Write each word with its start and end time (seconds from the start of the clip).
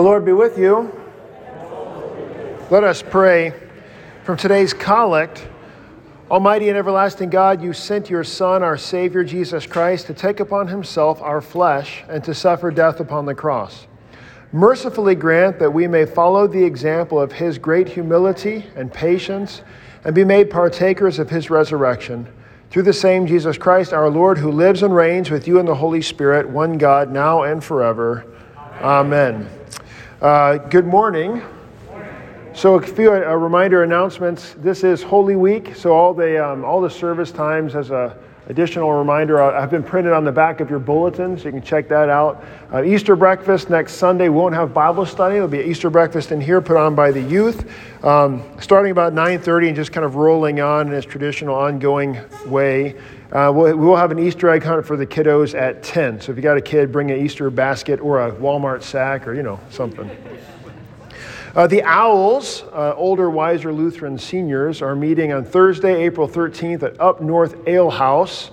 The 0.00 0.04
Lord 0.04 0.24
be 0.24 0.32
with 0.32 0.56
you. 0.56 0.90
Let 2.70 2.84
us 2.84 3.02
pray. 3.02 3.52
From 4.24 4.38
today's 4.38 4.72
collect, 4.72 5.46
Almighty 6.30 6.70
and 6.70 6.78
everlasting 6.78 7.28
God, 7.28 7.62
you 7.62 7.74
sent 7.74 8.08
your 8.08 8.24
Son, 8.24 8.62
our 8.62 8.78
Savior 8.78 9.22
Jesus 9.22 9.66
Christ, 9.66 10.06
to 10.06 10.14
take 10.14 10.40
upon 10.40 10.68
himself 10.68 11.20
our 11.20 11.42
flesh 11.42 12.02
and 12.08 12.24
to 12.24 12.32
suffer 12.32 12.70
death 12.70 13.00
upon 13.00 13.26
the 13.26 13.34
cross. 13.34 13.86
Mercifully 14.52 15.16
grant 15.16 15.58
that 15.58 15.70
we 15.70 15.86
may 15.86 16.06
follow 16.06 16.46
the 16.46 16.64
example 16.64 17.20
of 17.20 17.32
his 17.32 17.58
great 17.58 17.86
humility 17.86 18.64
and 18.76 18.90
patience 18.90 19.60
and 20.04 20.14
be 20.14 20.24
made 20.24 20.48
partakers 20.48 21.18
of 21.18 21.28
his 21.28 21.50
resurrection. 21.50 22.26
Through 22.70 22.84
the 22.84 22.94
same 22.94 23.26
Jesus 23.26 23.58
Christ, 23.58 23.92
our 23.92 24.08
Lord, 24.08 24.38
who 24.38 24.50
lives 24.50 24.82
and 24.82 24.94
reigns 24.94 25.30
with 25.30 25.46
you 25.46 25.58
in 25.58 25.66
the 25.66 25.74
Holy 25.74 26.00
Spirit, 26.00 26.48
one 26.48 26.78
God, 26.78 27.12
now 27.12 27.42
and 27.42 27.62
forever. 27.62 28.24
Amen. 28.80 29.59
Uh, 30.20 30.58
good 30.58 30.86
morning. 30.86 31.40
So 32.52 32.74
a 32.74 32.82
few 32.82 33.10
uh, 33.10 33.34
reminder 33.36 33.84
announcements. 33.84 34.54
This 34.58 34.84
is 34.84 35.02
Holy 35.02 35.34
Week, 35.34 35.74
so 35.74 35.94
all 35.94 36.12
the 36.12 36.46
um, 36.46 36.62
all 36.62 36.82
the 36.82 36.90
service 36.90 37.32
times 37.32 37.74
as 37.74 37.90
a 37.90 38.14
additional 38.50 38.92
reminder 38.92 39.40
uh, 39.40 39.58
have 39.58 39.70
been 39.70 39.82
printed 39.82 40.12
on 40.12 40.26
the 40.26 40.32
back 40.32 40.60
of 40.60 40.68
your 40.68 40.78
bulletin, 40.78 41.38
so 41.38 41.46
you 41.46 41.52
can 41.52 41.62
check 41.62 41.88
that 41.88 42.10
out. 42.10 42.44
Uh, 42.70 42.82
Easter 42.82 43.16
breakfast 43.16 43.70
next 43.70 43.94
Sunday. 43.94 44.28
We 44.28 44.36
won't 44.36 44.54
have 44.54 44.74
Bible 44.74 45.06
study. 45.06 45.36
It'll 45.36 45.48
be 45.48 45.60
Easter 45.60 45.88
breakfast 45.88 46.32
in 46.32 46.40
here 46.42 46.60
put 46.60 46.76
on 46.76 46.94
by 46.94 47.12
the 47.12 47.22
youth, 47.22 47.72
um, 48.04 48.42
starting 48.60 48.92
about 48.92 49.14
9:30 49.14 49.68
and 49.68 49.76
just 49.76 49.90
kind 49.90 50.04
of 50.04 50.16
rolling 50.16 50.60
on 50.60 50.88
in 50.88 50.92
its 50.92 51.06
traditional 51.06 51.54
ongoing 51.54 52.18
way. 52.44 52.94
Uh, 53.32 53.52
we'll, 53.54 53.76
we 53.76 53.86
will 53.86 53.96
have 53.96 54.10
an 54.10 54.18
Easter 54.18 54.50
egg 54.50 54.64
hunt 54.64 54.84
for 54.84 54.96
the 54.96 55.06
kiddos 55.06 55.54
at 55.54 55.84
10. 55.84 56.20
So 56.20 56.32
if 56.32 56.36
you 56.36 56.42
got 56.42 56.56
a 56.56 56.60
kid, 56.60 56.90
bring 56.90 57.12
an 57.12 57.24
Easter 57.24 57.48
basket 57.48 58.00
or 58.00 58.26
a 58.26 58.32
Walmart 58.32 58.82
sack 58.82 59.28
or 59.28 59.34
you 59.34 59.44
know 59.44 59.60
something. 59.70 60.10
Uh, 61.54 61.66
the 61.66 61.82
Owls, 61.82 62.62
uh, 62.72 62.94
older, 62.96 63.30
wiser 63.30 63.72
Lutheran 63.72 64.18
seniors, 64.18 64.82
are 64.82 64.94
meeting 64.94 65.32
on 65.32 65.44
Thursday, 65.44 66.04
April 66.04 66.28
13th 66.28 66.82
at 66.82 67.00
Up 67.00 67.20
North 67.20 67.56
Ale 67.68 67.90
House. 67.90 68.50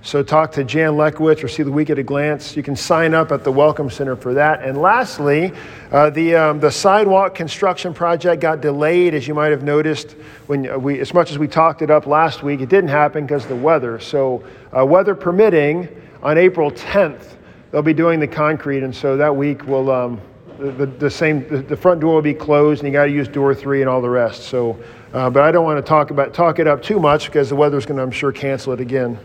So 0.00 0.22
talk 0.22 0.52
to 0.52 0.64
Jan 0.64 0.92
Lekowitz 0.92 1.42
or 1.42 1.48
see 1.48 1.64
the 1.64 1.72
week 1.72 1.90
at 1.90 1.98
a 1.98 2.02
glance. 2.02 2.56
You 2.56 2.62
can 2.62 2.76
sign 2.76 3.14
up 3.14 3.32
at 3.32 3.42
the 3.42 3.50
Welcome 3.50 3.90
Center 3.90 4.14
for 4.14 4.32
that. 4.34 4.62
And 4.62 4.80
lastly, 4.80 5.52
uh, 5.90 6.10
the, 6.10 6.36
um, 6.36 6.60
the 6.60 6.70
sidewalk 6.70 7.34
construction 7.34 7.92
project 7.92 8.40
got 8.40 8.60
delayed, 8.60 9.14
as 9.14 9.26
you 9.26 9.34
might 9.34 9.50
have 9.50 9.64
noticed. 9.64 10.12
When 10.46 10.82
we, 10.82 11.00
as 11.00 11.12
much 11.12 11.30
as 11.30 11.38
we 11.38 11.48
talked 11.48 11.82
it 11.82 11.90
up 11.90 12.06
last 12.06 12.42
week, 12.42 12.60
it 12.60 12.68
didn't 12.68 12.90
happen 12.90 13.26
because 13.26 13.42
of 13.42 13.48
the 13.50 13.56
weather. 13.56 13.98
So, 13.98 14.44
uh, 14.76 14.86
weather 14.86 15.14
permitting, 15.14 15.88
on 16.22 16.36
April 16.36 16.70
10th, 16.70 17.34
they'll 17.70 17.82
be 17.82 17.94
doing 17.94 18.20
the 18.20 18.26
concrete, 18.26 18.82
and 18.82 18.94
so 18.94 19.16
that 19.16 19.34
week 19.34 19.66
we'll, 19.66 19.90
um, 19.90 20.20
the, 20.58 20.86
the, 20.86 21.10
same, 21.10 21.48
the, 21.48 21.58
the, 21.58 21.76
front 21.76 22.00
door 22.00 22.16
will 22.16 22.22
be 22.22 22.34
closed 22.34 22.82
and 22.82 22.88
you 22.88 22.92
got 22.92 23.04
to 23.04 23.12
use 23.12 23.28
door 23.28 23.54
three 23.54 23.80
and 23.80 23.88
all 23.88 24.02
the 24.02 24.10
rest. 24.10 24.44
So, 24.44 24.76
uh, 25.12 25.30
but 25.30 25.44
I 25.44 25.52
don't 25.52 25.64
want 25.64 25.78
to 25.78 25.88
talk 25.88 26.10
about, 26.10 26.34
talk 26.34 26.58
it 26.58 26.66
up 26.66 26.82
too 26.82 26.98
much 26.98 27.26
because 27.26 27.48
the 27.48 27.54
weather's 27.54 27.86
going 27.86 27.98
to, 27.98 28.02
I'm 28.02 28.10
sure, 28.10 28.32
cancel 28.32 28.72
it 28.72 28.80
again. 28.80 29.16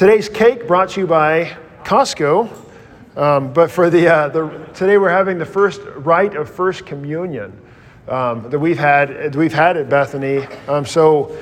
Today's 0.00 0.30
cake 0.30 0.66
brought 0.66 0.88
to 0.92 1.00
you 1.00 1.06
by 1.06 1.54
Costco. 1.84 2.50
Um, 3.18 3.52
but 3.52 3.70
for 3.70 3.90
the, 3.90 4.08
uh, 4.08 4.28
the, 4.30 4.48
today 4.72 4.96
we're 4.96 5.10
having 5.10 5.36
the 5.36 5.44
first 5.44 5.82
rite 5.96 6.34
of 6.36 6.48
first 6.48 6.86
communion 6.86 7.52
um, 8.08 8.48
that 8.48 8.58
we've 8.58 8.78
had, 8.78 9.34
we've 9.34 9.52
had 9.52 9.76
at 9.76 9.90
Bethany. 9.90 10.46
Um, 10.68 10.86
so 10.86 11.36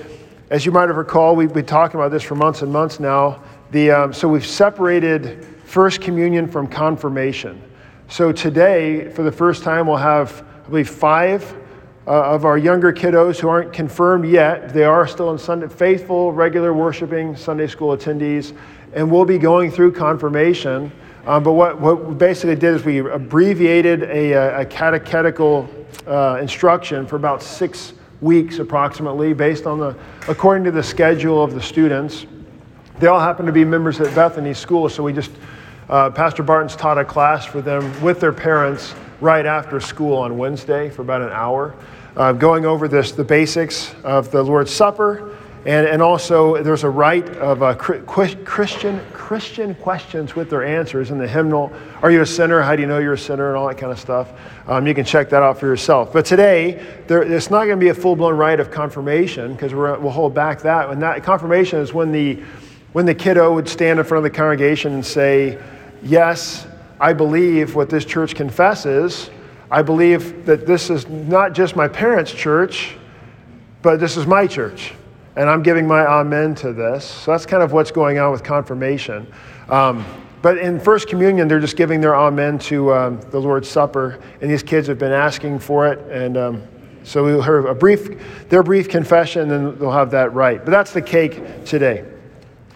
as 0.50 0.66
you 0.66 0.72
might 0.72 0.88
have 0.88 0.96
recalled, 0.96 1.38
we've 1.38 1.52
been 1.52 1.66
talking 1.66 2.00
about 2.00 2.10
this 2.10 2.24
for 2.24 2.34
months 2.34 2.62
and 2.62 2.72
months 2.72 2.98
now. 2.98 3.40
The, 3.70 3.92
um, 3.92 4.12
so 4.12 4.26
we've 4.26 4.44
separated 4.44 5.44
first 5.64 6.00
communion 6.00 6.48
from 6.48 6.66
confirmation. 6.66 7.62
So 8.08 8.32
today, 8.32 9.08
for 9.12 9.22
the 9.22 9.30
first 9.30 9.62
time, 9.62 9.86
we'll 9.86 9.98
have, 9.98 10.44
I 10.66 10.68
believe, 10.68 10.90
five 10.90 11.44
uh, 12.08 12.34
of 12.34 12.46
our 12.46 12.56
younger 12.56 12.90
kiddos 12.90 13.38
who 13.38 13.48
aren't 13.48 13.70
confirmed 13.70 14.24
yet. 14.24 14.72
They 14.72 14.84
are 14.84 15.06
still 15.06 15.30
in 15.30 15.38
Sunday, 15.38 15.68
faithful, 15.68 16.32
regular 16.32 16.72
worshiping 16.72 17.36
Sunday 17.36 17.66
school 17.66 17.94
attendees, 17.94 18.56
and 18.94 19.10
we'll 19.10 19.26
be 19.26 19.36
going 19.36 19.70
through 19.70 19.92
confirmation. 19.92 20.90
Um, 21.26 21.42
but 21.42 21.52
what, 21.52 21.78
what 21.78 22.06
we 22.06 22.14
basically 22.14 22.56
did 22.56 22.74
is 22.74 22.84
we 22.84 23.00
abbreviated 23.00 24.04
a, 24.04 24.60
a 24.60 24.64
catechetical 24.64 25.68
uh, 26.06 26.38
instruction 26.40 27.06
for 27.06 27.16
about 27.16 27.42
six 27.42 27.92
weeks 28.22 28.58
approximately, 28.58 29.34
based 29.34 29.66
on 29.66 29.78
the, 29.78 29.94
according 30.28 30.64
to 30.64 30.70
the 30.70 30.82
schedule 30.82 31.44
of 31.44 31.52
the 31.52 31.60
students. 31.60 32.24
They 33.00 33.08
all 33.08 33.20
happen 33.20 33.44
to 33.44 33.52
be 33.52 33.66
members 33.66 34.00
at 34.00 34.14
Bethany 34.14 34.54
School, 34.54 34.88
so 34.88 35.02
we 35.02 35.12
just 35.12 35.30
uh, 35.90 36.10
Pastor 36.10 36.42
Barton's 36.42 36.74
taught 36.74 36.98
a 36.98 37.04
class 37.04 37.44
for 37.44 37.60
them 37.60 38.02
with 38.02 38.18
their 38.18 38.32
parents 38.32 38.94
right 39.20 39.46
after 39.46 39.80
school 39.80 40.16
on 40.16 40.38
Wednesday 40.38 40.90
for 40.90 41.02
about 41.02 41.22
an 41.22 41.30
hour, 41.30 41.74
uh, 42.18 42.32
going 42.32 42.66
over 42.66 42.88
this, 42.88 43.12
the 43.12 43.24
basics 43.24 43.94
of 44.02 44.30
the 44.32 44.42
Lord's 44.42 44.74
Supper. 44.74 45.36
And, 45.64 45.86
and 45.86 46.02
also, 46.02 46.62
there's 46.62 46.84
a 46.84 46.90
rite 46.90 47.28
of 47.36 47.62
uh, 47.62 47.74
Christian, 47.74 49.00
Christian 49.12 49.74
questions 49.76 50.34
with 50.34 50.50
their 50.50 50.64
answers 50.64 51.10
in 51.10 51.18
the 51.18 51.28
hymnal. 51.28 51.72
Are 52.00 52.10
you 52.10 52.22
a 52.22 52.26
sinner? 52.26 52.60
How 52.62 52.74
do 52.74 52.82
you 52.82 52.88
know 52.88 52.98
you're 52.98 53.14
a 53.14 53.18
sinner? 53.18 53.48
And 53.48 53.56
all 53.56 53.68
that 53.68 53.76
kind 53.76 53.92
of 53.92 53.98
stuff. 53.98 54.32
Um, 54.66 54.86
you 54.86 54.94
can 54.94 55.04
check 55.04 55.28
that 55.30 55.42
out 55.42 55.60
for 55.60 55.66
yourself. 55.66 56.12
But 56.12 56.24
today, 56.24 56.84
there, 57.06 57.22
it's 57.22 57.50
not 57.50 57.66
going 57.66 57.78
to 57.78 57.84
be 57.84 57.90
a 57.90 57.94
full 57.94 58.16
blown 58.16 58.36
rite 58.36 58.60
of 58.60 58.70
confirmation 58.70 59.52
because 59.52 59.74
we'll 59.74 60.10
hold 60.10 60.34
back 60.34 60.62
that. 60.62 60.90
And 60.90 61.02
that 61.02 61.22
confirmation 61.22 61.80
is 61.80 61.92
when 61.92 62.12
the, 62.12 62.42
when 62.92 63.04
the 63.04 63.14
kiddo 63.14 63.52
would 63.54 63.68
stand 63.68 63.98
in 63.98 64.04
front 64.04 64.24
of 64.24 64.32
the 64.32 64.36
congregation 64.36 64.94
and 64.94 65.04
say, 65.04 65.62
yes, 66.02 66.66
I 67.00 67.12
believe 67.12 67.74
what 67.74 67.90
this 67.90 68.04
church 68.04 68.34
confesses. 68.34 69.30
I 69.70 69.82
believe 69.82 70.46
that 70.46 70.66
this 70.66 70.90
is 70.90 71.06
not 71.08 71.52
just 71.52 71.76
my 71.76 71.88
parents' 71.88 72.32
church, 72.32 72.96
but 73.82 74.00
this 74.00 74.16
is 74.16 74.26
my 74.26 74.46
church. 74.46 74.94
And 75.36 75.48
I'm 75.48 75.62
giving 75.62 75.86
my 75.86 76.04
amen 76.04 76.54
to 76.56 76.72
this. 76.72 77.04
So 77.04 77.32
that's 77.32 77.46
kind 77.46 77.62
of 77.62 77.72
what's 77.72 77.90
going 77.90 78.18
on 78.18 78.32
with 78.32 78.42
confirmation. 78.42 79.32
Um, 79.68 80.04
but 80.40 80.58
in 80.58 80.80
First 80.80 81.08
Communion, 81.08 81.48
they're 81.48 81.60
just 81.60 81.76
giving 81.76 82.00
their 82.00 82.14
amen 82.14 82.58
to 82.60 82.92
um, 82.92 83.20
the 83.30 83.40
Lord's 83.40 83.68
Supper, 83.68 84.18
and 84.40 84.50
these 84.50 84.62
kids 84.62 84.86
have 84.86 84.98
been 84.98 85.12
asking 85.12 85.58
for 85.58 85.86
it. 85.86 85.98
And 86.10 86.36
um, 86.36 86.62
so 87.02 87.24
we'll 87.24 87.42
hear 87.42 87.66
a 87.66 87.74
brief, 87.74 88.48
their 88.48 88.62
brief 88.62 88.88
confession, 88.88 89.50
and 89.50 89.78
they'll 89.78 89.90
have 89.90 90.10
that 90.12 90.32
right. 90.34 90.64
But 90.64 90.70
that's 90.70 90.92
the 90.92 91.02
cake 91.02 91.64
today. 91.64 92.04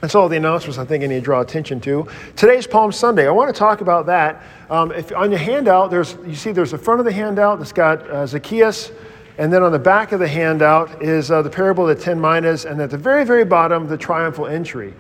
That's 0.03 0.17
all 0.17 0.29
the 0.29 0.37
announcements 0.37 0.79
I 0.79 0.85
think 0.85 1.05
I 1.05 1.07
need 1.07 1.15
to 1.15 1.21
draw 1.21 1.43
attention 1.43 1.81
to. 1.83 2.09
Today's 2.35 2.67
Palm 2.67 2.91
Sunday. 2.91 3.29
I 3.29 3.31
want 3.31 3.55
to 3.55 3.57
talk 3.57 3.83
about 3.83 4.05
that. 4.07 4.43
Um, 4.69 4.91
if 4.91 5.15
on 5.15 5.31
your 5.31 5.39
handout, 5.39 5.93
there's 5.93 6.17
you 6.27 6.35
see 6.35 6.51
there's 6.51 6.73
the 6.73 6.79
front 6.79 6.99
of 6.99 7.07
the 7.07 7.13
handout 7.13 7.61
that's 7.61 7.73
got 7.73 8.11
uh, 8.11 8.27
Zacchaeus, 8.27 8.91
and 9.39 9.53
then 9.53 9.63
on 9.63 9.71
the 9.71 9.79
back 9.79 10.11
of 10.11 10.19
the 10.19 10.27
handout 10.27 11.01
is 11.05 11.31
uh, 11.31 11.41
the 11.41 11.49
parable 11.49 11.89
of 11.89 11.97
the 11.97 12.03
ten 12.05 12.21
minas, 12.21 12.65
and 12.65 12.83
at 12.83 12.91
the 12.91 12.99
very 12.99 13.25
very 13.25 13.45
bottom 13.45 13.87
the 13.87 13.97
triumphal 13.97 14.49
entry. 14.49 14.93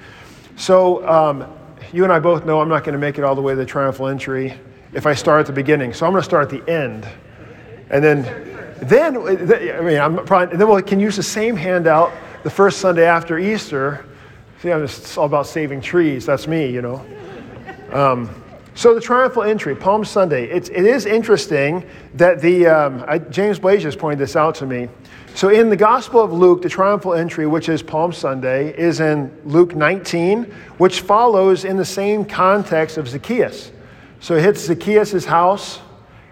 So 0.54 1.04
um, 1.08 1.52
you 1.92 2.04
and 2.04 2.12
I 2.12 2.20
both 2.20 2.44
know 2.44 2.60
I'm 2.60 2.69
not 2.69 2.84
going 2.84 2.92
to 2.92 3.00
make 3.00 3.19
it 3.19 3.24
all 3.24 3.34
the 3.34 3.42
way 3.42 3.54
to 3.54 3.56
the 3.56 3.66
triumphal 3.66 4.06
entry 4.06 4.54
if 4.92 5.04
I 5.04 5.14
start 5.14 5.40
at 5.40 5.46
the 5.46 5.52
beginning. 5.52 5.94
So 5.94 6.06
I'm 6.06 6.12
going 6.12 6.22
to 6.22 6.24
start 6.24 6.52
at 6.52 6.64
the 6.64 6.72
end, 6.72 7.08
and 7.90 8.04
then 8.04 8.22
then 8.82 9.16
I 9.16 9.80
mean 9.80 9.98
I'm 9.98 10.24
probably 10.24 10.56
then 10.56 10.70
we 10.70 10.80
can 10.80 11.00
use 11.00 11.16
the 11.16 11.24
same 11.24 11.56
handout 11.56 12.12
the 12.44 12.50
first 12.50 12.78
Sunday 12.78 13.04
after 13.04 13.36
Easter 13.36 14.04
See, 14.62 14.71
I'm 14.71 14.87
just 14.87 15.19
all 15.19 15.27
about 15.27 15.49
saving 15.49 15.81
trees. 15.81 16.25
That's 16.25 16.47
me, 16.47 16.71
you 16.71 16.83
know. 16.83 17.05
Um, 17.91 18.31
so 18.77 18.95
the 18.95 19.00
triumphal 19.00 19.43
entry, 19.43 19.75
Palm 19.75 20.05
Sunday. 20.05 20.45
It's, 20.45 20.69
it 20.69 20.87
is 20.87 21.05
interesting 21.05 21.84
that 22.15 22.41
the 22.41 22.69
um, 22.69 23.05
I, 23.09 23.19
James 23.19 23.59
pointed 23.59 24.19
this 24.19 24.37
out 24.37 24.55
to 24.56 24.67
me. 24.67 24.89
So 25.34 25.49
in 25.49 25.69
the 25.69 25.77
Gospel 25.77 26.21
of 26.21 26.33
Luke, 26.33 26.62
the 26.62 26.69
triumphal 26.69 27.15
entry, 27.15 27.45
which 27.45 27.69
is 27.69 27.83
Palm 27.83 28.12
Sunday, 28.12 28.73
is 28.78 29.00
in 29.00 29.37
Luke 29.45 29.75
19, 29.75 30.45
which 30.79 31.00
follows 31.00 31.65
in 31.65 31.77
the 31.77 31.84
same 31.84 32.25
context 32.25 32.99
of 32.99 33.09
Zacchaeus. 33.09 33.73
So 34.20 34.37
it 34.37 34.44
hits 34.44 34.61
Zacchaeus' 34.61 35.25
house, 35.25 35.81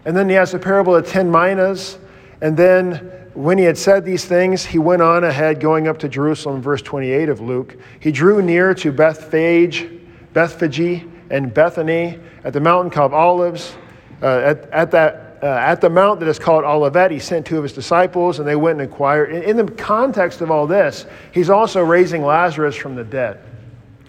and 0.05 0.17
then 0.17 0.29
he 0.29 0.37
has 0.37 0.53
the 0.53 0.59
parable 0.61 0.94
of 0.94 1.05
ten 1.05 1.29
minas, 1.29 1.99
and 2.41 2.56
then 2.56 3.11
when 3.35 3.59
he 3.59 3.65
had 3.65 3.79
said 3.79 4.05
these 4.05 4.25
things, 4.25 4.65
he 4.65 4.79
went 4.79 5.03
on 5.03 5.25
ahead, 5.25 5.61
going 5.61 5.87
up 5.87 5.99
to 6.00 6.09
Jerusalem, 6.09 6.61
verse 6.61 6.82
28 6.82 7.29
of 7.29 7.41
Luke. 7.41 7.77
He 8.00 8.11
drew 8.11 8.43
near 8.43 8.75
to 8.75 8.93
Bethphage, 8.93 9.87
Bethphage, 10.32 11.06
and 11.31 11.55
Bethany 11.55 12.19
at 12.44 12.53
the 12.53 12.61
mountain 12.61 12.91
called 12.91 13.12
Olives. 13.12 13.77
Uh, 14.23 14.27
at, 14.38 14.71
at, 14.71 14.91
that, 14.91 15.38
uh, 15.43 15.47
at 15.47 15.81
the 15.81 15.88
mount 15.88 16.21
that 16.21 16.29
is 16.29 16.38
called 16.38 16.65
Olivet, 16.65 17.11
he 17.11 17.19
sent 17.19 17.47
two 17.47 17.56
of 17.56 17.62
his 17.62 17.73
disciples, 17.73 18.38
and 18.38 18.49
they 18.49 18.56
went 18.56 18.81
and 18.81 18.91
inquired. 18.91 19.33
In, 19.33 19.43
in 19.44 19.56
the 19.56 19.73
context 19.73 20.41
of 20.41 20.50
all 20.50 20.67
this, 20.67 21.06
he's 21.33 21.50
also 21.50 21.83
raising 21.83 22.23
Lazarus 22.23 22.75
from 22.75 22.97
the 22.97 23.05
dead. 23.05 23.41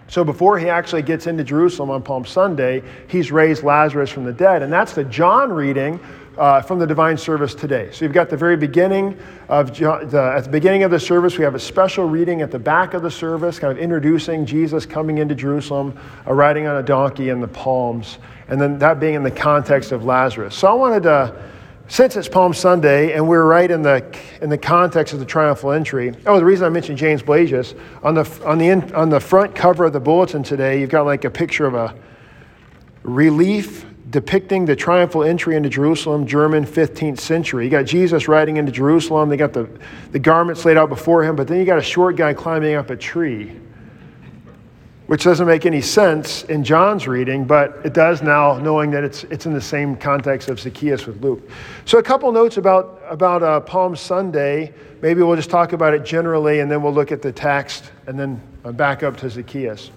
So 0.07 0.25
before 0.25 0.59
he 0.59 0.67
actually 0.67 1.03
gets 1.03 1.27
into 1.27 1.43
Jerusalem 1.43 1.89
on 1.89 2.03
Palm 2.03 2.25
Sunday, 2.25 2.83
he's 3.07 3.31
raised 3.31 3.63
Lazarus 3.63 4.09
from 4.09 4.25
the 4.25 4.33
dead. 4.33 4.61
And 4.61 4.73
that's 4.73 4.93
the 4.93 5.05
John 5.05 5.53
reading 5.53 6.01
uh, 6.37 6.61
from 6.61 6.79
the 6.79 6.87
divine 6.87 7.17
service 7.17 7.53
today. 7.53 7.89
So 7.91 8.05
you've 8.05 8.13
got 8.13 8.29
the 8.29 8.37
very 8.37 8.55
beginning 8.55 9.17
of 9.49 9.77
the, 9.77 10.33
at 10.35 10.45
the 10.45 10.49
beginning 10.49 10.83
of 10.83 10.91
the 10.91 10.99
service, 10.99 11.37
we 11.37 11.43
have 11.43 11.55
a 11.55 11.59
special 11.59 12.05
reading 12.05 12.41
at 12.41 12.51
the 12.51 12.59
back 12.59 12.93
of 12.93 13.01
the 13.01 13.11
service, 13.11 13.59
kind 13.59 13.71
of 13.71 13.77
introducing 13.77 14.45
Jesus 14.45 14.85
coming 14.85 15.17
into 15.17 15.35
Jerusalem, 15.35 15.97
uh, 16.25 16.33
riding 16.33 16.67
on 16.67 16.77
a 16.77 16.83
donkey 16.83 17.29
in 17.29 17.41
the 17.41 17.47
palms, 17.47 18.17
and 18.47 18.59
then 18.59 18.79
that 18.79 18.99
being 18.99 19.15
in 19.15 19.23
the 19.23 19.31
context 19.31 19.91
of 19.91 20.05
Lazarus. 20.05 20.55
So 20.55 20.67
I 20.67 20.73
wanted 20.73 21.03
to, 21.03 21.43
since 21.87 22.15
it's 22.15 22.29
Palm 22.29 22.53
Sunday 22.53 23.13
and 23.13 23.27
we're 23.27 23.45
right 23.45 23.69
in 23.69 23.81
the 23.81 24.05
in 24.41 24.49
the 24.49 24.57
context 24.57 25.13
of 25.13 25.19
the 25.19 25.25
triumphal 25.25 25.73
entry. 25.73 26.13
Oh, 26.25 26.37
the 26.37 26.45
reason 26.45 26.65
I 26.65 26.69
mentioned 26.69 26.97
James 26.97 27.21
Blasius 27.21 27.77
on 28.01 28.13
the 28.13 28.41
on 28.45 28.57
the 28.57 28.69
in, 28.69 28.95
on 28.95 29.09
the 29.09 29.19
front 29.19 29.53
cover 29.53 29.85
of 29.85 29.93
the 29.93 29.99
bulletin 29.99 30.43
today, 30.43 30.79
you've 30.79 30.89
got 30.89 31.05
like 31.05 31.25
a 31.25 31.29
picture 31.29 31.65
of 31.65 31.73
a 31.73 31.93
relief 33.03 33.85
depicting 34.11 34.65
the 34.65 34.75
triumphal 34.75 35.23
entry 35.23 35.55
into 35.55 35.69
Jerusalem, 35.69 36.27
German 36.27 36.65
15th 36.65 37.19
century. 37.19 37.63
You 37.63 37.71
got 37.71 37.85
Jesus 37.85 38.27
riding 38.27 38.57
into 38.57 38.71
Jerusalem, 38.71 39.29
they 39.29 39.37
got 39.37 39.53
the, 39.53 39.69
the 40.11 40.19
garments 40.19 40.65
laid 40.65 40.77
out 40.77 40.89
before 40.89 41.23
him, 41.23 41.35
but 41.35 41.47
then 41.47 41.57
you 41.57 41.65
got 41.65 41.79
a 41.79 41.83
short 41.83 42.17
guy 42.17 42.33
climbing 42.33 42.75
up 42.75 42.89
a 42.89 42.97
tree, 42.97 43.55
which 45.07 45.23
doesn't 45.23 45.47
make 45.47 45.65
any 45.65 45.79
sense 45.79 46.43
in 46.43 46.61
John's 46.61 47.07
reading, 47.07 47.45
but 47.45 47.79
it 47.85 47.93
does 47.93 48.21
now, 48.21 48.57
knowing 48.57 48.91
that 48.91 49.05
it's, 49.05 49.23
it's 49.25 49.45
in 49.45 49.53
the 49.53 49.61
same 49.61 49.95
context 49.95 50.49
of 50.49 50.59
Zacchaeus 50.59 51.07
with 51.07 51.23
Luke. 51.23 51.49
So, 51.85 51.97
a 51.97 52.03
couple 52.03 52.29
notes 52.33 52.57
about, 52.57 53.01
about 53.09 53.43
uh, 53.43 53.61
Palm 53.61 53.95
Sunday. 53.95 54.73
Maybe 55.01 55.21
we'll 55.21 55.35
just 55.37 55.49
talk 55.49 55.73
about 55.73 55.93
it 55.93 56.05
generally, 56.05 56.59
and 56.59 56.69
then 56.69 56.83
we'll 56.83 56.93
look 56.93 57.11
at 57.11 57.21
the 57.21 57.31
text, 57.31 57.91
and 58.07 58.19
then 58.19 58.41
uh, 58.65 58.71
back 58.71 59.03
up 59.03 59.17
to 59.17 59.29
Zacchaeus. 59.29 59.89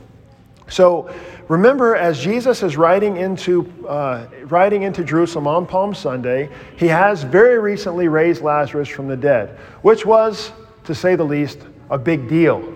So 0.68 1.14
remember, 1.48 1.94
as 1.94 2.20
Jesus 2.20 2.62
is 2.62 2.76
riding 2.76 3.16
into, 3.16 3.72
uh, 3.86 4.26
riding 4.44 4.82
into 4.82 5.04
Jerusalem 5.04 5.46
on 5.46 5.66
Palm 5.66 5.94
Sunday, 5.94 6.48
he 6.76 6.86
has 6.88 7.22
very 7.22 7.58
recently 7.58 8.08
raised 8.08 8.42
Lazarus 8.42 8.88
from 8.88 9.08
the 9.08 9.16
dead, 9.16 9.58
which 9.82 10.06
was, 10.06 10.52
to 10.84 10.94
say 10.94 11.16
the 11.16 11.24
least, 11.24 11.60
a 11.90 11.98
big 11.98 12.28
deal. 12.28 12.74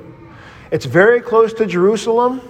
It's 0.70 0.84
very 0.84 1.20
close 1.20 1.52
to 1.54 1.66
Jerusalem. 1.66 2.42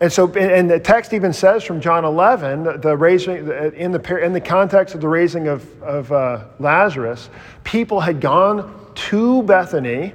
And 0.00 0.10
so, 0.10 0.32
and 0.32 0.68
the 0.68 0.80
text 0.80 1.12
even 1.12 1.32
says 1.32 1.62
from 1.62 1.80
John 1.80 2.06
11, 2.06 2.80
the 2.80 2.96
raising, 2.96 3.36
in 3.74 3.92
the, 3.92 4.18
in 4.24 4.32
the 4.32 4.40
context 4.40 4.94
of 4.94 5.02
the 5.02 5.08
raising 5.08 5.46
of, 5.46 5.82
of 5.82 6.10
uh, 6.10 6.44
Lazarus, 6.58 7.28
people 7.64 8.00
had 8.00 8.20
gone 8.20 8.90
to 8.94 9.42
Bethany, 9.42 10.14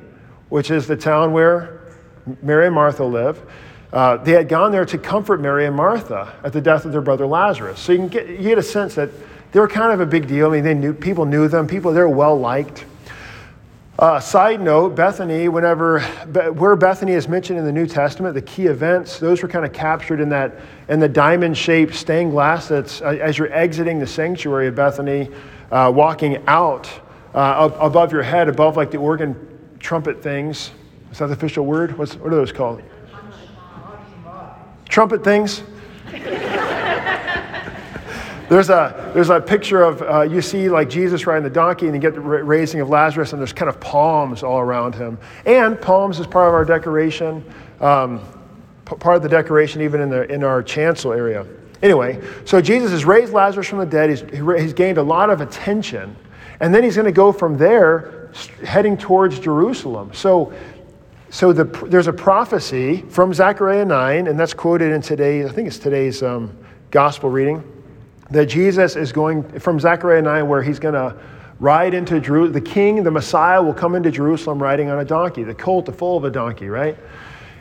which 0.49 0.71
is 0.71 0.87
the 0.87 0.97
town 0.97 1.33
where 1.33 1.81
Mary 2.41 2.65
and 2.65 2.75
Martha 2.75 3.03
live. 3.03 3.41
Uh, 3.95 4.17
they 4.17 4.33
had 4.33 4.49
gone 4.49 4.73
there 4.73 4.85
to 4.85 4.97
comfort 4.97 5.39
Mary 5.39 5.65
and 5.65 5.75
Martha 5.75 6.37
at 6.43 6.51
the 6.51 6.59
death 6.59 6.83
of 6.83 6.91
their 6.91 6.99
brother 6.99 7.25
Lazarus. 7.25 7.79
So 7.79 7.93
you 7.93 7.97
can 7.99 8.07
get, 8.09 8.27
you 8.27 8.39
get 8.39 8.57
a 8.57 8.63
sense 8.63 8.93
that 8.95 9.09
they 9.53 9.59
were 9.61 9.69
kind 9.69 9.93
of 9.93 10.01
a 10.01 10.05
big 10.05 10.27
deal. 10.27 10.47
I 10.47 10.49
mean, 10.49 10.65
they 10.65 10.73
knew, 10.73 10.93
people 10.93 11.25
knew 11.25 11.47
them, 11.47 11.65
people, 11.65 11.93
they 11.93 12.01
were 12.01 12.09
well 12.09 12.37
liked. 12.37 12.83
Uh, 13.97 14.19
side 14.19 14.59
note, 14.59 14.97
Bethany, 14.97 15.47
whenever, 15.47 16.01
where 16.01 16.75
Bethany 16.75 17.13
is 17.13 17.29
mentioned 17.29 17.57
in 17.57 17.63
the 17.63 17.71
New 17.71 17.87
Testament, 17.87 18.35
the 18.35 18.41
key 18.41 18.65
events, 18.65 19.17
those 19.17 19.41
were 19.41 19.47
kind 19.47 19.63
of 19.63 19.71
captured 19.71 20.19
in 20.19 20.27
that, 20.27 20.59
in 20.89 20.99
the 20.99 21.07
diamond 21.07 21.57
shaped 21.57 21.95
stained 21.95 22.31
glass 22.31 22.67
that's, 22.67 23.01
uh, 23.01 23.17
as 23.21 23.37
you're 23.37 23.53
exiting 23.53 23.97
the 23.97 24.07
sanctuary 24.07 24.67
of 24.67 24.75
Bethany, 24.75 25.29
uh, 25.71 25.89
walking 25.95 26.43
out 26.47 26.89
uh, 27.33 27.69
above 27.79 28.11
your 28.11 28.23
head, 28.23 28.49
above 28.49 28.75
like 28.75 28.91
the 28.91 28.97
organ 28.97 29.37
trumpet 29.79 30.21
things. 30.21 30.71
Is 31.13 31.19
that 31.19 31.27
the 31.27 31.33
official 31.33 31.65
word? 31.65 31.97
What's, 31.97 32.15
what 32.15 32.33
are 32.33 32.35
those 32.35 32.51
called? 32.51 32.83
Trumpet 34.95 35.25
things. 35.25 35.61
there's 38.47 38.69
a 38.69 39.11
there's 39.13 39.29
a 39.29 39.41
picture 39.41 39.83
of 39.83 40.01
uh, 40.01 40.21
you 40.21 40.41
see 40.41 40.69
like 40.69 40.89
Jesus 40.89 41.27
riding 41.27 41.43
the 41.43 41.49
donkey, 41.49 41.87
and 41.87 41.93
you 41.93 41.99
get 41.99 42.13
the 42.13 42.21
raising 42.21 42.79
of 42.79 42.87
Lazarus, 42.87 43.33
and 43.33 43.41
there's 43.41 43.51
kind 43.51 43.67
of 43.67 43.77
palms 43.81 44.41
all 44.41 44.57
around 44.57 44.95
him. 44.95 45.17
And 45.45 45.81
palms 45.81 46.21
is 46.21 46.27
part 46.27 46.47
of 46.47 46.53
our 46.53 46.63
decoration, 46.63 47.43
um, 47.81 48.21
p- 48.85 48.95
part 48.95 49.17
of 49.17 49.21
the 49.21 49.27
decoration 49.27 49.81
even 49.81 49.99
in 49.99 50.09
the 50.09 50.31
in 50.31 50.45
our 50.45 50.63
chancel 50.63 51.11
area. 51.11 51.45
Anyway, 51.81 52.25
so 52.45 52.61
Jesus 52.61 52.91
has 52.91 53.03
raised 53.03 53.33
Lazarus 53.33 53.67
from 53.67 53.79
the 53.79 53.85
dead. 53.85 54.09
He's, 54.09 54.21
he's 54.21 54.71
gained 54.71 54.97
a 54.97 55.03
lot 55.03 55.29
of 55.29 55.41
attention, 55.41 56.15
and 56.61 56.73
then 56.73 56.83
he's 56.83 56.95
going 56.95 57.03
to 57.03 57.11
go 57.11 57.33
from 57.33 57.57
there, 57.57 58.31
heading 58.63 58.95
towards 58.95 59.41
Jerusalem. 59.41 60.11
So 60.13 60.53
so 61.29 61.51
the, 61.51 61.63
there's 61.87 62.07
a 62.07 62.13
prophecy 62.13 63.01
from 63.09 63.33
Zechariah 63.33 63.85
9, 63.85 64.27
and 64.27 64.39
that's 64.39 64.53
quoted 64.53 64.91
in 64.91 65.01
today's, 65.01 65.49
I 65.49 65.51
think 65.51 65.67
it's 65.67 65.79
today's 65.79 66.23
um, 66.23 66.55
gospel 66.91 67.29
reading, 67.29 67.63
that 68.31 68.45
Jesus 68.47 68.95
is 68.95 69.11
going, 69.11 69.59
from 69.59 69.79
Zechariah 69.79 70.21
9, 70.21 70.47
where 70.47 70.61
he's 70.61 70.79
going 70.79 70.93
to 70.93 71.15
ride 71.59 71.93
into 71.93 72.19
Jerusalem. 72.19 72.53
The 72.53 72.61
king, 72.61 73.03
the 73.03 73.11
Messiah, 73.11 73.61
will 73.61 73.73
come 73.73 73.95
into 73.95 74.11
Jerusalem 74.11 74.61
riding 74.61 74.89
on 74.89 74.99
a 74.99 75.05
donkey, 75.05 75.43
the 75.43 75.55
colt, 75.55 75.85
the 75.85 75.93
foal 75.93 76.17
of 76.17 76.23
a 76.23 76.31
donkey, 76.31 76.67
right? 76.67 76.97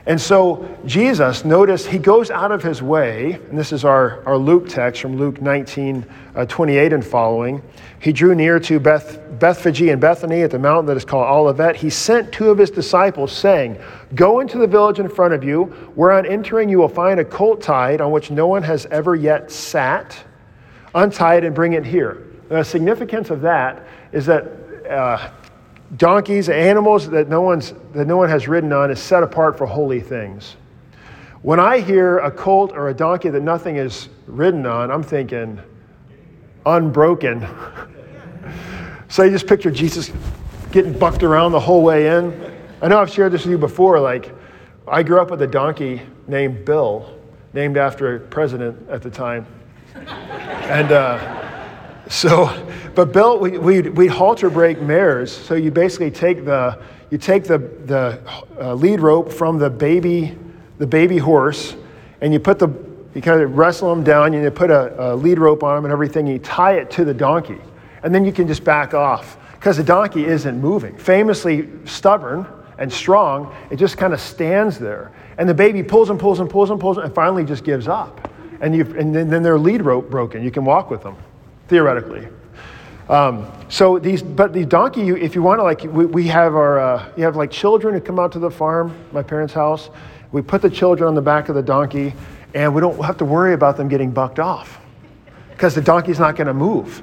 And 0.07 0.21
so 0.21 0.69
Jesus, 0.85 1.47
notice 1.47 1.87
he 1.87 1.99
goes 1.99 2.31
out 2.31 2.53
of 2.53 2.63
his 2.63 2.83
way, 2.83 3.33
and 3.49 3.59
this 3.59 3.73
is 3.73 3.85
our, 3.85 4.23
our 4.27 4.37
Luke 4.37 4.69
text 4.69 5.01
from 5.01 5.17
Luke 5.17 5.41
19, 5.41 6.05
uh, 6.35 6.45
28 6.45 6.93
and 6.93 7.05
following. 7.05 7.63
He 8.01 8.13
drew 8.13 8.35
near 8.35 8.61
to 8.61 8.79
Beth, 8.79 9.24
Bethphage 9.39 9.83
and 9.83 10.01
Bethany 10.01 10.43
at 10.43 10.51
the 10.51 10.59
mountain 10.59 10.87
that 10.87 10.97
is 10.97 11.05
called 11.05 11.27
Olivet. 11.27 11.77
He 11.77 11.91
sent 11.91 12.33
two 12.33 12.51
of 12.51 12.59
his 12.59 12.71
disciples, 12.71 13.33
saying, 13.33 13.79
Go 14.15 14.41
into 14.41 14.59
the 14.59 14.67
village 14.67 14.99
in 14.99 15.09
front 15.09 15.35
of 15.35 15.45
you, 15.45 15.65
where 15.95 16.13
on 16.13 16.27
entering 16.27 16.69
you 16.69 16.79
will 16.79 16.89
find 16.89 17.21
a 17.21 17.25
colt 17.25 17.61
tied 17.61 18.01
on 18.01 18.13
which 18.13 18.31
no 18.31 18.47
one 18.47 18.63
has 18.63 18.87
ever 18.87 19.15
yet 19.15 19.51
sat. 19.51 20.17
Untie 20.95 21.37
it 21.37 21.45
and 21.45 21.55
bring 21.55 21.73
it 21.73 21.85
here. 21.85 22.27
The 22.49 22.63
significance 22.63 23.31
of 23.31 23.41
that 23.41 23.87
is 24.13 24.27
that 24.27 24.45
uh, 24.89 25.31
donkeys, 25.97 26.49
animals 26.49 27.09
that 27.11 27.29
no, 27.29 27.41
one's, 27.41 27.75
that 27.93 28.07
no 28.07 28.17
one 28.17 28.29
has 28.29 28.49
ridden 28.49 28.73
on, 28.73 28.91
is 28.91 29.01
set 29.01 29.23
apart 29.23 29.59
for 29.59 29.67
holy 29.67 30.01
things. 30.01 30.57
When 31.43 31.61
I 31.61 31.81
hear 31.81 32.19
a 32.19 32.31
colt 32.31 32.73
or 32.73 32.89
a 32.89 32.95
donkey 32.95 33.29
that 33.29 33.43
nothing 33.43 33.77
is 33.77 34.09
ridden 34.27 34.67
on, 34.67 34.91
I'm 34.91 35.03
thinking 35.03 35.61
unbroken. 36.65 37.47
so 39.15 39.23
you 39.23 39.31
just 39.31 39.47
picture 39.47 39.71
Jesus 39.71 40.11
getting 40.73 40.93
bucked 40.93 41.23
around 41.23 41.53
the 41.53 41.61
whole 41.61 41.85
way 41.85 42.09
in. 42.09 42.53
I 42.83 42.89
know 42.89 42.99
I've 42.99 43.13
shared 43.13 43.31
this 43.31 43.45
with 43.45 43.53
you 43.53 43.59
before. 43.59 44.01
Like, 44.01 44.35
I 44.89 45.05
grew 45.05 45.21
up 45.21 45.31
with 45.31 45.41
a 45.43 45.47
donkey 45.47 46.03
named 46.27 46.65
Bill, 46.65 47.17
named 47.53 47.77
after 47.77 48.17
a 48.17 48.19
president 48.19 48.91
at 48.91 49.03
the 49.03 49.11
time. 49.11 49.47
and 49.95 50.91
uh, 50.91 52.09
so 52.09 52.67
but 52.97 53.13
Bill, 53.13 53.39
we, 53.39 53.57
we'd, 53.57 53.87
we'd 53.97 54.11
halter 54.11 54.51
break 54.51 54.83
mares. 54.83 55.31
So 55.31 55.55
you 55.55 55.71
basically 55.71 56.11
take 56.11 56.45
the, 56.45 56.83
you 57.13 57.19
take 57.19 57.45
the, 57.45 57.59
the 57.59 58.21
uh, 58.61 58.75
lead 58.75 58.99
rope 58.99 59.33
from 59.33 59.61
the 59.61 59.71
baby, 59.71 60.37
the 60.79 60.89
baby 60.89 61.19
horse, 61.19 61.77
and 62.21 62.33
you 62.33 62.41
put 62.41 62.59
the, 62.59 62.69
you 63.15 63.23
kind 63.23 63.43
of 63.43 63.57
wrestle 63.57 63.95
them 63.95 64.03
down, 64.03 64.35
and 64.35 64.43
you 64.43 64.51
put 64.51 64.73
a, 64.73 65.13
a 65.13 65.15
lead 65.15 65.39
rope 65.39 65.63
on 65.63 65.77
them 65.77 65.85
and 65.85 65.93
everything, 65.93 66.27
and 66.27 66.33
you 66.37 66.41
tie 66.41 66.73
it 66.73 66.91
to 66.91 67.05
the 67.05 67.15
donkey. 67.15 67.61
And 68.05 68.15
then 68.15 68.25
you 68.25 68.33
can 68.33 68.47
just 68.47 68.63
back 68.63 68.93
off 68.93 69.39
because 69.55 69.79
the 69.79 69.83
donkey 69.83 70.27
isn't 70.27 70.61
moving. 70.61 70.97
Famously 70.99 71.71
stubborn 71.87 72.47
and 72.77 72.93
strong, 72.93 73.53
it 73.71 73.77
just 73.77 73.97
kind 73.97 74.13
of 74.13 74.21
stands 74.21 74.79
there. 74.79 75.11
And 75.39 75.49
the 75.49 75.55
baby 75.55 75.83
pulls 75.83 76.11
and 76.11 76.21
pulls 76.21 76.39
and 76.39 76.51
pulls 76.51 76.69
and 76.69 76.79
pulls 76.79 76.99
and 76.99 77.13
finally 77.15 77.45
just 77.45 77.65
gives 77.65 77.89
up. 77.89 78.31
And, 78.61 78.77
you 78.77 78.85
and 78.99 79.15
then, 79.15 79.31
then 79.31 79.43
their 79.43 79.59
lead 79.59 79.81
rope 79.81 80.11
broken. 80.11 80.45
You 80.45 80.51
can 80.51 80.67
walk 80.67 80.91
with 80.91 81.03
them, 81.03 81.17
theoretically. 81.69 82.29
Um, 83.09 83.51
so 83.71 83.99
these, 83.99 84.23
but 84.23 84.53
the 84.53 84.67
donkey, 84.67 85.01
you, 85.01 85.17
if 85.17 85.35
you 85.35 85.43
want 85.43 85.61
to, 85.61 85.63
like, 85.63 85.83
we, 85.85 86.05
we 86.05 86.27
have 86.27 86.55
our, 86.55 86.79
uh, 86.79 87.09
you 87.17 87.25
have 87.25 87.37
like 87.37 87.51
children 87.51 87.95
who 87.95 88.01
come 88.03 88.19
out 88.19 88.33
to 88.33 88.39
the 88.39 88.51
farm, 88.51 88.95
my 89.13 89.23
parents' 89.23 89.55
house. 89.55 89.89
We 90.31 90.43
put 90.43 90.61
the 90.61 90.71
children 90.71 91.09
on 91.09 91.15
the 91.15 91.23
back 91.23 91.49
of 91.49 91.55
the 91.55 91.63
donkey, 91.63 92.13
and 92.53 92.75
we 92.75 92.83
don't 92.83 93.03
have 93.03 93.17
to 93.19 93.25
worry 93.25 93.55
about 93.55 93.79
them 93.79 93.89
getting 93.89 94.11
bucked 94.11 94.39
off 94.39 94.84
because 95.55 95.75
the 95.75 95.81
donkey's 95.81 96.19
not 96.19 96.37
going 96.37 96.49
to 96.49 96.55
move. 96.55 97.03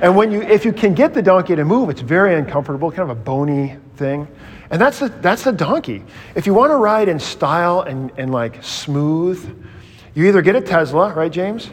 And 0.00 0.16
when 0.16 0.32
you, 0.32 0.42
if 0.42 0.64
you 0.64 0.72
can 0.72 0.94
get 0.94 1.12
the 1.12 1.22
donkey 1.22 1.54
to 1.54 1.64
move, 1.64 1.90
it's 1.90 2.00
very 2.00 2.34
uncomfortable, 2.34 2.90
kind 2.90 3.10
of 3.10 3.10
a 3.10 3.20
bony 3.20 3.76
thing. 3.96 4.26
And 4.70 4.80
that's 4.80 5.00
the, 5.00 5.08
that's 5.08 5.44
the 5.44 5.52
donkey. 5.52 6.02
If 6.34 6.46
you 6.46 6.54
want 6.54 6.70
to 6.70 6.76
ride 6.76 7.08
in 7.08 7.18
style 7.18 7.82
and, 7.82 8.10
and 8.16 8.32
like 8.32 8.62
smooth, 8.62 9.66
you 10.14 10.26
either 10.26 10.42
get 10.42 10.56
a 10.56 10.60
Tesla, 10.60 11.12
right, 11.12 11.30
James? 11.30 11.70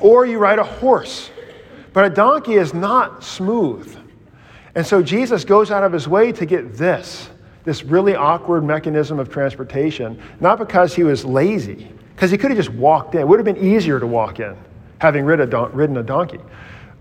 Or 0.00 0.26
you 0.26 0.38
ride 0.38 0.58
a 0.58 0.64
horse. 0.64 1.30
But 1.92 2.04
a 2.04 2.10
donkey 2.10 2.54
is 2.54 2.74
not 2.74 3.24
smooth. 3.24 3.96
And 4.74 4.86
so 4.86 5.02
Jesus 5.02 5.44
goes 5.44 5.70
out 5.70 5.82
of 5.82 5.92
his 5.92 6.06
way 6.06 6.32
to 6.32 6.46
get 6.46 6.74
this, 6.74 7.28
this 7.64 7.82
really 7.84 8.14
awkward 8.14 8.64
mechanism 8.64 9.18
of 9.18 9.30
transportation, 9.30 10.20
not 10.40 10.58
because 10.58 10.94
he 10.94 11.02
was 11.02 11.24
lazy, 11.24 11.90
because 12.14 12.30
he 12.30 12.38
could 12.38 12.50
have 12.50 12.58
just 12.58 12.70
walked 12.70 13.14
in. 13.14 13.22
It 13.22 13.28
would 13.28 13.38
have 13.38 13.44
been 13.44 13.64
easier 13.64 13.98
to 13.98 14.06
walk 14.06 14.38
in, 14.40 14.56
having 15.00 15.24
ridden 15.24 15.52
a, 15.52 15.68
ridden 15.68 15.96
a 15.96 16.02
donkey. 16.02 16.38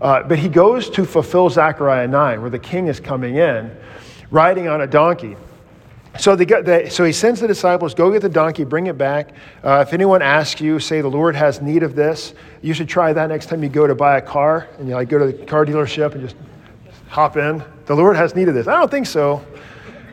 Uh, 0.01 0.23
but 0.23 0.39
he 0.39 0.47
goes 0.47 0.89
to 0.89 1.05
fulfill 1.05 1.49
Zechariah 1.49 2.07
9, 2.07 2.41
where 2.41 2.49
the 2.49 2.59
king 2.59 2.87
is 2.87 2.99
coming 2.99 3.35
in, 3.35 3.75
riding 4.31 4.67
on 4.67 4.81
a 4.81 4.87
donkey. 4.87 5.35
So, 6.17 6.35
so 6.35 7.03
he 7.03 7.11
sends 7.11 7.39
the 7.39 7.47
disciples, 7.47 7.93
go 7.93 8.11
get 8.11 8.21
the 8.21 8.29
donkey, 8.29 8.63
bring 8.63 8.87
it 8.87 8.97
back. 8.97 9.31
Uh, 9.63 9.83
if 9.85 9.93
anyone 9.93 10.21
asks 10.21 10.59
you, 10.59 10.79
say, 10.79 11.01
the 11.01 11.09
Lord 11.09 11.35
has 11.35 11.61
need 11.61 11.83
of 11.83 11.95
this, 11.95 12.33
you 12.61 12.73
should 12.73 12.89
try 12.89 13.13
that 13.13 13.27
next 13.27 13.47
time 13.47 13.61
you 13.61 13.69
go 13.69 13.85
to 13.85 13.93
buy 13.93 14.17
a 14.17 14.21
car 14.21 14.67
and 14.79 14.87
you 14.87 14.95
like, 14.95 15.09
go 15.09 15.19
to 15.19 15.27
the 15.27 15.45
car 15.45 15.65
dealership 15.65 16.13
and 16.13 16.21
just 16.21 16.35
hop 17.09 17.37
in. 17.37 17.63
The 17.85 17.95
Lord 17.95 18.15
has 18.15 18.35
need 18.35 18.47
of 18.47 18.55
this. 18.55 18.67
I 18.67 18.79
don't 18.79 18.89
think 18.89 19.05
so. 19.05 19.45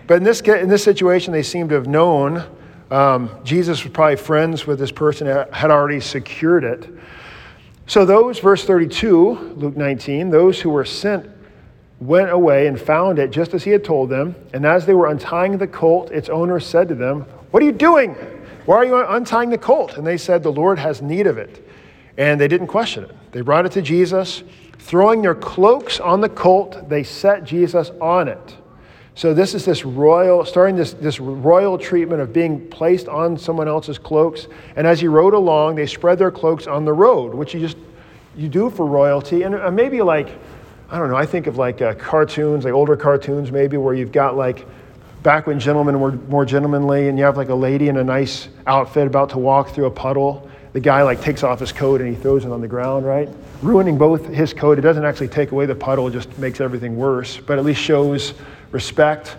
But 0.06 0.18
in 0.18 0.24
this, 0.24 0.40
in 0.40 0.68
this 0.68 0.84
situation, 0.84 1.32
they 1.32 1.42
seem 1.42 1.68
to 1.68 1.74
have 1.76 1.86
known 1.86 2.44
um, 2.90 3.30
Jesus 3.42 3.82
was 3.82 3.92
probably 3.92 4.16
friends 4.16 4.66
with 4.66 4.78
this 4.78 4.92
person 4.92 5.26
had 5.26 5.70
already 5.70 5.98
secured 6.00 6.62
it. 6.62 6.88
So, 7.88 8.04
those, 8.04 8.40
verse 8.40 8.64
32, 8.64 9.54
Luke 9.56 9.76
19, 9.76 10.30
those 10.30 10.60
who 10.60 10.70
were 10.70 10.84
sent 10.84 11.30
went 12.00 12.30
away 12.30 12.66
and 12.66 12.80
found 12.80 13.18
it 13.18 13.30
just 13.30 13.54
as 13.54 13.62
he 13.62 13.70
had 13.70 13.84
told 13.84 14.10
them. 14.10 14.34
And 14.52 14.66
as 14.66 14.86
they 14.86 14.94
were 14.94 15.06
untying 15.06 15.56
the 15.58 15.68
colt, 15.68 16.10
its 16.10 16.28
owner 16.28 16.58
said 16.60 16.88
to 16.88 16.94
them, 16.94 17.22
What 17.52 17.62
are 17.62 17.66
you 17.66 17.72
doing? 17.72 18.14
Why 18.66 18.76
are 18.76 18.84
you 18.84 18.96
untying 18.96 19.50
the 19.50 19.58
colt? 19.58 19.96
And 19.96 20.06
they 20.06 20.16
said, 20.16 20.42
The 20.42 20.52
Lord 20.52 20.78
has 20.78 21.00
need 21.00 21.26
of 21.28 21.38
it. 21.38 21.64
And 22.18 22.40
they 22.40 22.48
didn't 22.48 22.66
question 22.66 23.04
it. 23.04 23.14
They 23.32 23.40
brought 23.42 23.66
it 23.66 23.72
to 23.72 23.82
Jesus. 23.82 24.42
Throwing 24.78 25.22
their 25.22 25.34
cloaks 25.34 26.00
on 26.00 26.20
the 26.20 26.28
colt, 26.28 26.88
they 26.88 27.02
set 27.02 27.44
Jesus 27.44 27.90
on 28.00 28.28
it. 28.28 28.56
So 29.16 29.32
this 29.32 29.54
is 29.54 29.64
this 29.64 29.82
royal, 29.86 30.44
starting 30.44 30.76
this, 30.76 30.92
this 30.92 31.20
royal 31.20 31.78
treatment 31.78 32.20
of 32.20 32.34
being 32.34 32.68
placed 32.68 33.08
on 33.08 33.38
someone 33.38 33.66
else's 33.66 33.96
cloaks. 33.96 34.46
And 34.76 34.86
as 34.86 35.00
he 35.00 35.08
rode 35.08 35.32
along, 35.32 35.76
they 35.76 35.86
spread 35.86 36.18
their 36.18 36.30
cloaks 36.30 36.66
on 36.66 36.84
the 36.84 36.92
road, 36.92 37.34
which 37.34 37.54
you 37.54 37.60
just, 37.60 37.78
you 38.36 38.50
do 38.50 38.68
for 38.68 38.84
royalty. 38.84 39.42
And 39.42 39.54
uh, 39.54 39.70
maybe 39.70 40.02
like, 40.02 40.28
I 40.90 40.98
don't 40.98 41.08
know, 41.08 41.16
I 41.16 41.24
think 41.24 41.46
of 41.46 41.56
like 41.56 41.80
uh, 41.80 41.94
cartoons, 41.94 42.66
like 42.66 42.74
older 42.74 42.94
cartoons 42.94 43.50
maybe, 43.50 43.78
where 43.78 43.94
you've 43.94 44.12
got 44.12 44.36
like, 44.36 44.66
back 45.22 45.46
when 45.46 45.58
gentlemen 45.58 45.98
were 45.98 46.12
more 46.12 46.44
gentlemanly 46.44 47.08
and 47.08 47.18
you 47.18 47.24
have 47.24 47.38
like 47.38 47.48
a 47.48 47.54
lady 47.54 47.88
in 47.88 47.96
a 47.96 48.04
nice 48.04 48.48
outfit 48.66 49.06
about 49.06 49.30
to 49.30 49.38
walk 49.38 49.70
through 49.70 49.86
a 49.86 49.90
puddle 49.90 50.48
the 50.76 50.80
guy 50.80 51.02
like 51.02 51.22
takes 51.22 51.42
off 51.42 51.58
his 51.58 51.72
coat 51.72 52.02
and 52.02 52.14
he 52.14 52.20
throws 52.20 52.44
it 52.44 52.52
on 52.52 52.60
the 52.60 52.68
ground, 52.68 53.06
right? 53.06 53.30
Ruining 53.62 53.96
both 53.96 54.26
his 54.26 54.52
coat. 54.52 54.78
It 54.78 54.82
doesn't 54.82 55.06
actually 55.06 55.28
take 55.28 55.50
away 55.52 55.64
the 55.64 55.74
puddle, 55.74 56.06
it 56.08 56.10
just 56.10 56.36
makes 56.36 56.60
everything 56.60 56.98
worse, 56.98 57.38
but 57.38 57.58
at 57.58 57.64
least 57.64 57.80
shows 57.80 58.34
respect. 58.76 59.36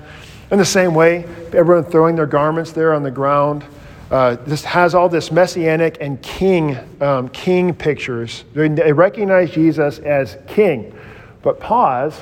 In 0.50 0.58
the 0.58 0.65
same 0.65 0.96
way, 0.96 1.25
everyone 1.53 1.84
throwing 1.84 2.15
their 2.15 2.25
garments 2.25 2.72
there 2.72 2.96
on 2.96 3.03
the 3.03 3.12
ground. 3.12 3.63
Uh, 4.10 4.36
this 4.48 4.63
has 4.63 4.96
all 4.96 5.08
this 5.10 5.32
messianic 5.32 5.98
and 6.01 6.20
king, 6.24 6.75
um, 7.01 7.29
king 7.29 7.72
pictures. 7.72 8.46
They, 8.56 8.91
recognize 8.94 9.51
Jesus 9.51 10.00
as 10.00 10.38
king. 10.48 10.98
But 11.44 11.60
pause, 11.60 12.15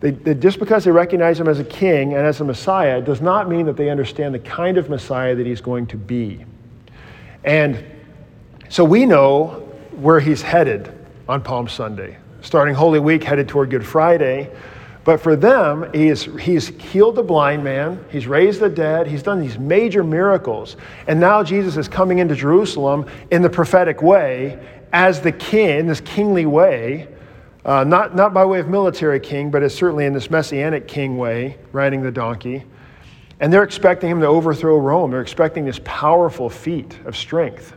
they, 0.00 0.10
they, 0.10 0.34
just 0.34 0.58
because 0.58 0.84
they 0.84 0.90
recognize 0.90 1.40
him 1.40 1.48
as 1.48 1.60
a 1.60 1.64
king 1.64 2.12
and 2.12 2.26
as 2.26 2.42
a 2.42 2.44
Messiah 2.44 3.00
does 3.00 3.22
not 3.22 3.48
mean 3.48 3.64
that 3.66 3.76
they 3.76 3.88
understand 3.88 4.34
the 4.34 4.40
kind 4.40 4.76
of 4.76 4.90
Messiah 4.90 5.34
that 5.34 5.46
he's 5.46 5.62
going 5.62 5.86
to 5.86 5.96
be. 5.96 6.44
And 7.44 7.82
so 8.68 8.84
we 8.84 9.06
know 9.06 9.66
where 9.92 10.20
he's 10.20 10.42
headed 10.42 10.92
on 11.26 11.42
Palm 11.42 11.68
Sunday, 11.68 12.18
starting 12.42 12.74
Holy 12.74 13.00
Week, 13.00 13.24
headed 13.24 13.48
toward 13.48 13.70
Good 13.70 13.86
Friday. 13.86 14.50
But 15.04 15.20
for 15.20 15.36
them, 15.36 15.90
he's, 15.92 16.24
he's 16.40 16.68
healed 16.68 17.16
the 17.16 17.22
blind 17.22 17.62
man, 17.62 18.02
he's 18.10 18.26
raised 18.26 18.60
the 18.60 18.70
dead, 18.70 19.06
he's 19.06 19.22
done 19.22 19.38
these 19.38 19.58
major 19.58 20.02
miracles. 20.02 20.76
And 21.06 21.20
now 21.20 21.42
Jesus 21.42 21.76
is 21.76 21.88
coming 21.88 22.18
into 22.18 22.34
Jerusalem 22.34 23.06
in 23.30 23.42
the 23.42 23.50
prophetic 23.50 24.00
way 24.00 24.58
as 24.94 25.20
the 25.20 25.32
king, 25.32 25.80
in 25.80 25.86
this 25.86 26.00
kingly 26.00 26.46
way, 26.46 27.08
uh, 27.66 27.84
not, 27.84 28.14
not 28.14 28.32
by 28.32 28.44
way 28.44 28.60
of 28.60 28.68
military 28.68 29.20
king, 29.20 29.50
but 29.50 29.62
as 29.62 29.74
certainly 29.74 30.06
in 30.06 30.14
this 30.14 30.30
messianic 30.30 30.88
king 30.88 31.18
way, 31.18 31.58
riding 31.72 32.02
the 32.02 32.10
donkey. 32.10 32.64
And 33.40 33.52
they're 33.52 33.62
expecting 33.62 34.08
him 34.08 34.20
to 34.20 34.26
overthrow 34.26 34.78
Rome. 34.78 35.10
They're 35.10 35.20
expecting 35.20 35.64
this 35.66 35.80
powerful 35.84 36.48
feat 36.48 36.98
of 37.04 37.16
strength. 37.16 37.74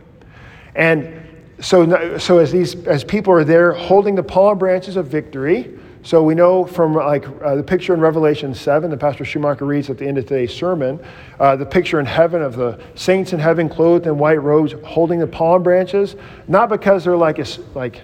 And 0.74 1.20
so, 1.60 2.16
so 2.18 2.38
as, 2.38 2.52
these, 2.52 2.86
as 2.86 3.02
people 3.02 3.32
are 3.32 3.44
there 3.44 3.72
holding 3.72 4.14
the 4.14 4.22
palm 4.22 4.56
branches 4.56 4.96
of 4.96 5.08
victory, 5.08 5.78
so 6.02 6.22
we 6.22 6.34
know 6.34 6.64
from 6.64 6.94
like 6.94 7.26
uh, 7.42 7.56
the 7.56 7.62
picture 7.62 7.92
in 7.92 8.00
Revelation 8.00 8.54
7 8.54 8.90
that 8.90 8.98
Pastor 8.98 9.24
Schumacher 9.24 9.64
reads 9.64 9.90
at 9.90 9.98
the 9.98 10.06
end 10.06 10.18
of 10.18 10.26
today's 10.26 10.54
sermon, 10.54 11.00
uh, 11.40 11.56
the 11.56 11.66
picture 11.66 11.98
in 11.98 12.06
heaven 12.06 12.40
of 12.40 12.56
the 12.56 12.78
saints 12.94 13.32
in 13.32 13.40
heaven 13.40 13.68
clothed 13.68 14.06
in 14.06 14.16
white 14.16 14.40
robes 14.40 14.74
holding 14.84 15.18
the 15.18 15.26
palm 15.26 15.62
branches, 15.62 16.16
not 16.46 16.68
because 16.68 17.04
they're 17.04 17.16
like, 17.16 17.38
like 17.74 18.02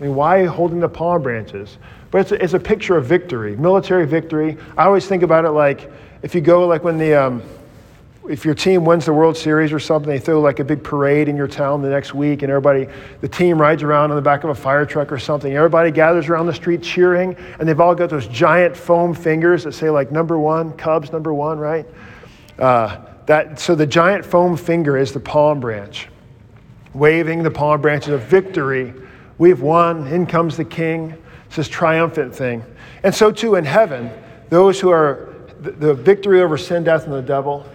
I 0.00 0.04
mean, 0.04 0.14
why 0.14 0.44
holding 0.44 0.80
the 0.80 0.88
palm 0.88 1.22
branches? 1.22 1.78
But 2.10 2.22
it's 2.22 2.32
a, 2.32 2.42
it's 2.42 2.54
a 2.54 2.60
picture 2.60 2.96
of 2.96 3.06
victory, 3.06 3.56
military 3.56 4.06
victory. 4.06 4.56
I 4.76 4.84
always 4.84 5.06
think 5.06 5.22
about 5.22 5.44
it 5.44 5.50
like 5.50 5.90
if 6.22 6.34
you 6.34 6.40
go 6.40 6.66
like 6.66 6.84
when 6.84 6.98
the, 6.98 7.14
um, 7.14 7.42
if 8.28 8.44
your 8.44 8.54
team 8.54 8.84
wins 8.84 9.04
the 9.04 9.12
World 9.12 9.36
Series 9.36 9.72
or 9.72 9.80
something, 9.80 10.08
they 10.08 10.18
throw 10.18 10.40
like 10.40 10.60
a 10.60 10.64
big 10.64 10.84
parade 10.84 11.28
in 11.28 11.36
your 11.36 11.48
town 11.48 11.82
the 11.82 11.88
next 11.88 12.14
week, 12.14 12.42
and 12.42 12.50
everybody, 12.50 12.86
the 13.20 13.28
team 13.28 13.60
rides 13.60 13.82
around 13.82 14.10
on 14.10 14.16
the 14.16 14.22
back 14.22 14.44
of 14.44 14.50
a 14.50 14.54
fire 14.54 14.86
truck 14.86 15.10
or 15.10 15.18
something. 15.18 15.52
Everybody 15.52 15.90
gathers 15.90 16.28
around 16.28 16.46
the 16.46 16.54
street 16.54 16.82
cheering, 16.82 17.36
and 17.58 17.68
they've 17.68 17.80
all 17.80 17.94
got 17.96 18.10
those 18.10 18.28
giant 18.28 18.76
foam 18.76 19.12
fingers 19.12 19.64
that 19.64 19.72
say 19.72 19.90
like 19.90 20.12
number 20.12 20.38
one, 20.38 20.72
Cubs 20.74 21.10
number 21.10 21.34
one, 21.34 21.58
right? 21.58 21.86
Uh, 22.58 23.00
that, 23.26 23.58
so 23.58 23.74
the 23.74 23.86
giant 23.86 24.24
foam 24.24 24.56
finger 24.56 24.96
is 24.96 25.12
the 25.12 25.20
palm 25.20 25.58
branch, 25.58 26.08
waving 26.94 27.42
the 27.42 27.50
palm 27.50 27.80
branches 27.80 28.10
of 28.10 28.22
victory. 28.22 28.94
We've 29.38 29.60
won, 29.60 30.06
in 30.06 30.26
comes 30.26 30.56
the 30.56 30.64
king. 30.64 31.16
It's 31.46 31.56
this 31.56 31.68
triumphant 31.68 32.34
thing. 32.34 32.64
And 33.02 33.12
so 33.12 33.32
too 33.32 33.56
in 33.56 33.64
heaven, 33.64 34.10
those 34.48 34.78
who 34.78 34.90
are 34.90 35.34
the, 35.60 35.72
the 35.72 35.94
victory 35.94 36.40
over 36.40 36.56
sin, 36.56 36.84
death, 36.84 37.04
and 37.04 37.12
the 37.12 37.22
devil 37.22 37.66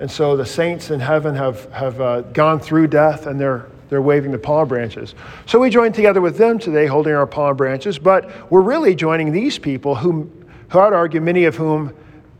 and 0.00 0.10
so 0.10 0.34
the 0.36 0.46
saints 0.46 0.90
in 0.90 0.98
heaven 0.98 1.34
have, 1.34 1.70
have 1.72 2.00
uh, 2.00 2.22
gone 2.22 2.58
through 2.58 2.88
death 2.88 3.26
and 3.26 3.38
they're, 3.38 3.66
they're 3.90 4.00
waving 4.00 4.32
the 4.32 4.38
palm 4.38 4.66
branches. 4.66 5.14
So 5.44 5.58
we 5.58 5.68
join 5.68 5.92
together 5.92 6.22
with 6.22 6.38
them 6.38 6.58
today, 6.58 6.86
holding 6.86 7.12
our 7.12 7.26
palm 7.26 7.56
branches, 7.56 7.98
but 7.98 8.50
we're 8.50 8.62
really 8.62 8.94
joining 8.94 9.30
these 9.30 9.58
people 9.58 9.94
who, 9.94 10.30
who 10.70 10.78
I'd 10.78 10.94
argue, 10.94 11.20
many 11.20 11.44
of 11.44 11.54
whom, 11.54 11.94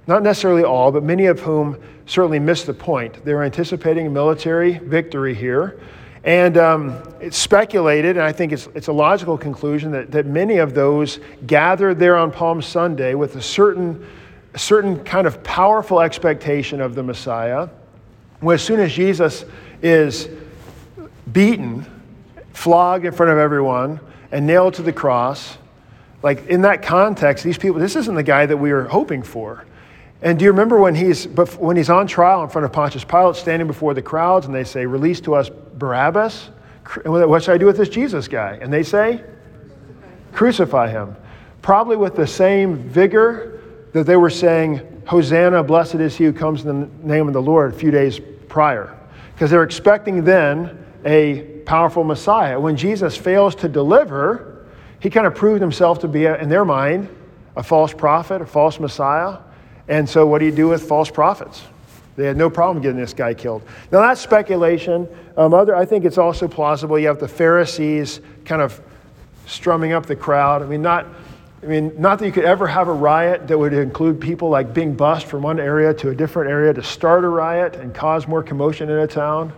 not 0.07 0.23
necessarily 0.23 0.65
all, 0.65 0.91
but 0.91 1.03
many 1.03 1.27
of 1.27 1.41
whom 1.41 1.79
certainly 2.07 2.39
missed 2.39 2.67
the 2.67 2.75
point. 2.75 3.23
They 3.25 3.35
were 3.35 3.45
anticipating 3.45 4.07
a 4.07 4.11
military 4.11 4.79
victory 4.79 5.35
here. 5.35 5.79
And 6.25 6.57
um, 6.57 7.03
it's 7.21 7.39
speculated, 7.39 8.17
and 8.17 8.25
I 8.25 8.33
think 8.33 8.53
it's, 8.53 8.69
it's 8.75 8.89
a 8.89 8.93
logical 8.93 9.39
conclusion, 9.39 9.91
that, 9.93 10.11
that 10.13 10.27
many 10.27 10.59
of 10.59 10.75
those 10.75 11.21
gathered 11.47 11.99
there 11.99 12.17
on 12.17 12.31
Palm 12.31 12.61
Sunday 12.61 13.15
with 13.15 13.37
a 13.37 13.43
certain 13.43 14.07
a 14.53 14.59
certain 14.59 15.05
kind 15.05 15.27
of 15.27 15.43
powerful 15.43 16.01
expectation 16.01 16.81
of 16.81 16.95
the 16.95 17.03
Messiah. 17.03 17.69
When 18.41 18.55
as 18.55 18.63
soon 18.63 18.81
as 18.81 18.93
Jesus 18.93 19.45
is 19.83 20.29
beaten, 21.33 21.87
flogged 22.53 23.05
in 23.05 23.13
front 23.13 23.33
of 23.33 23.39
everyone, 23.39 24.01
and 24.33 24.47
nailed 24.47 24.75
to 24.75 24.83
the 24.83 24.93
cross, 24.93 25.57
like 26.23 26.47
in 26.49 26.63
that 26.63 26.83
context, 26.83 27.45
these 27.45 27.59
people, 27.59 27.81
this 27.81 27.97
isn't 27.97 28.15
the 28.15 28.23
guy 28.23 28.47
that 28.47 28.57
we 28.57 28.73
were 28.73 28.85
hoping 28.85 29.23
for. 29.23 29.65
And 30.23 30.39
do 30.39 30.45
you 30.45 30.51
remember 30.51 30.79
when 30.79 30.95
he's, 30.95 31.27
when 31.59 31.77
he's 31.77 31.89
on 31.89 32.07
trial 32.07 32.43
in 32.43 32.51
front 32.51 32.67
of 32.67 32.73
Pontius 32.73 33.05
Pilate, 33.05 33.37
standing 33.37 33.67
before 33.67 33.95
the 33.95 34.03
crowds, 34.03 34.47
and 34.47 34.55
they 34.55 34.65
say, 34.65 34.85
Release 34.85 35.21
to 35.23 35.35
us 35.35 35.49
Barabbas? 35.49 36.51
What 37.05 37.43
should 37.43 37.55
I 37.55 37.59
do 37.59 37.67
with 37.67 37.77
this 37.77 37.89
Jesus 37.89 38.29
guy? 38.29 38.59
And 38.61 38.73
they 38.73 38.83
say, 38.83 39.25
Crucify 40.33 40.91
him. 40.91 41.17
Probably 41.63 41.97
with 41.97 42.17
the 42.17 42.27
same 42.27 42.77
vigor 42.77 43.60
that 43.93 44.07
they 44.07 44.17
were 44.17 44.31
saying, 44.31 45.03
Hosanna, 45.07 45.63
blessed 45.63 45.97
is 45.97 46.17
he 46.17 46.25
who 46.25 46.33
comes 46.33 46.65
in 46.65 46.81
the 46.81 47.07
name 47.07 47.27
of 47.27 47.35
the 47.35 47.43
Lord 47.43 47.75
a 47.75 47.77
few 47.77 47.91
days 47.91 48.21
prior. 48.49 48.97
Because 49.35 49.51
they're 49.51 49.65
expecting 49.65 50.25
then 50.25 50.85
a 51.05 51.43
powerful 51.65 52.05
Messiah. 52.05 52.61
When 52.61 52.77
Jesus 52.77 53.17
fails 53.17 53.55
to 53.57 53.69
deliver, 53.69 54.67
he 55.01 55.11
kind 55.11 55.27
of 55.27 55.35
proved 55.35 55.61
himself 55.61 56.01
to 56.01 56.09
be, 56.09 56.27
in 56.27 56.49
their 56.49 56.65
mind, 56.65 57.09
a 57.57 57.63
false 57.63 57.93
prophet, 57.93 58.43
a 58.43 58.47
false 58.47 58.79
Messiah. 58.79 59.39
And 59.89 60.09
so, 60.09 60.27
what 60.27 60.39
do 60.39 60.45
you 60.45 60.53
do 60.53 60.69
with 60.69 60.87
false 60.87 61.11
prophets? 61.11 61.63
They 62.17 62.27
had 62.27 62.37
no 62.37 62.51
problem 62.51 62.83
getting 62.83 63.01
this 63.01 63.15
guy 63.15 63.35
killed. 63.35 63.63
Now, 63.91 64.01
that's 64.01 64.21
speculation. 64.21 65.09
Um, 65.37 65.55
other, 65.55 65.75
I 65.75 65.87
think 65.87 66.05
it's 66.05 66.19
also 66.19 66.47
plausible. 66.47 66.99
You 66.99 67.07
have 67.07 67.19
the 67.19 67.29
Pharisees 67.29 68.21
kind 68.45 68.61
of 68.61 68.81
strumming 69.47 69.93
up 69.93 70.07
the 70.07 70.17
crowd. 70.17 70.63
I 70.63 70.67
mean, 70.67 70.83
not 70.83 71.07
I 71.63 71.67
mean, 71.67 71.93
not 72.01 72.19
that 72.19 72.27
you 72.27 72.33
could 72.33 72.45
ever 72.45 72.67
have 72.67 72.89
a 72.89 72.93
riot 72.93 73.47
that 73.49 73.59
would 73.59 73.75
include 73.75 74.19
people 74.19 74.49
like 74.49 74.73
being 74.73 74.95
bused 74.95 75.27
from 75.27 75.43
one 75.43 75.61
area 75.61 75.93
to 75.93 76.09
a 76.09 76.15
different 76.15 76.51
area 76.51 76.73
to 76.73 76.83
start 76.83 77.23
a 77.23 77.29
riot 77.29 77.77
and 77.77 77.95
cause 77.95 78.27
more 78.27 78.43
commotion 78.43 78.89
in 78.89 78.99
a 78.99 79.07
town. 79.07 79.53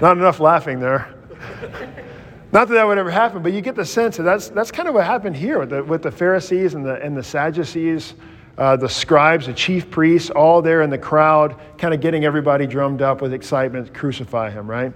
Not 0.00 0.16
enough 0.16 0.38
laughing 0.38 0.78
there. 0.78 1.12
Not 2.52 2.68
that 2.68 2.74
that 2.74 2.86
would 2.86 2.98
ever 2.98 3.10
happen, 3.10 3.42
but 3.42 3.52
you 3.52 3.60
get 3.60 3.74
the 3.74 3.84
sense 3.84 4.16
that 4.16 4.22
that's, 4.22 4.48
that's 4.48 4.70
kind 4.70 4.88
of 4.88 4.94
what 4.94 5.04
happened 5.04 5.36
here 5.36 5.58
with 5.58 5.70
the, 5.70 5.82
with 5.82 6.02
the 6.02 6.10
Pharisees 6.10 6.74
and 6.74 6.86
the, 6.86 6.94
and 7.02 7.16
the 7.16 7.22
Sadducees, 7.22 8.14
uh, 8.56 8.76
the 8.76 8.88
scribes, 8.88 9.46
the 9.46 9.52
chief 9.52 9.90
priests, 9.90 10.30
all 10.30 10.62
there 10.62 10.82
in 10.82 10.88
the 10.88 10.98
crowd, 10.98 11.56
kind 11.78 11.92
of 11.92 12.00
getting 12.00 12.24
everybody 12.24 12.66
drummed 12.66 13.02
up 13.02 13.20
with 13.20 13.34
excitement 13.34 13.86
to 13.86 13.92
crucify 13.92 14.50
him, 14.50 14.70
right? 14.70 14.92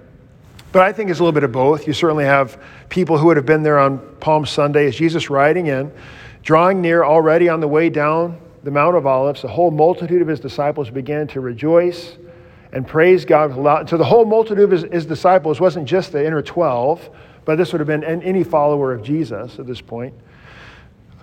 But 0.73 0.83
I 0.83 0.93
think 0.93 1.11
it's 1.11 1.21
a 1.21 1.23
little 1.23 1.33
bit 1.33 1.45
of 1.45 1.52
both. 1.52 1.87
You 1.87 1.93
certainly 1.93 2.25
have 2.25 2.61
people 2.88 3.19
who 3.19 3.26
would 3.26 3.37
have 3.37 3.47
been 3.47 3.62
there 3.62 3.79
on 3.79 3.99
Palm 4.21 4.47
Sunday 4.47 4.87
as 4.87 4.97
Jesus 4.97 5.29
riding 5.29 5.67
in, 5.67 5.93
drawing 6.43 6.81
near 6.81 7.05
already 7.05 7.49
on 7.49 7.61
the 7.61 7.69
way 7.69 7.91
down 7.91 8.41
the 8.62 8.71
Mount 8.71 8.97
of 8.97 9.07
Olives, 9.07 9.43
the 9.43 9.49
whole 9.49 9.71
multitude 9.71 10.23
of 10.23 10.29
his 10.29 10.41
disciples 10.41 10.88
began 10.88 11.26
to 11.29 11.41
rejoice 11.41 12.17
and 12.73 12.87
praise 12.87 13.25
God. 13.25 13.88
So 13.88 13.97
the 13.97 14.05
whole 14.05 14.25
multitude 14.25 14.64
of 14.64 14.71
his, 14.71 14.83
his 14.85 15.07
disciples 15.07 15.61
wasn't 15.61 15.87
just 15.87 16.12
the 16.12 16.25
inner 16.25 16.43
12, 16.43 17.11
but 17.45 17.57
this 17.57 17.73
would 17.73 17.81
have 17.81 17.88
been 17.88 18.05
any 18.05 18.45
follower 18.45 18.93
of 18.93 19.02
Jesus 19.02 19.59
at 19.59 19.67
this 19.67 19.81
point. 19.81 20.14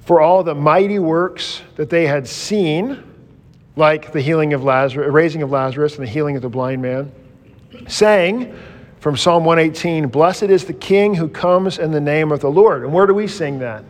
For 0.01 0.19
all 0.19 0.43
the 0.43 0.55
mighty 0.55 0.99
works 0.99 1.61
that 1.75 1.89
they 1.89 2.07
had 2.07 2.27
seen, 2.27 3.03
like 3.75 4.11
the 4.11 4.21
healing 4.21 4.53
of 4.53 4.63
Lazarus, 4.63 5.11
raising 5.11 5.41
of 5.41 5.51
Lazarus 5.51 5.97
and 5.97 6.05
the 6.05 6.11
healing 6.11 6.35
of 6.35 6.41
the 6.41 6.49
blind 6.49 6.81
man, 6.81 7.11
saying 7.87 8.53
from 8.99 9.15
Psalm 9.15 9.45
118, 9.45 10.07
Blessed 10.09 10.43
is 10.43 10.65
the 10.65 10.73
King 10.73 11.15
who 11.15 11.29
comes 11.29 11.79
in 11.79 11.91
the 11.91 12.01
name 12.01 12.31
of 12.31 12.41
the 12.41 12.49
Lord. 12.49 12.83
And 12.83 12.93
where 12.93 13.07
do 13.07 13.13
we 13.13 13.27
sing 13.27 13.59
that? 13.59 13.83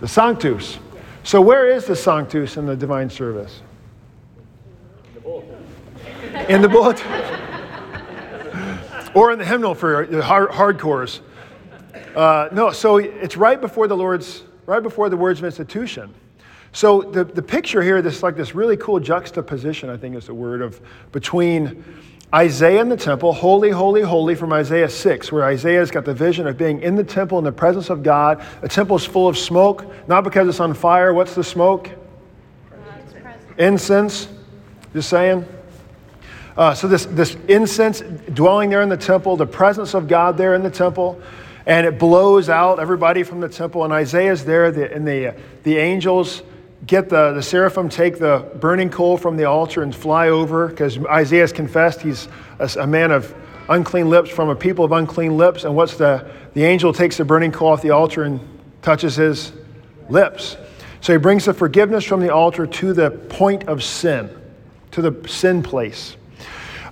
The 0.00 0.08
Sanctus. 0.08 0.78
So, 1.24 1.40
where 1.40 1.68
is 1.68 1.84
the 1.84 1.96
Sanctus 1.96 2.56
in 2.56 2.66
the 2.66 2.76
divine 2.76 3.10
service? 3.10 3.62
In 6.48 6.62
the 6.62 6.68
bulletin. 6.68 7.06
or 9.14 9.32
in 9.32 9.38
the 9.38 9.44
hymnal 9.44 9.74
for 9.74 10.06
the 10.06 10.22
hard, 10.22 10.50
hardcores. 10.50 11.20
Uh, 12.14 12.48
no, 12.52 12.70
so 12.70 12.96
it's 12.98 13.36
right 13.36 13.60
before 13.60 13.88
the 13.88 13.96
Lord's, 13.96 14.44
right 14.66 14.82
before 14.82 15.08
the 15.08 15.16
words 15.16 15.40
of 15.40 15.44
institution. 15.44 16.14
So 16.72 17.02
the, 17.02 17.24
the 17.24 17.42
picture 17.42 17.82
here, 17.82 18.02
this 18.02 18.22
like 18.22 18.36
this 18.36 18.54
really 18.54 18.76
cool 18.76 19.00
juxtaposition, 19.00 19.88
I 19.88 19.96
think 19.96 20.16
is 20.16 20.26
the 20.26 20.34
word 20.34 20.62
of 20.62 20.80
between 21.12 21.84
Isaiah 22.34 22.82
in 22.82 22.90
the 22.90 22.96
temple, 22.96 23.32
holy, 23.32 23.70
holy, 23.70 24.02
holy, 24.02 24.34
from 24.34 24.52
Isaiah 24.52 24.90
6, 24.90 25.32
where 25.32 25.44
Isaiah's 25.44 25.90
got 25.90 26.04
the 26.04 26.12
vision 26.12 26.46
of 26.46 26.58
being 26.58 26.82
in 26.82 26.94
the 26.94 27.04
temple 27.04 27.38
in 27.38 27.44
the 27.44 27.52
presence 27.52 27.88
of 27.88 28.02
God. 28.02 28.44
The 28.60 28.68
temple's 28.68 29.06
full 29.06 29.28
of 29.28 29.38
smoke, 29.38 29.86
not 30.06 30.24
because 30.24 30.46
it's 30.46 30.60
on 30.60 30.74
fire. 30.74 31.14
What's 31.14 31.34
the 31.34 31.44
smoke? 31.44 31.88
Incense. 33.56 34.28
Just 34.92 35.08
saying. 35.08 35.46
Uh, 36.54 36.74
so 36.74 36.86
this, 36.86 37.06
this 37.06 37.34
incense 37.48 38.00
dwelling 38.34 38.68
there 38.68 38.82
in 38.82 38.88
the 38.90 38.96
temple, 38.96 39.36
the 39.36 39.46
presence 39.46 39.94
of 39.94 40.06
God 40.06 40.36
there 40.36 40.54
in 40.54 40.62
the 40.62 40.70
temple, 40.70 41.22
and 41.64 41.86
it 41.86 41.98
blows 41.98 42.50
out 42.50 42.78
everybody 42.78 43.22
from 43.22 43.40
the 43.40 43.48
temple. 43.48 43.84
And 43.84 43.92
Isaiah's 43.92 44.44
there, 44.44 44.70
the, 44.70 44.92
and 44.92 45.06
the, 45.06 45.34
the 45.62 45.78
angels 45.78 46.42
get 46.86 47.08
the, 47.08 47.32
the 47.32 47.42
seraphim 47.42 47.88
take 47.88 48.18
the 48.18 48.50
burning 48.60 48.90
coal 48.90 49.16
from 49.16 49.36
the 49.36 49.44
altar 49.44 49.82
and 49.82 49.94
fly 49.94 50.28
over 50.28 50.68
because 50.68 50.98
Isaiah's 51.06 51.52
confessed 51.52 52.00
he's 52.00 52.28
a, 52.58 52.70
a, 52.80 52.86
man 52.86 53.10
of 53.10 53.34
unclean 53.68 54.08
lips 54.08 54.30
from 54.30 54.48
a 54.48 54.56
people 54.56 54.84
of 54.84 54.92
unclean 54.92 55.36
lips. 55.36 55.64
And 55.64 55.74
what's 55.74 55.96
the, 55.96 56.30
the 56.54 56.64
angel 56.64 56.92
takes 56.92 57.16
the 57.16 57.24
burning 57.24 57.52
coal 57.52 57.68
off 57.68 57.82
the 57.82 57.90
altar 57.90 58.22
and 58.22 58.40
touches 58.82 59.16
his 59.16 59.52
lips. 60.08 60.56
So 61.00 61.12
he 61.12 61.18
brings 61.18 61.44
the 61.44 61.54
forgiveness 61.54 62.04
from 62.04 62.20
the 62.20 62.32
altar 62.32 62.66
to 62.66 62.92
the 62.92 63.10
point 63.10 63.68
of 63.68 63.82
sin, 63.82 64.30
to 64.92 65.02
the 65.02 65.28
sin 65.28 65.62
place. 65.62 66.16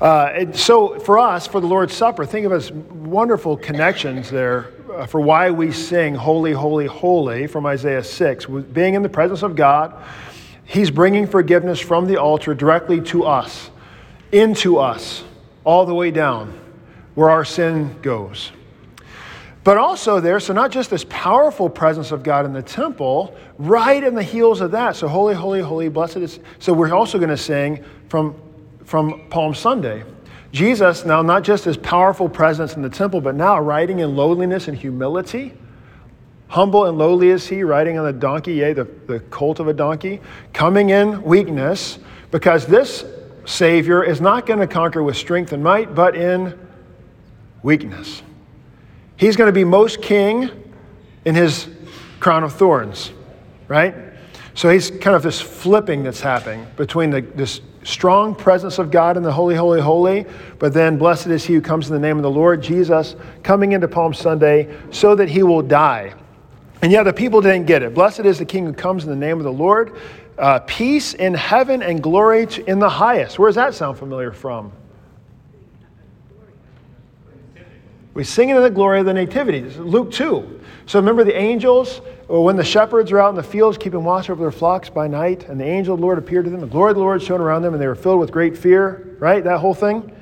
Uh, 0.00 0.52
so 0.52 0.98
for 0.98 1.18
us, 1.18 1.46
for 1.46 1.60
the 1.60 1.66
Lord's 1.66 1.94
Supper, 1.94 2.26
think 2.26 2.44
of 2.44 2.52
as 2.52 2.70
wonderful 2.70 3.56
connections 3.56 4.30
there 4.30 4.72
Uh, 4.96 5.04
for 5.04 5.20
why 5.20 5.50
we 5.50 5.70
sing 5.70 6.14
Holy, 6.14 6.52
Holy, 6.52 6.86
Holy 6.86 7.46
from 7.46 7.66
Isaiah 7.66 8.02
6. 8.02 8.46
Being 8.46 8.94
in 8.94 9.02
the 9.02 9.10
presence 9.10 9.42
of 9.42 9.54
God, 9.54 9.94
He's 10.64 10.90
bringing 10.90 11.26
forgiveness 11.26 11.78
from 11.78 12.06
the 12.06 12.16
altar 12.16 12.54
directly 12.54 13.02
to 13.02 13.24
us, 13.24 13.70
into 14.32 14.78
us, 14.78 15.22
all 15.64 15.84
the 15.84 15.94
way 15.94 16.10
down 16.10 16.58
where 17.14 17.28
our 17.28 17.44
sin 17.44 18.00
goes. 18.00 18.52
But 19.64 19.76
also 19.76 20.18
there, 20.18 20.40
so 20.40 20.54
not 20.54 20.70
just 20.70 20.88
this 20.88 21.04
powerful 21.10 21.68
presence 21.68 22.10
of 22.10 22.22
God 22.22 22.46
in 22.46 22.54
the 22.54 22.62
temple, 22.62 23.36
right 23.58 24.02
in 24.02 24.14
the 24.14 24.22
heels 24.22 24.62
of 24.62 24.70
that. 24.70 24.96
So 24.96 25.08
holy, 25.08 25.34
holy, 25.34 25.60
holy, 25.60 25.90
blessed 25.90 26.16
is. 26.16 26.40
So 26.58 26.72
we're 26.72 26.94
also 26.94 27.18
going 27.18 27.28
to 27.28 27.36
sing 27.36 27.84
from, 28.08 28.34
from 28.84 29.28
Palm 29.28 29.54
Sunday. 29.54 30.04
Jesus, 30.56 31.04
now 31.04 31.20
not 31.20 31.44
just 31.44 31.66
his 31.66 31.76
powerful 31.76 32.30
presence 32.30 32.76
in 32.76 32.82
the 32.82 32.88
temple, 32.88 33.20
but 33.20 33.34
now 33.34 33.60
riding 33.60 33.98
in 33.98 34.16
lowliness 34.16 34.68
and 34.68 34.78
humility. 34.78 35.52
Humble 36.48 36.86
and 36.86 36.96
lowly 36.96 37.28
is 37.28 37.46
he, 37.46 37.62
riding 37.62 37.98
on 37.98 38.06
a 38.06 38.12
donkey, 38.12 38.54
yea, 38.54 38.72
the, 38.72 38.84
the 39.06 39.20
colt 39.20 39.60
of 39.60 39.68
a 39.68 39.74
donkey, 39.74 40.18
coming 40.54 40.88
in 40.88 41.22
weakness, 41.22 41.98
because 42.30 42.66
this 42.66 43.04
Savior 43.44 44.02
is 44.02 44.22
not 44.22 44.46
going 44.46 44.58
to 44.58 44.66
conquer 44.66 45.02
with 45.02 45.18
strength 45.18 45.52
and 45.52 45.62
might, 45.62 45.94
but 45.94 46.16
in 46.16 46.58
weakness. 47.62 48.22
He's 49.18 49.36
going 49.36 49.48
to 49.48 49.52
be 49.52 49.64
most 49.64 50.00
king 50.00 50.48
in 51.26 51.34
his 51.34 51.68
crown 52.18 52.44
of 52.44 52.54
thorns, 52.54 53.10
right? 53.68 53.94
So 54.54 54.70
he's 54.70 54.90
kind 54.90 55.14
of 55.14 55.22
this 55.22 55.38
flipping 55.38 56.02
that's 56.02 56.22
happening 56.22 56.66
between 56.78 57.10
the, 57.10 57.20
this 57.20 57.60
strong 57.86 58.34
presence 58.34 58.78
of 58.78 58.90
God 58.90 59.16
in 59.16 59.22
the 59.22 59.32
Holy, 59.32 59.54
Holy, 59.54 59.80
Holy, 59.80 60.26
but 60.58 60.74
then 60.74 60.98
blessed 60.98 61.28
is 61.28 61.44
he 61.44 61.54
who 61.54 61.60
comes 61.60 61.86
in 61.88 61.94
the 61.94 62.00
name 62.00 62.16
of 62.16 62.24
the 62.24 62.30
Lord, 62.30 62.60
Jesus, 62.60 63.14
coming 63.42 63.72
into 63.72 63.86
Palm 63.86 64.12
Sunday 64.12 64.76
so 64.90 65.14
that 65.14 65.28
he 65.28 65.42
will 65.44 65.62
die. 65.62 66.12
And 66.82 66.90
yeah, 66.90 67.04
the 67.04 67.12
people 67.12 67.40
didn't 67.40 67.66
get 67.66 67.82
it. 67.82 67.94
Blessed 67.94 68.20
is 68.20 68.38
the 68.38 68.44
King 68.44 68.66
who 68.66 68.72
comes 68.72 69.04
in 69.04 69.10
the 69.10 69.16
name 69.16 69.38
of 69.38 69.44
the 69.44 69.52
Lord. 69.52 69.96
Uh, 70.36 70.58
peace 70.66 71.14
in 71.14 71.32
heaven 71.32 71.82
and 71.82 72.02
glory 72.02 72.46
in 72.66 72.78
the 72.78 72.88
highest. 72.88 73.38
Where 73.38 73.48
does 73.48 73.54
that 73.54 73.74
sound 73.74 73.98
familiar 73.98 74.32
from? 74.32 74.72
We 78.12 78.24
sing 78.24 78.48
in 78.48 78.60
the 78.60 78.70
glory 78.70 79.00
of 79.00 79.06
the 79.06 79.14
Nativity. 79.14 79.60
Luke 79.62 80.10
2. 80.10 80.55
So 80.86 81.00
remember 81.00 81.24
the 81.24 81.36
angels 81.36 82.00
when 82.28 82.56
the 82.56 82.64
shepherds 82.64 83.12
are 83.12 83.20
out 83.20 83.30
in 83.30 83.34
the 83.34 83.42
fields 83.42 83.76
keeping 83.76 84.04
watch 84.04 84.30
over 84.30 84.42
their 84.42 84.52
flocks 84.52 84.88
by 84.88 85.08
night, 85.08 85.48
and 85.48 85.60
the 85.60 85.64
angel 85.64 85.94
of 85.94 86.00
the 86.00 86.06
Lord 86.06 86.18
appeared 86.18 86.44
to 86.44 86.50
them, 86.50 86.60
the 86.60 86.66
glory 86.66 86.90
of 86.90 86.96
the 86.96 87.02
Lord 87.02 87.22
shone 87.22 87.40
around 87.40 87.62
them, 87.62 87.74
and 87.74 87.82
they 87.82 87.86
were 87.86 87.94
filled 87.94 88.20
with 88.20 88.32
great 88.32 88.56
fear, 88.56 89.16
right? 89.18 89.42
That 89.42 89.58
whole 89.58 89.74
thing. 89.74 90.12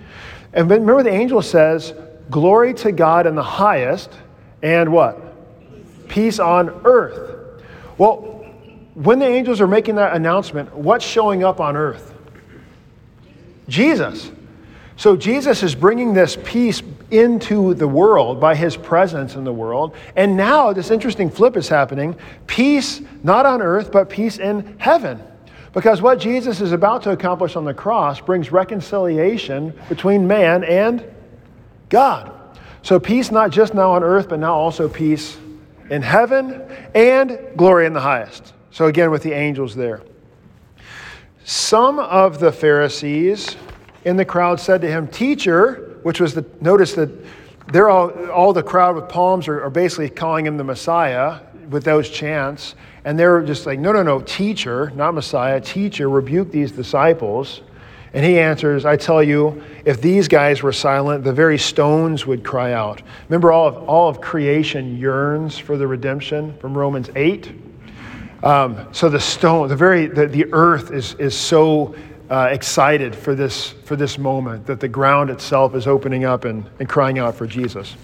And 0.53 0.71
remember, 0.71 1.03
the 1.03 1.13
angel 1.13 1.43
says, 1.43 1.95
Glory 2.31 2.73
to 2.75 2.93
God 2.93 3.27
in 3.27 3.35
the 3.35 3.43
highest, 3.43 4.11
and 4.63 4.91
what? 4.91 5.21
Peace 6.09 6.39
on 6.39 6.71
earth. 6.85 7.63
Well, 7.99 8.17
when 8.95 9.19
the 9.19 9.27
angels 9.27 9.61
are 9.61 9.67
making 9.67 9.97
that 9.97 10.15
announcement, 10.15 10.75
what's 10.75 11.05
showing 11.05 11.45
up 11.45 11.61
on 11.61 11.77
earth? 11.77 12.15
Jesus. 13.69 14.31
So 14.97 15.17
Jesus 15.17 15.63
is 15.63 15.75
bringing 15.75 16.15
this 16.15 16.39
peace 16.45 16.81
into 17.11 17.75
the 17.75 17.87
world 17.87 18.41
by 18.41 18.55
his 18.55 18.77
presence 18.77 19.35
in 19.35 19.45
the 19.45 19.53
world. 19.53 19.95
And 20.17 20.37
now 20.37 20.73
this 20.73 20.91
interesting 20.91 21.31
flip 21.31 21.57
is 21.57 21.69
happening 21.69 22.17
peace 22.47 23.01
not 23.23 23.47
on 23.47 23.63
earth, 23.63 23.93
but 23.93 24.09
peace 24.09 24.39
in 24.39 24.77
heaven. 24.79 25.23
Because 25.73 26.01
what 26.01 26.21
Jesus 26.21 26.61
is 26.61 26.73
about 26.73 27.03
to 27.03 27.11
accomplish 27.11 27.57
on 27.57 27.65
the 27.65 27.75
cross 27.75 28.21
brings 28.21 28.53
reconciliation 28.53 29.73
between 29.89 30.27
man 30.27 30.63
and 30.65 31.05
God. 31.89 32.33
So 32.83 33.01
peace 33.01 33.31
not 33.31 33.51
just 33.51 33.75
now 33.75 33.93
on 33.93 34.05
earth, 34.05 34.29
but 34.29 34.39
now 34.39 34.55
also 34.55 34.89
peace 34.89 35.37
in 35.91 36.03
heaven 36.03 36.63
and 36.95 37.39
glory 37.57 37.87
in 37.87 37.93
the 37.93 38.01
highest. 38.01 38.53
So 38.71 38.87
again, 38.87 39.11
with 39.11 39.23
the 39.23 39.33
angels 39.33 39.75
there. 39.75 40.03
Some 41.45 41.99
of 41.99 42.39
the 42.39 42.53
Pharisees 42.53 43.57
in 44.05 44.17
the 44.17 44.25
crowd 44.25 44.61
said 44.61 44.81
to 44.83 44.89
him, 44.89 45.09
Teacher, 45.09 45.94
which 46.05 46.21
was 46.21 46.35
the, 46.35 46.45
notice 46.61 46.93
that 46.93 47.11
they're 47.73 47.89
all, 47.89 48.11
all 48.31 48.53
the 48.53 48.63
crowd 48.63 48.95
with 48.95 49.09
palms 49.09 49.49
are, 49.49 49.65
are 49.65 49.71
basically 49.71 50.11
calling 50.11 50.47
him 50.47 50.57
the 50.57 50.65
Messiah 50.65 51.41
with 51.71 51.83
those 51.83 52.11
chants. 52.11 52.75
And 53.05 53.19
they're 53.19 53.43
just 53.43 53.67
like, 53.67 53.79
no, 53.79 53.91
no, 53.91 54.03
no, 54.03 54.21
teacher, 54.21 54.91
not 54.95 55.15
Messiah, 55.15 55.61
teacher, 55.61 56.09
rebuke 56.09 56.51
these 56.51 56.73
disciples. 56.73 57.63
And 58.13 58.25
he 58.25 58.39
answers, 58.39 58.85
I 58.85 58.97
tell 58.97 59.23
you, 59.23 59.63
if 59.85 60.01
these 60.01 60.29
guys 60.29 60.63
were 60.63 60.73
silent, 60.73 61.25
the 61.25 61.33
very 61.33 61.59
stones 61.59 62.27
would 62.27 62.45
cry 62.45 62.73
out. 62.73 63.03
Remember, 63.29 63.51
all 63.51 63.67
of, 63.67 63.77
all 63.89 64.09
of 64.09 64.21
creation 64.21 64.99
yearns 64.99 65.59
for 65.59 65.77
the 65.77 65.87
redemption 65.87 66.57
from 66.59 66.77
Romans 66.77 67.11
8. 67.17 67.51
Um, 68.45 68.89
so 68.93 69.09
the 69.09 69.19
stone, 69.19 69.69
the 69.69 69.77
very, 69.77 70.07
the, 70.07 70.27
the 70.27 70.53
earth 70.53 70.91
is, 70.91 71.15
is 71.15 71.37
so 71.37 71.95
uh, 72.31 72.49
excited 72.51 73.15
for 73.15 73.35
this, 73.35 73.71
for 73.85 73.97
this 73.97 74.19
moment 74.19 74.67
that 74.67 74.81
the 74.81 74.89
ground 74.89 75.31
itself 75.31 75.75
is 75.75 75.87
opening 75.87 76.25
up 76.25 76.45
and, 76.45 76.65
and 76.79 76.89
crying 76.89 77.19
out 77.19 77.35
for 77.35 77.47
Jesus. 77.47 77.97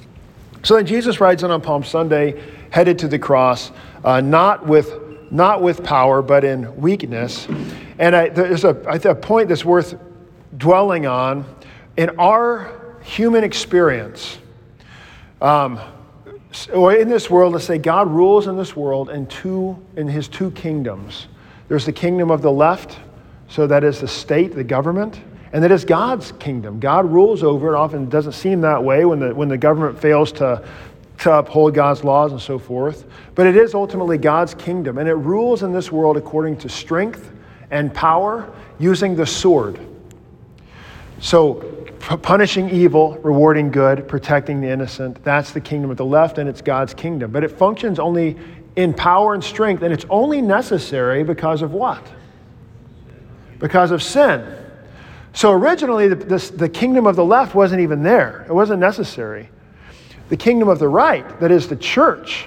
So 0.62 0.76
then 0.76 0.86
Jesus 0.86 1.20
rides 1.20 1.42
in 1.42 1.50
on 1.50 1.62
Palm 1.62 1.82
Sunday, 1.82 2.42
headed 2.70 2.98
to 2.98 3.08
the 3.08 3.18
cross, 3.18 3.72
uh, 4.04 4.20
not, 4.20 4.66
with, 4.66 4.92
not 5.30 5.62
with 5.62 5.82
power, 5.82 6.20
but 6.20 6.44
in 6.44 6.76
weakness. 6.76 7.48
And 7.98 8.14
I, 8.14 8.28
there's 8.28 8.64
a, 8.64 8.70
a 8.70 9.14
point 9.14 9.48
that's 9.48 9.64
worth 9.64 9.98
dwelling 10.56 11.06
on. 11.06 11.44
In 11.96 12.10
our 12.18 12.98
human 13.02 13.42
experience, 13.42 14.38
um, 15.40 15.80
or 16.72 16.94
in 16.94 17.08
this 17.08 17.30
world, 17.30 17.54
let's 17.54 17.64
say 17.64 17.78
God 17.78 18.08
rules 18.10 18.46
in 18.46 18.56
this 18.56 18.76
world 18.76 19.10
in, 19.10 19.26
two, 19.26 19.78
in 19.96 20.08
his 20.08 20.28
two 20.28 20.50
kingdoms. 20.50 21.28
There's 21.68 21.86
the 21.86 21.92
kingdom 21.92 22.30
of 22.30 22.42
the 22.42 22.50
left, 22.50 22.98
so 23.50 23.66
that 23.66 23.84
is 23.84 24.00
the 24.00 24.08
state, 24.08 24.54
the 24.54 24.64
government, 24.64 25.20
and 25.52 25.62
that 25.62 25.72
is 25.72 25.84
God's 25.84 26.32
kingdom. 26.32 26.80
God 26.80 27.10
rules 27.10 27.42
over 27.42 27.74
it. 27.74 27.76
Often 27.76 28.08
doesn't 28.08 28.32
seem 28.32 28.62
that 28.62 28.82
way 28.82 29.04
when 29.04 29.18
the, 29.18 29.34
when 29.34 29.48
the 29.48 29.58
government 29.58 30.00
fails 30.00 30.32
to 30.32 30.64
to 31.20 31.30
uphold 31.30 31.74
God's 31.74 32.02
laws 32.02 32.32
and 32.32 32.40
so 32.40 32.58
forth. 32.58 33.04
But 33.34 33.46
it 33.46 33.56
is 33.56 33.74
ultimately 33.74 34.18
God's 34.18 34.54
kingdom, 34.54 34.98
and 34.98 35.08
it 35.08 35.14
rules 35.14 35.62
in 35.62 35.72
this 35.72 35.92
world 35.92 36.16
according 36.16 36.56
to 36.58 36.68
strength 36.68 37.30
and 37.70 37.92
power 37.92 38.50
using 38.78 39.14
the 39.14 39.26
sword. 39.26 39.78
So, 41.20 41.54
p- 42.00 42.16
punishing 42.16 42.70
evil, 42.70 43.18
rewarding 43.18 43.70
good, 43.70 44.08
protecting 44.08 44.62
the 44.62 44.68
innocent, 44.68 45.22
that's 45.22 45.52
the 45.52 45.60
kingdom 45.60 45.90
of 45.90 45.98
the 45.98 46.06
left, 46.06 46.38
and 46.38 46.48
it's 46.48 46.62
God's 46.62 46.94
kingdom. 46.94 47.30
But 47.30 47.44
it 47.44 47.50
functions 47.50 47.98
only 47.98 48.38
in 48.76 48.94
power 48.94 49.34
and 49.34 49.44
strength, 49.44 49.82
and 49.82 49.92
it's 49.92 50.06
only 50.08 50.40
necessary 50.40 51.22
because 51.22 51.60
of 51.60 51.72
what? 51.72 52.02
Because 53.60 53.92
of 53.92 54.02
sin. 54.02 54.44
So 55.32 55.52
originally, 55.52 56.08
the, 56.08 56.16
this, 56.16 56.50
the 56.50 56.68
kingdom 56.68 57.06
of 57.06 57.14
the 57.14 57.24
left 57.24 57.54
wasn't 57.54 57.80
even 57.82 58.02
there, 58.02 58.44
it 58.48 58.52
wasn't 58.52 58.80
necessary. 58.80 59.48
The 60.28 60.36
kingdom 60.36 60.68
of 60.68 60.78
the 60.78 60.88
right, 60.88 61.40
that 61.40 61.50
is 61.50 61.68
the 61.68 61.76
church, 61.76 62.46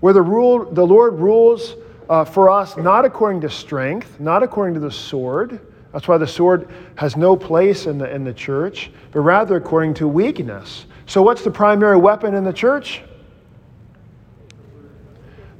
where 0.00 0.12
the, 0.12 0.22
rule, 0.22 0.64
the 0.70 0.86
Lord 0.86 1.14
rules 1.14 1.74
uh, 2.08 2.24
for 2.24 2.50
us 2.50 2.76
not 2.76 3.04
according 3.04 3.40
to 3.42 3.50
strength, 3.50 4.20
not 4.20 4.42
according 4.42 4.74
to 4.74 4.80
the 4.80 4.90
sword. 4.90 5.60
That's 5.92 6.08
why 6.08 6.18
the 6.18 6.26
sword 6.26 6.68
has 6.96 7.16
no 7.16 7.36
place 7.36 7.86
in 7.86 7.98
the, 7.98 8.12
in 8.12 8.24
the 8.24 8.34
church, 8.34 8.90
but 9.12 9.20
rather 9.20 9.56
according 9.56 9.94
to 9.94 10.08
weakness. 10.08 10.86
So, 11.06 11.22
what's 11.22 11.42
the 11.42 11.50
primary 11.50 11.96
weapon 11.96 12.34
in 12.34 12.44
the 12.44 12.52
church? 12.52 13.02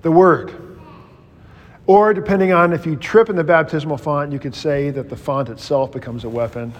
The 0.03 0.11
word. 0.11 0.64
Or, 1.87 2.15
depending 2.15 2.53
on 2.53 2.73
if 2.73 2.87
you 2.87 2.97
trip 2.97 3.29
in 3.29 3.37
the 3.37 3.45
baptismal 3.45 3.99
font, 3.99 4.33
you 4.33 4.39
could 4.39 4.55
say 4.55 4.91
that 4.91 5.11
the 5.11 5.17
font 5.17 5.51
itself 5.51 5.93
becomes 5.93 6.25
a 6.25 6.29
weapon. 6.29 6.73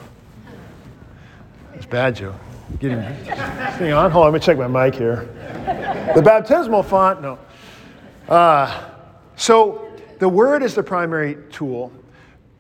It's 1.75 1.85
bad, 1.85 2.17
Joe. 2.17 2.35
Getting, 2.79 3.01
hang 3.01 3.93
on, 3.93 4.11
hold 4.11 4.27
on, 4.27 4.33
let 4.33 4.41
me 4.41 4.45
check 4.45 4.57
my 4.57 4.67
mic 4.67 4.95
here. 4.95 5.29
The 6.15 6.23
baptismal 6.23 6.83
font, 6.83 7.21
no. 7.21 7.39
Uh, 8.29 8.91
so, 9.37 9.93
the 10.19 10.29
word 10.29 10.63
is 10.63 10.75
the 10.75 10.83
primary 10.83 11.37
tool. 11.51 11.93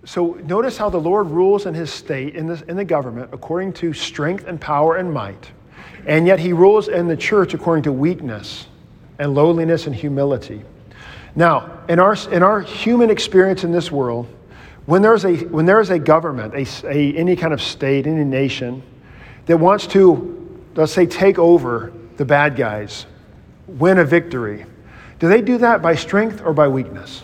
So, 0.04 0.34
notice 0.44 0.76
how 0.76 0.90
the 0.90 1.00
Lord 1.00 1.28
rules 1.28 1.64
in 1.64 1.72
his 1.72 1.90
state, 1.90 2.34
in, 2.34 2.46
this, 2.46 2.60
in 2.62 2.76
the 2.76 2.84
government, 2.84 3.30
according 3.32 3.72
to 3.74 3.94
strength 3.94 4.44
and 4.46 4.60
power 4.60 4.96
and 4.96 5.10
might. 5.10 5.50
And 6.06 6.26
yet, 6.26 6.38
he 6.38 6.52
rules 6.52 6.88
in 6.88 7.08
the 7.08 7.16
church 7.16 7.54
according 7.54 7.84
to 7.84 7.92
weakness 7.92 8.66
and 9.18 9.34
lowliness 9.34 9.86
and 9.86 9.96
humility. 9.96 10.62
Now, 11.36 11.80
in 11.88 11.98
our, 11.98 12.16
in 12.30 12.42
our 12.42 12.60
human 12.60 13.10
experience 13.10 13.64
in 13.64 13.72
this 13.72 13.90
world, 13.90 14.26
when 14.86 15.02
there's 15.02 15.24
a, 15.24 15.36
when 15.46 15.66
there 15.66 15.80
is 15.80 15.90
a 15.90 15.98
government, 15.98 16.54
a, 16.54 16.86
a, 16.88 17.16
any 17.16 17.36
kind 17.36 17.52
of 17.52 17.62
state, 17.62 18.06
any 18.06 18.24
nation 18.24 18.82
that 19.46 19.56
wants 19.56 19.86
to, 19.88 20.62
let's 20.76 20.92
say, 20.92 21.06
take 21.06 21.38
over 21.38 21.92
the 22.16 22.24
bad 22.24 22.56
guys, 22.56 23.06
win 23.66 23.98
a 23.98 24.04
victory, 24.04 24.64
do 25.18 25.28
they 25.28 25.40
do 25.40 25.58
that 25.58 25.82
by 25.82 25.94
strength 25.94 26.42
or 26.44 26.52
by 26.52 26.68
weakness? 26.68 27.22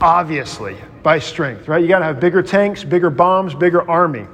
Obviously, 0.00 0.76
by 1.02 1.18
strength, 1.18 1.68
right? 1.68 1.80
You 1.80 1.88
got 1.88 2.00
to 2.00 2.04
have 2.04 2.20
bigger 2.20 2.42
tanks, 2.42 2.84
bigger 2.84 3.10
bombs, 3.10 3.54
bigger 3.54 3.88
army. 3.88 4.26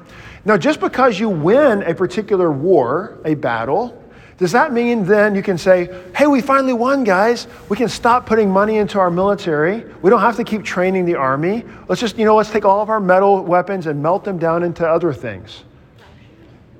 Now, 0.45 0.57
just 0.57 0.81
because 0.81 1.21
you 1.21 1.29
win 1.29 1.83
a 1.83 1.95
particular 1.95 2.51
war, 2.51 3.19
a 3.25 3.35
battle, 3.35 4.02
does 4.39 4.53
that 4.53 4.73
mean 4.73 5.05
then 5.05 5.35
you 5.35 5.43
can 5.43 5.59
say, 5.59 5.89
hey, 6.17 6.27
we 6.27 6.41
finally 6.41 6.73
won, 6.73 7.05
guys. 7.05 7.47
We 7.69 7.77
can 7.77 7.89
stop 7.89 8.27
putting 8.27 8.51
money 8.51 8.79
into 8.79 8.99
our 8.99 9.11
military. 9.11 9.85
We 10.01 10.11
don't 10.11 10.21
have 10.21 10.37
to 10.37 10.45
keep 10.45 10.65
training 10.65 11.05
the 11.05 11.15
army. 11.15 11.65
Let's 11.89 12.01
just, 12.01 12.19
you 12.19 12.25
know, 12.25 12.35
let's 12.35 12.51
take 12.51 12.65
all 12.65 12.81
of 12.81 12.91
our 12.91 13.01
metal 13.01 13.45
weapons 13.45 13.87
and 13.87 14.03
melt 14.03 14.25
them 14.25 14.39
down 14.39 14.63
into 14.63 14.89
other 14.89 15.13
things. 15.13 15.65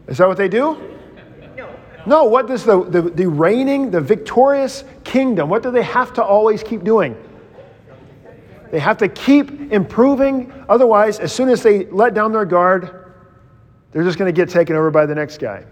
Is 0.09 0.19
that 0.19 0.27
what 0.27 0.37
they 0.37 0.49
do? 0.49 0.77
No. 1.57 1.75
No, 2.07 2.25
what 2.25 2.49
does 2.49 2.65
the, 2.65 2.83
the, 2.85 3.03
the 3.03 3.27
reigning, 3.27 3.91
the 3.91 4.01
victorious 4.01 4.85
kingdom, 5.05 5.49
what 5.49 5.63
do 5.63 5.71
they 5.71 5.85
have 5.85 6.13
to 6.15 6.25
always 6.25 6.63
keep 6.63 6.83
doing? 6.83 7.17
They 8.73 8.81
have 8.81 8.97
to 8.99 9.09
keep 9.09 9.71
improving. 9.71 10.53
Otherwise, 10.69 11.21
as 11.21 11.33
soon 11.33 11.51
as 11.51 11.63
they 11.63 11.85
let 11.87 12.15
down 12.15 12.33
their 12.33 12.47
guard, 12.47 13.13
they're 13.93 14.03
just 14.03 14.19
going 14.19 14.35
to 14.35 14.37
get 14.37 14.49
taken 14.49 14.75
over 14.75 14.91
by 14.91 15.05
the 15.05 15.15
next 15.15 15.39
guy. 15.39 15.65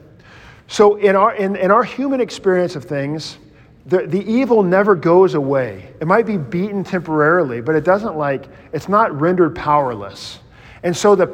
So, 0.70 0.94
in 0.94 1.16
our, 1.16 1.34
in, 1.34 1.56
in 1.56 1.72
our 1.72 1.82
human 1.82 2.20
experience 2.20 2.76
of 2.76 2.84
things, 2.84 3.38
the, 3.86 4.06
the 4.06 4.22
evil 4.22 4.62
never 4.62 4.94
goes 4.94 5.34
away. 5.34 5.92
It 6.00 6.06
might 6.06 6.26
be 6.26 6.36
beaten 6.36 6.84
temporarily, 6.84 7.60
but 7.60 7.74
it 7.74 7.82
doesn't 7.82 8.16
like, 8.16 8.46
it's 8.72 8.88
not 8.88 9.20
rendered 9.20 9.56
powerless. 9.56 10.38
And 10.84 10.96
so, 10.96 11.16
the, 11.16 11.26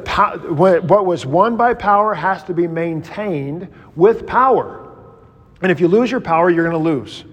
what 0.49 1.05
was 1.05 1.27
won 1.27 1.55
by 1.55 1.75
power 1.75 2.15
has 2.15 2.43
to 2.45 2.55
be 2.55 2.67
maintained 2.67 3.67
with 3.95 4.25
power. 4.25 4.91
And 5.61 5.71
if 5.71 5.79
you 5.79 5.87
lose 5.87 6.09
your 6.09 6.19
power, 6.19 6.49
you're 6.49 6.67
going 6.67 6.83
to 6.83 6.89
lose. 6.89 7.23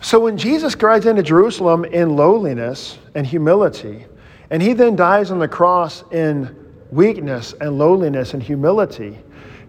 So, 0.00 0.20
when 0.20 0.38
Jesus 0.38 0.80
rides 0.80 1.04
into 1.04 1.24
Jerusalem 1.24 1.84
in 1.84 2.14
lowliness 2.14 2.96
and 3.16 3.26
humility, 3.26 4.06
and 4.50 4.62
he 4.62 4.72
then 4.72 4.94
dies 4.94 5.32
on 5.32 5.40
the 5.40 5.48
cross 5.48 6.04
in 6.12 6.54
weakness 6.92 7.54
and 7.60 7.76
lowliness 7.76 8.34
and 8.34 8.42
humility, 8.42 9.18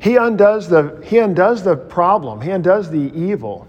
he 0.06 0.18
undoes 0.18 0.70
the, 0.70 1.02
he 1.04 1.18
undoes 1.18 1.64
the 1.64 1.76
problem, 1.76 2.40
he 2.40 2.52
undoes 2.52 2.92
the 2.92 3.12
evil, 3.20 3.68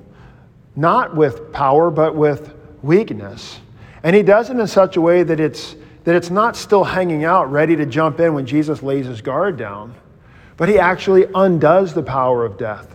not 0.77 1.16
with 1.16 1.51
power, 1.51 1.90
but 1.90 2.14
with 2.14 2.55
weakness. 2.83 3.59
And 4.03 4.14
he 4.14 4.22
does 4.22 4.51
it 4.51 4.59
in 4.59 4.66
such 4.66 4.96
a 4.96 5.01
way 5.01 5.22
that 5.22 5.40
it's, 5.40 5.77
that 6.05 6.14
it's 6.14 6.29
not 6.29 6.55
still 6.55 6.85
hanging 6.85 7.25
out, 7.25 7.51
ready 7.51 7.75
to 7.77 7.87
jump 7.87 8.20
in 8.20 8.35
when 8.35 8.44
Jesus 8.44 8.83
lays 8.83 9.07
his 9.07 9.22
guard 9.22 9.57
down, 9.57 9.94
but 10.59 10.68
he 10.68 10.79
actually 10.79 11.25
undoes 11.35 11.94
the 11.94 12.03
power 12.03 12.44
of 12.44 12.59
death. 12.59 12.94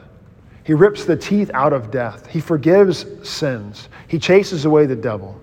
He 0.64 0.76
rips 0.76 1.06
the 1.06 1.18
teeth 1.18 1.50
out 1.56 1.74
of 1.74 1.90
death. 1.90 2.28
He 2.28 2.42
forgives 2.42 3.08
sins. 3.28 3.90
He 4.08 4.20
chases 4.20 4.66
away 4.66 4.86
the 4.86 4.96
devil. 4.96 5.42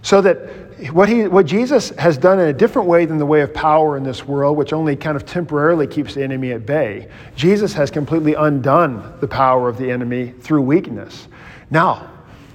So 0.00 0.22
that 0.22 0.48
what, 0.86 1.08
he, 1.08 1.26
what 1.26 1.44
Jesus 1.44 1.90
has 1.90 2.16
done 2.16 2.38
in 2.38 2.48
a 2.48 2.52
different 2.52 2.86
way 2.86 3.04
than 3.04 3.18
the 3.18 3.26
way 3.26 3.40
of 3.40 3.52
power 3.52 3.96
in 3.96 4.04
this 4.04 4.24
world, 4.24 4.56
which 4.56 4.72
only 4.72 4.94
kind 4.94 5.16
of 5.16 5.26
temporarily 5.26 5.88
keeps 5.88 6.14
the 6.14 6.22
enemy 6.22 6.52
at 6.52 6.66
bay, 6.66 7.08
Jesus 7.34 7.72
has 7.72 7.90
completely 7.90 8.34
undone 8.34 9.16
the 9.20 9.26
power 9.26 9.68
of 9.68 9.76
the 9.76 9.90
enemy 9.90 10.34
through 10.40 10.62
weakness. 10.62 11.26
Now, 11.70 12.10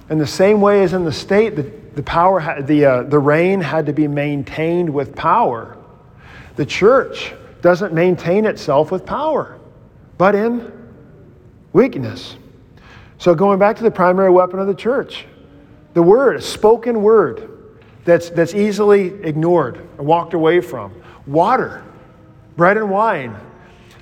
in 0.08 0.18
the 0.18 0.26
same 0.26 0.62
way 0.62 0.82
as 0.82 0.94
in 0.94 1.04
the 1.04 1.12
state, 1.12 1.54
the, 1.54 1.70
the, 1.94 2.02
power, 2.02 2.62
the, 2.62 2.84
uh, 2.84 3.02
the 3.02 3.18
reign 3.18 3.60
had 3.60 3.84
to 3.86 3.92
be 3.92 4.08
maintained 4.08 4.88
with 4.88 5.14
power. 5.14 5.76
The 6.56 6.64
church 6.64 7.34
doesn't 7.60 7.92
maintain 7.92 8.46
itself 8.46 8.90
with 8.90 9.04
power, 9.04 9.58
but 10.16 10.34
in 10.34 10.72
weakness. 11.74 12.36
So, 13.18 13.34
going 13.34 13.58
back 13.58 13.76
to 13.76 13.82
the 13.82 13.90
primary 13.90 14.30
weapon 14.30 14.58
of 14.60 14.66
the 14.66 14.74
church, 14.74 15.26
the 15.94 16.02
word, 16.02 16.36
a 16.36 16.42
spoken 16.42 17.02
word 17.02 17.53
that's, 18.04 18.30
that's 18.30 18.54
easily 18.54 19.06
ignored 19.22 19.76
and 19.98 20.06
walked 20.06 20.34
away 20.34 20.60
from. 20.60 20.92
Water, 21.26 21.82
bread 22.56 22.76
and 22.76 22.90
wine, 22.90 23.36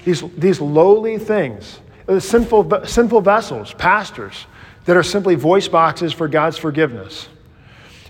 these, 0.05 0.23
these 0.37 0.61
lowly 0.61 1.19
things, 1.19 1.81
the 2.07 2.21
sinful, 2.21 2.87
sinful 2.87 3.21
vessels, 3.21 3.75
pastors, 3.75 4.47
that 4.85 4.97
are 4.97 5.03
simply 5.03 5.37
voice 5.37 5.69
boxes 5.69 6.13
for 6.13 6.27
God's 6.27 6.59
forgiveness. 6.59 7.29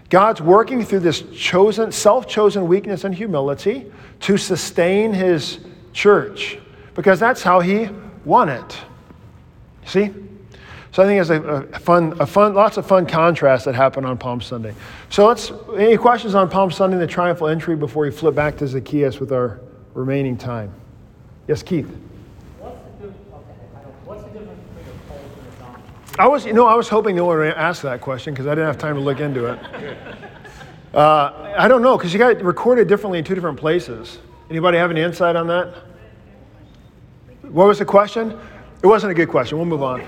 God's 0.08 0.40
working 0.40 0.84
through 0.84 1.00
this 1.00 1.22
chosen, 1.34 1.92
self 1.92 2.26
chosen 2.26 2.66
weakness 2.66 3.04
and 3.04 3.14
humility 3.14 3.90
to 4.20 4.36
sustain 4.36 5.12
his 5.12 5.58
church 5.92 6.58
because 6.94 7.18
that's 7.18 7.42
how 7.42 7.60
he 7.60 7.88
won 8.24 8.48
it. 8.48 8.76
See? 9.86 10.10
So 10.92 11.02
I 11.02 11.06
think 11.06 11.20
it's 11.22 11.30
a, 11.30 11.42
a, 11.42 11.78
fun, 11.78 12.14
a 12.20 12.26
fun, 12.26 12.52
lots 12.52 12.76
of 12.76 12.86
fun 12.86 13.06
contrasts 13.06 13.64
that 13.64 13.74
happen 13.74 14.04
on 14.04 14.18
Palm 14.18 14.42
Sunday. 14.42 14.74
So 15.08 15.26
let's, 15.26 15.50
any 15.74 15.96
questions 15.96 16.34
on 16.34 16.50
Palm 16.50 16.70
Sunday 16.70 16.98
the 16.98 17.06
triumphal 17.06 17.48
entry 17.48 17.76
before 17.76 18.04
we 18.04 18.10
flip 18.10 18.34
back 18.34 18.58
to 18.58 18.66
Zacchaeus 18.66 19.18
with 19.18 19.32
our 19.32 19.58
remaining 19.94 20.36
time? 20.36 20.70
Yes, 21.48 21.62
Keith. 21.62 21.88
What's 22.58 22.78
the 22.82 23.08
difference 23.08 23.16
between 23.24 23.86
a 23.86 24.06
pulse 24.06 24.22
and 24.22 25.54
a 25.54 25.58
document? 25.58 26.18
I 26.18 26.26
was, 26.26 26.44
you 26.44 26.52
know, 26.52 26.66
I 26.66 26.74
was 26.74 26.90
hoping 26.90 27.16
no 27.16 27.24
one 27.24 27.38
would 27.38 27.54
ask 27.54 27.80
that 27.82 28.02
question 28.02 28.34
because 28.34 28.46
I 28.46 28.50
didn't 28.50 28.66
have 28.66 28.78
time 28.78 28.94
to 28.96 29.00
look 29.00 29.20
into 29.20 29.46
it. 29.46 29.58
Uh, 30.92 31.54
I 31.56 31.68
don't 31.68 31.80
know 31.80 31.96
because 31.96 32.12
you 32.12 32.18
got 32.18 32.32
it 32.32 32.44
recorded 32.44 32.86
differently 32.86 33.18
in 33.18 33.24
two 33.24 33.34
different 33.34 33.58
places. 33.58 34.18
Anybody 34.50 34.76
have 34.76 34.90
any 34.90 35.00
insight 35.00 35.36
on 35.36 35.46
that? 35.46 35.74
What 37.40 37.66
was 37.66 37.78
the 37.78 37.86
question? 37.86 38.38
It 38.82 38.86
wasn't 38.86 39.10
a 39.10 39.14
good 39.14 39.30
question. 39.30 39.56
We'll 39.56 39.66
move 39.66 39.82
on. 39.82 40.02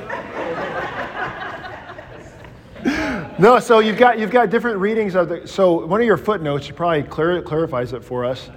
No, 3.36 3.58
so 3.58 3.80
you've 3.80 3.98
got, 3.98 4.18
you've 4.18 4.30
got 4.30 4.50
different 4.50 4.78
readings 4.78 5.16
of 5.16 5.28
the. 5.28 5.46
So 5.48 5.84
one 5.86 6.00
of 6.00 6.06
your 6.06 6.16
footnotes 6.16 6.70
probably 6.70 7.02
clar- 7.02 7.42
clarifies 7.42 7.92
it 7.92 8.04
for 8.04 8.24
us. 8.24 8.48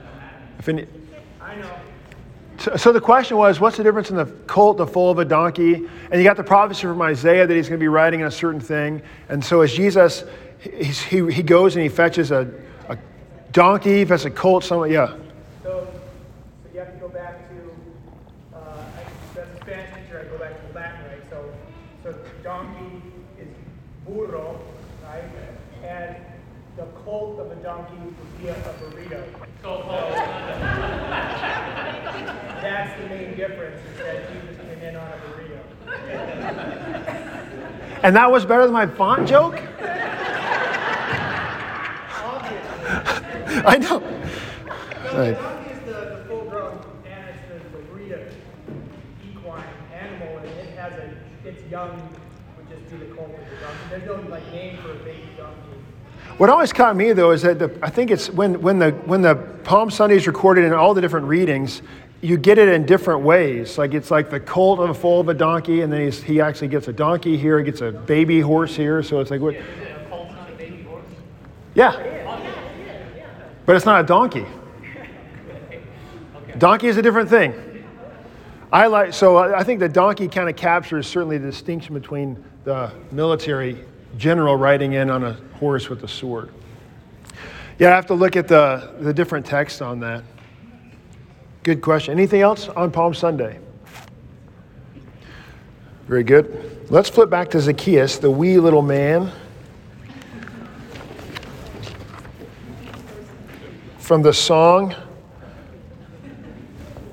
If 0.59 0.69
any, 0.69 0.85
I 1.41 1.55
know. 1.55 1.71
So, 2.59 2.75
so, 2.75 2.91
the 2.91 3.01
question 3.01 3.37
was, 3.37 3.59
what's 3.59 3.77
the 3.77 3.83
difference 3.83 4.09
in 4.09 4.15
the 4.15 4.25
colt, 4.25 4.77
the 4.77 4.87
foal 4.87 5.11
of 5.11 5.19
a 5.19 5.25
donkey? 5.25 5.73
And 5.75 6.13
you 6.13 6.23
got 6.23 6.37
the 6.37 6.43
prophecy 6.43 6.81
from 6.81 7.01
Isaiah 7.01 7.45
that 7.45 7.53
he's 7.53 7.69
going 7.69 7.79
to 7.79 7.83
be 7.83 7.87
riding 7.87 8.23
a 8.23 8.31
certain 8.31 8.59
thing. 8.59 9.01
And 9.29 9.43
so 9.43 9.61
as 9.61 9.73
Jesus, 9.73 10.23
he, 10.59 11.31
he 11.31 11.43
goes 11.43 11.75
and 11.75 11.83
he 11.83 11.89
fetches 11.89 12.31
a, 12.31 12.51
a 12.89 12.97
donkey, 13.51 14.05
fetches 14.05 14.25
a 14.25 14.31
colt, 14.31 14.63
something, 14.63 14.91
yeah. 14.91 15.15
So, 15.63 15.87
you 16.73 16.79
have 16.79 16.93
to 16.93 16.99
go 16.99 17.09
back 17.09 17.47
to, 17.49 18.57
uh, 18.57 18.83
Spanish 19.61 19.89
teacher, 19.95 20.25
I 20.25 20.29
go 20.31 20.39
back 20.39 20.67
to 20.67 20.75
Latin, 20.75 21.05
right? 21.05 21.21
So, 21.29 21.53
so 22.03 22.15
burro, 24.07 24.59
right? 25.03 25.23
And 25.83 26.15
the 26.77 26.85
colt 27.03 27.39
of 27.39 27.51
a 27.51 27.55
donkey 27.55 27.97
would 27.97 28.41
be 28.41 28.47
a, 28.47 28.53
burrito. 28.53 29.23
So 29.61 29.83
that's 32.61 33.01
the 33.01 33.09
main 33.09 33.35
difference 33.35 33.81
is 33.91 33.97
that 33.97 34.31
Jesus 34.31 34.57
came 34.57 34.79
in 34.79 34.95
on 34.95 35.07
a 35.07 35.17
burrito. 35.25 35.59
And 38.03 38.15
that 38.15 38.31
was 38.31 38.45
better 38.45 38.63
than 38.63 38.73
my 38.73 38.85
font 38.87 39.27
joke? 39.27 39.59
I 43.65 43.77
know. 43.79 43.99
The 43.99 45.17
right. 45.17 45.35
donkey 45.35 45.71
is 45.71 45.79
the, 45.85 45.91
the 45.91 46.25
full 46.27 46.45
grown 46.45 46.79
and 47.05 47.29
it's 47.29 47.41
the, 47.49 47.77
the 47.77 47.83
breed 47.85 48.11
of 48.11 48.21
equine 49.29 49.63
animal 49.93 50.37
and 50.37 50.47
it 50.47 50.77
has 50.77 50.93
a, 50.93 51.09
it's 51.43 51.63
young 51.71 52.16
the 53.99 54.05
donkey. 54.05 54.27
There's 54.27 54.31
like 54.31 54.51
name 54.51 54.77
for 54.77 54.91
a 54.91 54.95
baby 54.95 55.27
donkey. 55.37 55.57
What 56.37 56.49
always 56.49 56.73
caught 56.73 56.95
me 56.95 57.13
though 57.13 57.31
is 57.31 57.41
that 57.41 57.59
the, 57.59 57.77
I 57.81 57.89
think 57.89 58.11
it's 58.11 58.29
when, 58.29 58.61
when, 58.61 58.79
the, 58.79 58.91
when 58.91 59.21
the 59.21 59.35
Palm 59.63 59.89
Sunday 59.89 60.15
is 60.15 60.27
recorded 60.27 60.65
in 60.65 60.73
all 60.73 60.93
the 60.93 61.01
different 61.01 61.27
readings, 61.27 61.81
you 62.21 62.37
get 62.37 62.57
it 62.57 62.69
in 62.69 62.85
different 62.85 63.21
ways. 63.21 63.77
Like 63.77 63.93
it's 63.93 64.11
like 64.11 64.29
the 64.29 64.39
colt 64.39 64.79
of 64.79 64.89
a 64.89 64.93
foal 64.93 65.21
of 65.21 65.29
a 65.29 65.33
donkey, 65.33 65.81
and 65.81 65.93
then 65.93 66.01
he's, 66.01 66.21
he 66.21 66.41
actually 66.41 66.69
gets 66.69 66.87
a 66.87 66.93
donkey 66.93 67.37
here, 67.37 67.59
he 67.59 67.65
gets 67.65 67.81
a 67.81 67.91
baby 67.91 68.39
horse 68.39 68.75
here. 68.75 69.03
So 69.03 69.19
it's 69.19 69.31
like 69.31 69.41
what? 69.41 69.55
Yeah. 71.75 72.15
But 73.65 73.75
it's 73.75 73.85
not 73.85 74.01
a 74.01 74.07
donkey. 74.07 74.45
Donkey 76.57 76.87
is 76.87 76.97
a 76.97 77.01
different 77.01 77.29
thing. 77.29 77.53
I 78.71 78.87
like 78.87 79.13
so 79.13 79.37
I 79.37 79.63
think 79.63 79.79
the 79.79 79.89
donkey 79.89 80.27
kind 80.27 80.49
of 80.49 80.55
captures 80.55 81.07
certainly 81.07 81.37
the 81.37 81.51
distinction 81.51 81.93
between 81.93 82.43
the 82.67 82.91
military 83.13 83.77
general 84.17 84.57
riding 84.57 84.91
in 84.91 85.09
on 85.09 85.23
a 85.23 85.31
horse 85.57 85.87
with 85.87 86.03
a 86.03 86.07
sword. 86.07 86.51
Yeah, 87.79 87.93
I 87.93 87.95
have 87.95 88.07
to 88.07 88.13
look 88.13 88.35
at 88.35 88.49
the, 88.49 88.93
the 88.99 89.13
different 89.13 89.45
texts 89.45 89.79
on 89.79 90.01
that. 90.01 90.21
Good 91.63 91.81
question. 91.81 92.11
Anything 92.11 92.41
else 92.41 92.67
on 92.67 92.91
Palm 92.91 93.13
Sunday? 93.13 93.59
Very 96.09 96.25
good. 96.25 96.85
Let's 96.91 97.09
flip 97.09 97.29
back 97.29 97.49
to 97.51 97.61
Zacchaeus, 97.61 98.17
the 98.17 98.29
wee 98.29 98.57
little 98.57 98.81
man. 98.81 99.31
From 103.97 104.21
the 104.21 104.33
song. 104.33 104.93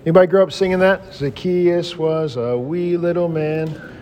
Anybody 0.05 0.27
grow 0.27 0.43
up 0.43 0.51
singing 0.51 0.81
that? 0.81 1.15
Zacchaeus 1.15 1.97
was 1.97 2.35
a 2.35 2.59
wee 2.59 2.97
little 2.97 3.29
man. 3.29 3.94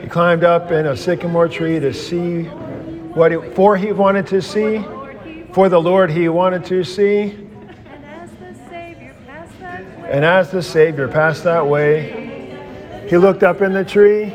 He 0.00 0.08
climbed 0.08 0.44
up 0.44 0.70
in 0.70 0.86
a 0.86 0.96
sycamore 0.96 1.48
tree 1.48 1.80
to 1.80 1.92
see 1.92 2.44
what 2.44 3.32
he, 3.32 3.38
for 3.54 3.76
he 3.76 3.92
wanted 3.92 4.26
to 4.28 4.40
see, 4.40 4.84
for 5.52 5.68
the 5.68 5.80
Lord 5.80 6.10
he 6.10 6.28
wanted 6.28 6.64
to 6.66 6.84
see. 6.84 7.46
And 10.08 10.24
as 10.24 10.50
the 10.50 10.62
Savior 10.62 11.08
passed 11.08 11.44
that 11.44 11.66
way, 11.66 13.06
he 13.08 13.16
looked 13.16 13.42
up 13.42 13.62
in 13.62 13.72
the 13.72 13.84
tree. 13.84 14.32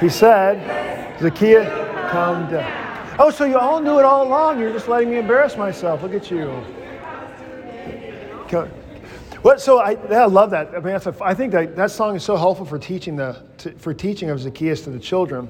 He 0.00 0.08
said, 0.08 1.18
Zacchaeus, 1.20 1.68
come 2.10 2.50
down. 2.50 3.16
Oh, 3.18 3.30
so 3.30 3.44
you 3.44 3.58
all 3.58 3.80
knew 3.80 3.98
it 3.98 4.04
all 4.04 4.26
along. 4.26 4.60
You're 4.60 4.72
just 4.72 4.88
letting 4.88 5.10
me 5.10 5.18
embarrass 5.18 5.56
myself. 5.56 6.02
Look 6.02 6.14
at 6.14 6.30
you. 6.30 6.64
Come- 8.48 8.70
What, 9.42 9.60
so 9.60 9.80
I, 9.80 9.92
yeah, 10.08 10.22
I 10.22 10.26
love 10.26 10.50
that. 10.50 10.68
I 10.68 10.74
mean, 10.74 10.92
that's 10.92 11.06
a, 11.06 11.16
I 11.20 11.34
think 11.34 11.50
that, 11.52 11.74
that 11.74 11.90
song 11.90 12.14
is 12.14 12.22
so 12.22 12.36
helpful 12.36 12.64
for 12.64 12.78
teaching, 12.78 13.16
the, 13.16 13.42
to, 13.58 13.72
for 13.72 13.92
teaching 13.92 14.30
of 14.30 14.38
Zacchaeus 14.38 14.82
to 14.82 14.90
the 14.90 15.00
children. 15.00 15.48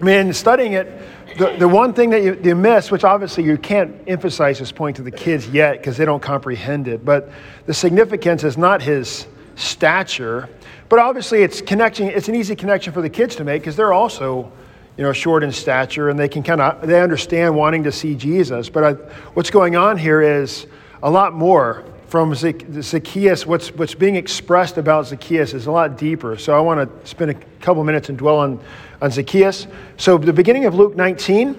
I 0.00 0.04
mean, 0.04 0.32
studying 0.32 0.72
it, 0.72 0.90
the, 1.38 1.54
the 1.56 1.68
one 1.68 1.92
thing 1.92 2.10
that 2.10 2.24
you, 2.24 2.40
you 2.42 2.56
miss, 2.56 2.90
which 2.90 3.04
obviously 3.04 3.44
you 3.44 3.56
can't 3.56 3.94
emphasize 4.08 4.58
this 4.58 4.72
point 4.72 4.96
to 4.96 5.02
the 5.02 5.12
kids 5.12 5.46
yet 5.48 5.78
because 5.78 5.96
they 5.96 6.04
don't 6.04 6.20
comprehend 6.22 6.88
it, 6.88 7.04
but 7.04 7.30
the 7.66 7.74
significance 7.74 8.42
is 8.42 8.58
not 8.58 8.82
his 8.82 9.28
stature, 9.54 10.48
but 10.88 10.98
obviously 10.98 11.44
it's 11.44 11.60
connection. 11.60 12.08
It's 12.08 12.28
an 12.28 12.34
easy 12.34 12.56
connection 12.56 12.92
for 12.92 13.00
the 13.00 13.10
kids 13.10 13.36
to 13.36 13.44
make 13.44 13.62
because 13.62 13.76
they're 13.76 13.92
also, 13.92 14.50
you 14.96 15.04
know, 15.04 15.12
short 15.12 15.44
in 15.44 15.52
stature 15.52 16.08
and 16.08 16.18
they 16.18 16.28
can 16.28 16.42
kind 16.42 16.60
of 16.60 16.84
they 16.84 17.00
understand 17.00 17.54
wanting 17.54 17.84
to 17.84 17.92
see 17.92 18.16
Jesus. 18.16 18.68
But 18.68 18.84
I, 18.84 18.92
what's 19.34 19.50
going 19.50 19.76
on 19.76 19.98
here 19.98 20.20
is 20.20 20.66
a 21.02 21.10
lot 21.10 21.32
more 21.32 21.84
from 22.10 22.34
Zacchaeus. 22.34 23.46
What's 23.46 23.72
what's 23.76 23.94
being 23.94 24.16
expressed 24.16 24.78
about 24.78 25.06
Zacchaeus 25.06 25.54
is 25.54 25.66
a 25.66 25.70
lot 25.70 25.96
deeper. 25.96 26.36
So 26.36 26.56
I 26.56 26.60
want 26.60 27.02
to 27.02 27.08
spend 27.08 27.30
a 27.30 27.34
couple 27.60 27.84
minutes 27.84 28.08
and 28.08 28.18
dwell 28.18 28.38
on 28.38 28.60
on 29.00 29.12
Zacchaeus. 29.12 29.68
So 29.96 30.18
the 30.18 30.32
beginning 30.32 30.64
of 30.64 30.74
Luke 30.74 30.96
19, 30.96 31.56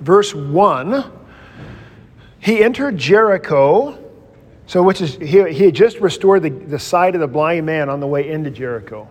verse 0.00 0.34
1, 0.34 1.04
he 2.40 2.64
entered 2.64 2.98
Jericho. 2.98 4.00
So, 4.66 4.82
which 4.82 5.02
is, 5.02 5.16
he, 5.16 5.52
he 5.52 5.64
had 5.64 5.74
just 5.74 5.98
restored 5.98 6.42
the, 6.42 6.48
the 6.48 6.78
sight 6.78 7.14
of 7.14 7.20
the 7.20 7.28
blind 7.28 7.66
man 7.66 7.90
on 7.90 8.00
the 8.00 8.06
way 8.06 8.30
into 8.30 8.50
Jericho. 8.50 9.06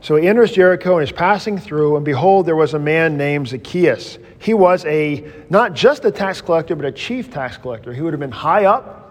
So 0.00 0.16
he 0.16 0.26
enters 0.26 0.50
Jericho 0.50 0.98
and 0.98 1.04
is 1.04 1.12
passing 1.12 1.56
through, 1.56 1.94
and 1.94 2.04
behold, 2.04 2.46
there 2.46 2.56
was 2.56 2.74
a 2.74 2.78
man 2.80 3.16
named 3.16 3.46
Zacchaeus. 3.46 4.18
He 4.40 4.54
was 4.54 4.84
a, 4.86 5.24
not 5.48 5.74
just 5.74 6.04
a 6.04 6.10
tax 6.10 6.40
collector, 6.40 6.74
but 6.74 6.84
a 6.84 6.90
chief 6.90 7.30
tax 7.30 7.56
collector. 7.56 7.92
He 7.94 8.00
would 8.00 8.12
have 8.12 8.18
been 8.18 8.32
high 8.32 8.64
up, 8.64 9.01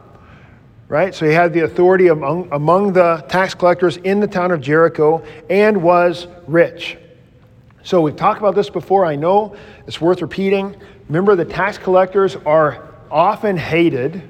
right? 0.92 1.16
So 1.16 1.26
he 1.26 1.32
had 1.32 1.54
the 1.54 1.62
authority 1.62 2.08
among, 2.08 2.50
among 2.52 2.92
the 2.92 3.24
tax 3.30 3.54
collectors 3.54 3.96
in 3.96 4.20
the 4.20 4.28
town 4.28 4.52
of 4.52 4.60
Jericho 4.60 5.24
and 5.50 5.82
was 5.82 6.28
rich. 6.48 6.98
So 7.82 8.02
we've 8.02 8.18
talked 8.18 8.40
about 8.40 8.56
this 8.56 8.70
before. 8.70 9.06
I 9.06 9.16
know 9.16 9.56
it's 9.88 10.02
worth 10.02 10.22
repeating. 10.22 10.76
Remember, 11.08 11.38
the 11.38 11.46
tax 11.46 11.78
collectors 11.78 12.36
are 12.46 12.94
often 13.10 13.56
hated 13.56 14.22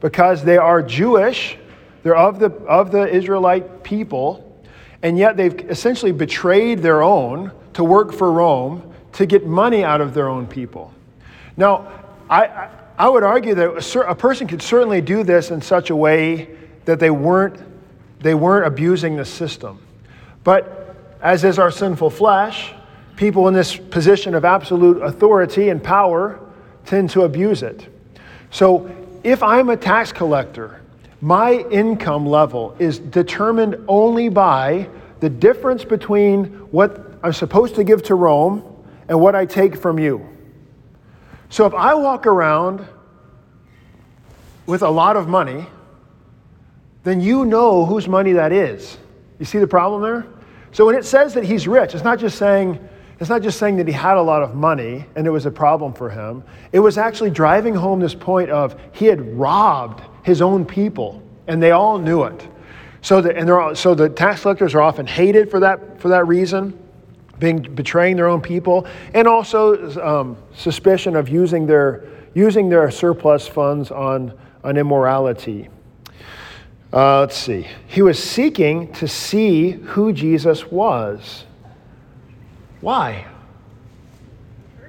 because 0.00 0.42
they 0.42 0.56
are 0.56 0.80
Jewish. 0.82 1.58
They're 2.02 2.16
of 2.16 2.38
the, 2.38 2.46
of 2.64 2.92
the 2.92 3.06
Israelite 3.14 3.82
people. 3.82 4.58
And 5.02 5.18
yet 5.18 5.36
they've 5.36 5.70
essentially 5.70 6.12
betrayed 6.12 6.78
their 6.78 7.02
own 7.02 7.52
to 7.74 7.84
work 7.84 8.14
for 8.14 8.32
Rome 8.32 8.90
to 9.12 9.26
get 9.26 9.46
money 9.46 9.84
out 9.84 10.00
of 10.00 10.14
their 10.14 10.30
own 10.30 10.46
people. 10.46 10.94
Now, 11.58 11.92
I, 12.30 12.70
I, 12.98 13.08
would 13.08 13.22
argue 13.22 13.54
that 13.54 14.06
a 14.08 14.14
person 14.14 14.46
could 14.46 14.62
certainly 14.62 15.00
do 15.00 15.22
this 15.22 15.50
in 15.50 15.60
such 15.60 15.90
a 15.90 15.96
way 15.96 16.56
that 16.84 16.98
they 17.00 17.10
weren't, 17.10 17.60
they 18.20 18.34
weren't 18.34 18.66
abusing 18.66 19.16
the 19.16 19.24
system. 19.24 19.80
But 20.44 20.96
as 21.20 21.44
is 21.44 21.58
our 21.58 21.70
sinful 21.70 22.10
flesh, 22.10 22.72
people 23.16 23.48
in 23.48 23.54
this 23.54 23.76
position 23.76 24.34
of 24.34 24.44
absolute 24.44 25.02
authority 25.02 25.70
and 25.70 25.82
power 25.82 26.40
tend 26.84 27.10
to 27.10 27.22
abuse 27.22 27.62
it. 27.62 27.86
So 28.50 28.90
if 29.24 29.42
I'm 29.42 29.70
a 29.70 29.76
tax 29.76 30.12
collector, 30.12 30.80
my 31.20 31.54
income 31.70 32.26
level 32.26 32.76
is 32.78 32.98
determined 32.98 33.76
only 33.88 34.28
by 34.28 34.88
the 35.20 35.30
difference 35.30 35.84
between 35.84 36.46
what 36.70 37.18
I'm 37.22 37.32
supposed 37.32 37.74
to 37.76 37.84
give 37.84 38.02
to 38.04 38.14
Rome 38.14 38.62
and 39.08 39.20
what 39.20 39.34
I 39.34 39.46
take 39.46 39.76
from 39.76 39.98
you. 39.98 40.35
So 41.48 41.66
if 41.66 41.74
I 41.74 41.94
walk 41.94 42.26
around 42.26 42.86
with 44.66 44.82
a 44.82 44.90
lot 44.90 45.16
of 45.16 45.28
money, 45.28 45.66
then 47.04 47.20
you 47.20 47.44
know 47.44 47.84
whose 47.84 48.08
money 48.08 48.32
that 48.32 48.52
is. 48.52 48.98
You 49.38 49.46
see 49.46 49.58
the 49.58 49.66
problem 49.66 50.02
there? 50.02 50.26
So 50.72 50.84
when 50.84 50.96
it 50.96 51.04
says 51.04 51.34
that 51.34 51.44
he's 51.44 51.68
rich, 51.68 51.94
it's 51.94 52.04
not 52.04 52.18
just 52.18 52.38
saying 52.38 52.78
it's 53.18 53.30
not 53.30 53.40
just 53.40 53.58
saying 53.58 53.76
that 53.76 53.86
he 53.86 53.94
had 53.94 54.18
a 54.18 54.22
lot 54.22 54.42
of 54.42 54.54
money 54.54 55.06
and 55.14 55.26
it 55.26 55.30
was 55.30 55.46
a 55.46 55.50
problem 55.50 55.94
for 55.94 56.10
him. 56.10 56.44
It 56.72 56.80
was 56.80 56.98
actually 56.98 57.30
driving 57.30 57.74
home 57.74 57.98
this 57.98 58.14
point 58.14 58.50
of 58.50 58.78
he 58.92 59.06
had 59.06 59.38
robbed 59.38 60.02
his 60.22 60.42
own 60.42 60.66
people 60.66 61.22
and 61.46 61.62
they 61.62 61.70
all 61.70 61.98
knew 61.98 62.24
it. 62.24 62.46
So 63.00 63.22
the, 63.22 63.34
and 63.34 63.48
all, 63.48 63.74
so 63.74 63.94
the 63.94 64.10
tax 64.10 64.42
collectors 64.42 64.74
are 64.74 64.82
often 64.82 65.06
hated 65.06 65.50
for 65.50 65.60
that 65.60 66.00
for 66.00 66.08
that 66.08 66.26
reason, 66.26 66.78
being 67.38 67.62
betraying 67.74 68.16
their 68.16 68.28
own 68.28 68.40
people, 68.40 68.86
and 69.14 69.28
also 69.28 70.00
um, 70.00 70.36
suspicion 70.54 71.16
of 71.16 71.28
using 71.28 71.66
their 71.66 72.04
using 72.34 72.68
their 72.68 72.90
surplus 72.90 73.46
funds 73.46 73.90
on 73.90 74.32
on 74.64 74.76
immorality. 74.76 75.68
Uh, 76.92 77.20
let's 77.20 77.36
see. 77.36 77.66
He 77.88 78.00
was 78.00 78.22
seeking 78.22 78.92
to 78.94 79.08
see 79.08 79.72
who 79.72 80.12
Jesus 80.12 80.70
was. 80.70 81.44
Why? 82.80 83.26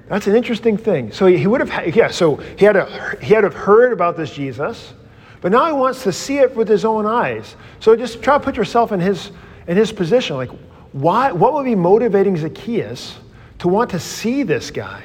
That's 0.08 0.26
an 0.26 0.34
interesting 0.34 0.78
thing. 0.78 1.12
So 1.12 1.26
he 1.26 1.46
would 1.46 1.60
have, 1.60 1.94
yeah. 1.94 2.08
So 2.08 2.36
he 2.36 2.64
had 2.64 2.76
a, 2.76 3.18
he 3.20 3.34
had 3.34 3.44
have 3.44 3.54
heard 3.54 3.92
about 3.92 4.16
this 4.16 4.32
Jesus, 4.32 4.94
but 5.42 5.52
now 5.52 5.66
he 5.66 5.72
wants 5.72 6.02
to 6.04 6.12
see 6.12 6.38
it 6.38 6.54
with 6.56 6.66
his 6.66 6.84
own 6.84 7.04
eyes. 7.04 7.56
So 7.80 7.94
just 7.94 8.22
try 8.22 8.38
to 8.38 8.44
put 8.44 8.56
yourself 8.56 8.92
in 8.92 9.00
his 9.00 9.32
in 9.66 9.76
his 9.76 9.92
position. 9.92 10.36
Like, 10.36 10.50
why? 10.92 11.32
What 11.32 11.54
would 11.54 11.64
be 11.64 11.74
motivating 11.74 12.36
Zacchaeus 12.36 13.18
to 13.58 13.68
want 13.68 13.90
to 13.90 14.00
see 14.00 14.42
this 14.42 14.70
guy? 14.70 15.02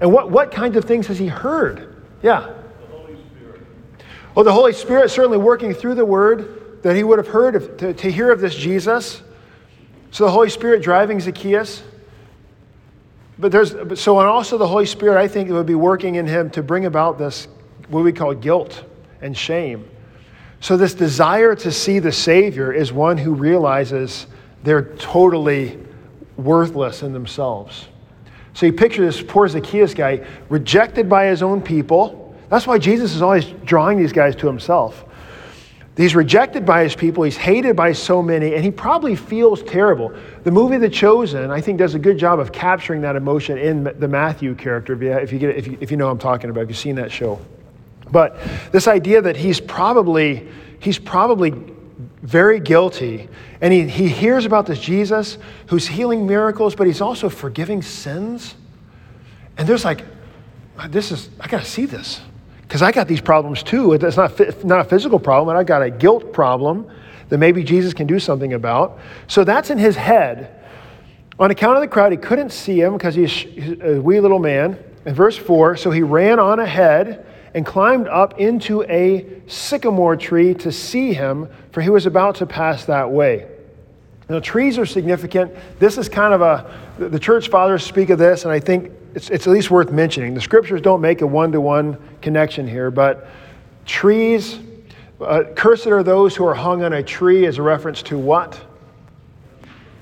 And 0.00 0.12
what 0.12 0.30
what 0.30 0.50
kinds 0.50 0.76
of 0.76 0.84
things 0.84 1.06
has 1.06 1.18
he 1.18 1.28
heard? 1.28 2.02
Yeah. 2.22 2.40
The 2.40 2.96
Holy 2.96 3.16
Spirit. 3.30 3.62
Well, 4.34 4.44
the 4.44 4.52
Holy 4.52 4.72
Spirit 4.72 5.10
certainly 5.10 5.38
working 5.38 5.72
through 5.74 5.94
the 5.94 6.04
word 6.04 6.82
that 6.82 6.96
he 6.96 7.04
would 7.04 7.18
have 7.18 7.28
heard 7.28 7.54
of, 7.54 7.76
to, 7.78 7.94
to 7.94 8.10
hear 8.10 8.30
of 8.32 8.40
this 8.40 8.54
Jesus. 8.54 9.22
So 10.10 10.24
the 10.24 10.30
Holy 10.30 10.50
Spirit 10.50 10.82
driving 10.82 11.20
Zacchaeus. 11.20 11.82
but 13.38 13.50
there's 13.50 13.70
so 14.00 14.18
and 14.18 14.28
also 14.28 14.58
the 14.58 14.66
Holy 14.66 14.86
Spirit, 14.86 15.18
I 15.18 15.28
think, 15.28 15.48
would 15.50 15.66
be 15.66 15.74
working 15.74 16.16
in 16.16 16.26
him 16.26 16.50
to 16.50 16.62
bring 16.62 16.84
about 16.84 17.18
this 17.18 17.48
what 17.88 18.04
we 18.04 18.12
call 18.12 18.34
guilt 18.34 18.84
and 19.20 19.36
shame. 19.36 19.88
So 20.60 20.76
this 20.76 20.94
desire 20.94 21.54
to 21.56 21.72
see 21.72 21.98
the 21.98 22.12
Savior 22.12 22.72
is 22.72 22.92
one 22.92 23.18
who 23.18 23.34
realizes 23.34 24.26
they're 24.62 24.94
totally 24.96 25.78
worthless 26.36 27.02
in 27.02 27.12
themselves. 27.12 27.88
So 28.54 28.66
you 28.66 28.72
picture 28.72 29.04
this 29.04 29.22
poor 29.22 29.48
Zacchaeus 29.48 29.94
guy, 29.94 30.26
rejected 30.48 31.08
by 31.08 31.26
his 31.26 31.42
own 31.42 31.62
people. 31.62 32.36
That's 32.48 32.66
why 32.66 32.78
Jesus 32.78 33.14
is 33.14 33.22
always 33.22 33.46
drawing 33.64 33.98
these 33.98 34.12
guys 34.12 34.36
to 34.36 34.46
himself. 34.46 35.04
He's 35.96 36.14
rejected 36.14 36.64
by 36.64 36.84
his 36.84 36.96
people, 36.96 37.22
he's 37.22 37.36
hated 37.36 37.76
by 37.76 37.92
so 37.92 38.22
many, 38.22 38.54
and 38.54 38.64
he 38.64 38.70
probably 38.70 39.14
feels 39.14 39.62
terrible. 39.62 40.14
The 40.42 40.50
movie 40.50 40.78
The 40.78 40.88
Chosen, 40.88 41.50
I 41.50 41.60
think, 41.60 41.78
does 41.78 41.94
a 41.94 41.98
good 41.98 42.16
job 42.16 42.38
of 42.38 42.50
capturing 42.50 43.02
that 43.02 43.14
emotion 43.14 43.58
in 43.58 43.84
the 43.84 44.08
Matthew 44.08 44.54
character, 44.54 44.94
if 45.20 45.32
you, 45.32 45.38
get, 45.38 45.56
if 45.56 45.66
you, 45.66 45.76
if 45.80 45.90
you 45.90 45.98
know 45.98 46.06
what 46.06 46.12
I'm 46.12 46.18
talking 46.18 46.48
about, 46.48 46.62
if 46.62 46.68
you've 46.70 46.78
seen 46.78 46.94
that 46.94 47.12
show. 47.12 47.38
But 48.10 48.38
this 48.72 48.88
idea 48.88 49.20
that 49.20 49.36
he's 49.36 49.60
probably, 49.60 50.48
he's 50.80 50.98
probably 50.98 51.50
very 52.22 52.60
guilty, 52.60 53.28
and 53.60 53.72
he, 53.72 53.88
he 53.88 54.08
hears 54.08 54.44
about 54.44 54.66
this 54.66 54.78
Jesus 54.78 55.38
who's 55.66 55.86
healing 55.86 56.26
miracles, 56.26 56.74
but 56.74 56.86
he's 56.86 57.00
also 57.00 57.28
forgiving 57.28 57.82
sins. 57.82 58.54
And 59.56 59.68
there's 59.68 59.84
like, 59.84 60.04
this 60.88 61.12
is, 61.12 61.28
I 61.40 61.48
gotta 61.48 61.64
see 61.64 61.86
this 61.86 62.20
because 62.62 62.82
I 62.82 62.92
got 62.92 63.08
these 63.08 63.20
problems 63.20 63.62
too. 63.62 63.92
It's 63.92 64.16
not, 64.16 64.64
not 64.64 64.80
a 64.80 64.84
physical 64.84 65.18
problem, 65.18 65.50
and 65.50 65.58
I 65.58 65.64
got 65.64 65.82
a 65.82 65.90
guilt 65.90 66.32
problem 66.32 66.90
that 67.28 67.38
maybe 67.38 67.62
Jesus 67.64 67.94
can 67.94 68.06
do 68.06 68.18
something 68.18 68.52
about. 68.52 68.98
So 69.26 69.44
that's 69.44 69.70
in 69.70 69.78
his 69.78 69.96
head. 69.96 70.58
On 71.38 71.50
account 71.50 71.76
of 71.76 71.80
the 71.80 71.88
crowd, 71.88 72.12
he 72.12 72.18
couldn't 72.18 72.50
see 72.50 72.80
him 72.80 72.92
because 72.92 73.14
he's 73.14 73.46
a 73.80 74.00
wee 74.00 74.20
little 74.20 74.38
man. 74.38 74.78
In 75.04 75.14
verse 75.14 75.36
4, 75.36 75.76
so 75.76 75.90
he 75.90 76.02
ran 76.02 76.38
on 76.38 76.60
ahead 76.60 77.26
and 77.54 77.66
climbed 77.66 78.08
up 78.08 78.38
into 78.38 78.82
a 78.84 79.26
sycamore 79.46 80.16
tree 80.16 80.54
to 80.54 80.72
see 80.72 81.12
him, 81.12 81.48
for 81.70 81.80
he 81.80 81.90
was 81.90 82.06
about 82.06 82.36
to 82.36 82.46
pass 82.46 82.86
that 82.86 83.10
way. 83.10 83.48
Now, 84.28 84.40
trees 84.40 84.78
are 84.78 84.86
significant. 84.86 85.54
This 85.78 85.98
is 85.98 86.08
kind 86.08 86.32
of 86.32 86.40
a, 86.40 86.70
the 86.98 87.18
church 87.18 87.48
fathers 87.48 87.84
speak 87.84 88.10
of 88.10 88.18
this, 88.18 88.44
and 88.44 88.52
I 88.52 88.60
think 88.60 88.90
it's, 89.14 89.28
it's 89.28 89.46
at 89.46 89.52
least 89.52 89.70
worth 89.70 89.90
mentioning. 89.90 90.32
The 90.32 90.40
scriptures 90.40 90.80
don't 90.80 91.00
make 91.02 91.20
a 91.20 91.26
one 91.26 91.52
to 91.52 91.60
one 91.60 91.98
connection 92.22 92.66
here, 92.66 92.90
but 92.90 93.28
trees, 93.84 94.58
uh, 95.20 95.44
cursed 95.54 95.86
are 95.88 96.02
those 96.02 96.34
who 96.34 96.46
are 96.46 96.54
hung 96.54 96.82
on 96.82 96.94
a 96.94 97.02
tree 97.02 97.44
is 97.44 97.58
a 97.58 97.62
reference 97.62 98.02
to 98.04 98.16
what? 98.16 98.58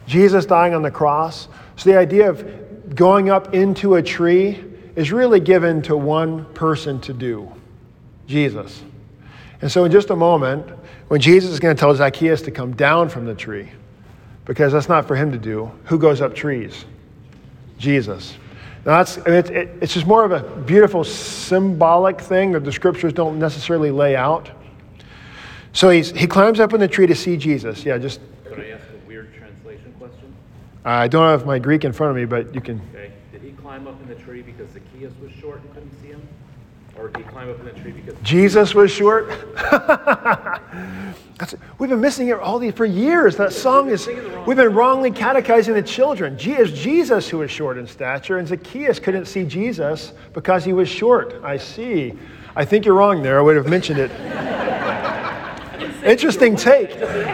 Jesus 0.06 0.46
dying 0.46 0.74
on 0.74 0.82
the 0.82 0.90
cross. 0.90 1.48
So 1.76 1.90
the 1.90 1.98
idea 1.98 2.30
of 2.30 2.94
going 2.94 3.30
up 3.30 3.54
into 3.54 3.96
a 3.96 4.02
tree 4.02 4.62
is 4.96 5.12
really 5.12 5.40
given 5.40 5.82
to 5.82 5.96
one 5.96 6.44
person 6.54 7.00
to 7.02 7.12
do 7.12 7.50
Jesus. 8.26 8.82
And 9.62 9.70
so, 9.70 9.84
in 9.84 9.92
just 9.92 10.10
a 10.10 10.16
moment, 10.16 10.66
when 11.08 11.20
Jesus 11.20 11.50
is 11.50 11.60
going 11.60 11.74
to 11.76 11.80
tell 11.80 11.94
Zacchaeus 11.94 12.42
to 12.42 12.50
come 12.50 12.74
down 12.74 13.08
from 13.08 13.26
the 13.26 13.34
tree, 13.34 13.68
because 14.44 14.72
that's 14.72 14.88
not 14.88 15.06
for 15.06 15.16
him 15.16 15.32
to 15.32 15.38
do, 15.38 15.70
who 15.84 15.98
goes 15.98 16.20
up 16.20 16.34
trees? 16.34 16.84
Jesus. 17.78 18.36
Now, 18.86 18.98
that's, 18.98 19.18
I 19.18 19.22
mean, 19.24 19.34
it, 19.34 19.50
it, 19.50 19.68
it's 19.82 19.92
just 19.92 20.06
more 20.06 20.24
of 20.24 20.32
a 20.32 20.40
beautiful 20.62 21.04
symbolic 21.04 22.20
thing 22.20 22.52
that 22.52 22.64
the 22.64 22.72
scriptures 22.72 23.12
don't 23.12 23.38
necessarily 23.38 23.90
lay 23.90 24.16
out. 24.16 24.50
So 25.72 25.90
he's, 25.90 26.10
he 26.10 26.26
climbs 26.26 26.60
up 26.60 26.72
in 26.72 26.80
the 26.80 26.88
tree 26.88 27.06
to 27.06 27.14
see 27.14 27.36
Jesus. 27.36 27.84
Yeah, 27.84 27.98
just. 27.98 28.20
Could 28.44 28.60
I 28.60 28.68
ask 28.70 28.84
a 28.88 29.06
weird 29.06 29.34
translation 29.34 29.92
question? 29.98 30.34
I 30.84 31.08
don't 31.08 31.28
have 31.28 31.46
my 31.46 31.58
Greek 31.58 31.84
in 31.84 31.92
front 31.92 32.10
of 32.10 32.16
me, 32.16 32.24
but 32.24 32.54
you 32.54 32.60
can. 32.60 32.80
Okay. 32.94 33.12
Climb 33.70 33.86
up 33.86 34.02
in 34.02 34.08
the 34.08 34.16
tree 34.16 34.42
because 34.42 34.68
Zacchaeus 34.70 35.12
was 35.22 35.30
short 35.30 35.60
and 35.60 35.72
couldn't 35.72 36.02
see 36.02 36.08
him? 36.08 36.20
Or 36.98 37.06
did 37.06 37.18
he 37.18 37.22
climb 37.30 37.48
up 37.48 37.60
in 37.60 37.66
the 37.66 37.70
tree 37.70 37.92
because 37.92 38.16
Jesus 38.20 38.74
was 38.74 38.90
short? 38.90 39.28
we've 41.78 41.88
been 41.88 42.00
missing 42.00 42.26
it 42.26 42.40
all 42.40 42.58
these 42.58 42.74
for 42.74 42.84
years. 42.84 43.36
That 43.36 43.52
song 43.52 43.88
is, 43.88 44.08
we've 44.44 44.56
been 44.56 44.74
wrongly 44.74 45.12
catechizing 45.12 45.72
the 45.72 45.82
children. 45.82 46.36
It's 46.40 46.72
Jesus 46.72 47.28
who 47.28 47.38
was 47.38 47.52
short 47.52 47.78
in 47.78 47.86
stature, 47.86 48.38
and 48.38 48.48
Zacchaeus 48.48 48.98
couldn't 48.98 49.26
see 49.26 49.44
Jesus 49.44 50.14
because 50.32 50.64
he 50.64 50.72
was 50.72 50.88
short. 50.88 51.40
I 51.44 51.56
see. 51.56 52.18
I 52.56 52.64
think 52.64 52.84
you're 52.84 52.96
wrong 52.96 53.22
there. 53.22 53.38
I 53.38 53.42
would 53.42 53.54
have 53.54 53.68
mentioned 53.68 54.00
it. 54.00 54.10
Interesting 56.04 56.56
take. 56.56 56.90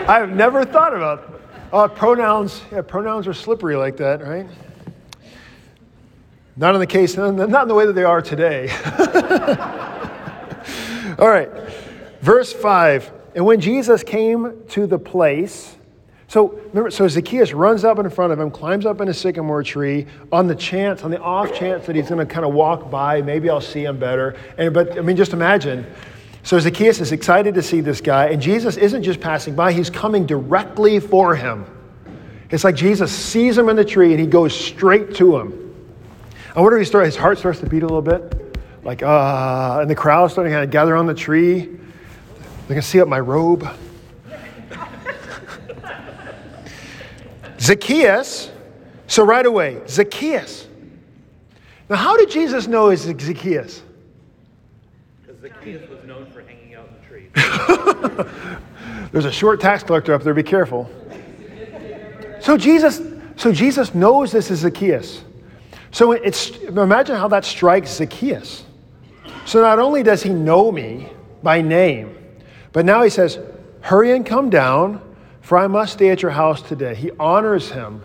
I've 0.06 0.36
never 0.36 0.66
thought 0.66 0.94
about 0.94 1.40
uh, 1.72 1.88
pronouns. 1.88 2.60
Yeah, 2.70 2.82
pronouns 2.82 3.26
are 3.26 3.32
slippery 3.32 3.76
like 3.76 3.96
that, 3.96 4.22
right? 4.22 4.46
Not 6.56 6.74
in 6.74 6.80
the 6.80 6.86
case, 6.86 7.16
not 7.16 7.38
in 7.38 7.68
the 7.68 7.74
way 7.74 7.84
that 7.84 7.92
they 7.92 8.04
are 8.04 8.22
today. 8.22 8.70
All 11.18 11.28
right, 11.28 11.50
verse 12.20 12.52
5. 12.52 13.12
And 13.34 13.44
when 13.44 13.60
Jesus 13.60 14.02
came 14.02 14.62
to 14.68 14.86
the 14.86 14.98
place, 14.98 15.76
so 16.28 16.58
remember, 16.68 16.90
so 16.90 17.06
Zacchaeus 17.06 17.52
runs 17.52 17.84
up 17.84 17.98
in 17.98 18.08
front 18.08 18.32
of 18.32 18.40
him, 18.40 18.50
climbs 18.50 18.86
up 18.86 19.02
in 19.02 19.08
a 19.08 19.14
sycamore 19.14 19.62
tree 19.62 20.06
on 20.32 20.46
the 20.46 20.54
chance, 20.54 21.02
on 21.02 21.10
the 21.10 21.20
off 21.20 21.54
chance 21.54 21.84
that 21.86 21.94
he's 21.94 22.08
going 22.08 22.26
to 22.26 22.32
kind 22.32 22.46
of 22.46 22.54
walk 22.54 22.90
by. 22.90 23.20
Maybe 23.20 23.50
I'll 23.50 23.60
see 23.60 23.84
him 23.84 23.98
better. 23.98 24.36
And 24.56 24.72
but 24.72 24.98
I 24.98 25.02
mean, 25.02 25.16
just 25.16 25.34
imagine. 25.34 25.86
So 26.42 26.58
Zacchaeus 26.58 27.00
is 27.00 27.12
excited 27.12 27.54
to 27.54 27.62
see 27.62 27.80
this 27.80 28.00
guy, 28.00 28.28
and 28.28 28.40
Jesus 28.40 28.76
isn't 28.76 29.02
just 29.02 29.20
passing 29.20 29.54
by; 29.54 29.72
he's 29.72 29.90
coming 29.90 30.24
directly 30.24 31.00
for 31.00 31.36
him. 31.36 31.66
It's 32.50 32.64
like 32.64 32.76
Jesus 32.76 33.12
sees 33.12 33.58
him 33.58 33.68
in 33.68 33.76
the 33.76 33.84
tree, 33.84 34.12
and 34.12 34.20
he 34.20 34.26
goes 34.26 34.58
straight 34.58 35.14
to 35.16 35.36
him. 35.36 35.65
I 36.56 36.60
wonder 36.60 36.78
if 36.78 36.80
he 36.80 36.86
start, 36.86 37.04
his 37.04 37.16
heart 37.16 37.36
starts 37.36 37.60
to 37.60 37.66
beat 37.66 37.82
a 37.82 37.86
little 37.86 38.00
bit, 38.00 38.56
like 38.82 39.02
uh, 39.02 39.80
and 39.82 39.90
the 39.90 39.94
crowd 39.94 40.30
starting 40.30 40.50
to 40.50 40.56
kind 40.56 40.64
of 40.64 40.70
gather 40.70 40.96
on 40.96 41.06
the 41.06 41.12
tree. 41.12 41.68
They 42.66 42.74
can 42.74 42.82
see 42.82 42.98
up 42.98 43.08
my 43.08 43.20
robe. 43.20 43.68
Zacchaeus. 47.60 48.50
So 49.06 49.22
right 49.22 49.44
away, 49.44 49.82
Zacchaeus. 49.86 50.66
Now, 51.90 51.96
how 51.96 52.16
did 52.16 52.30
Jesus 52.30 52.66
know 52.66 52.88
it's 52.88 53.02
Zacchaeus? 53.02 53.82
Because 55.26 55.42
Zacchaeus 55.42 55.86
was 55.90 56.02
known 56.04 56.24
for 56.30 56.40
hanging 56.40 56.74
out 56.74 56.88
in 56.88 56.94
the 56.94 57.00
trees. 57.06 57.28
There's 59.12 59.26
a 59.26 59.32
short 59.32 59.60
tax 59.60 59.82
collector 59.82 60.14
up 60.14 60.22
there. 60.22 60.32
Be 60.32 60.42
careful. 60.42 60.90
So 62.40 62.56
Jesus, 62.56 63.02
so 63.36 63.52
Jesus 63.52 63.94
knows 63.94 64.32
this 64.32 64.50
is 64.50 64.60
Zacchaeus. 64.60 65.25
So 65.96 66.12
it's, 66.12 66.50
imagine 66.50 67.16
how 67.16 67.28
that 67.28 67.46
strikes 67.46 67.94
Zacchaeus. 67.94 68.64
So 69.46 69.62
not 69.62 69.78
only 69.78 70.02
does 70.02 70.22
he 70.22 70.28
know 70.28 70.70
me 70.70 71.08
by 71.42 71.62
name, 71.62 72.14
but 72.72 72.84
now 72.84 73.02
he 73.02 73.08
says, 73.08 73.38
Hurry 73.80 74.12
and 74.12 74.26
come 74.26 74.50
down, 74.50 75.00
for 75.40 75.56
I 75.56 75.66
must 75.68 75.94
stay 75.94 76.10
at 76.10 76.20
your 76.20 76.32
house 76.32 76.60
today. 76.60 76.94
He 76.94 77.12
honors 77.12 77.70
him 77.70 78.02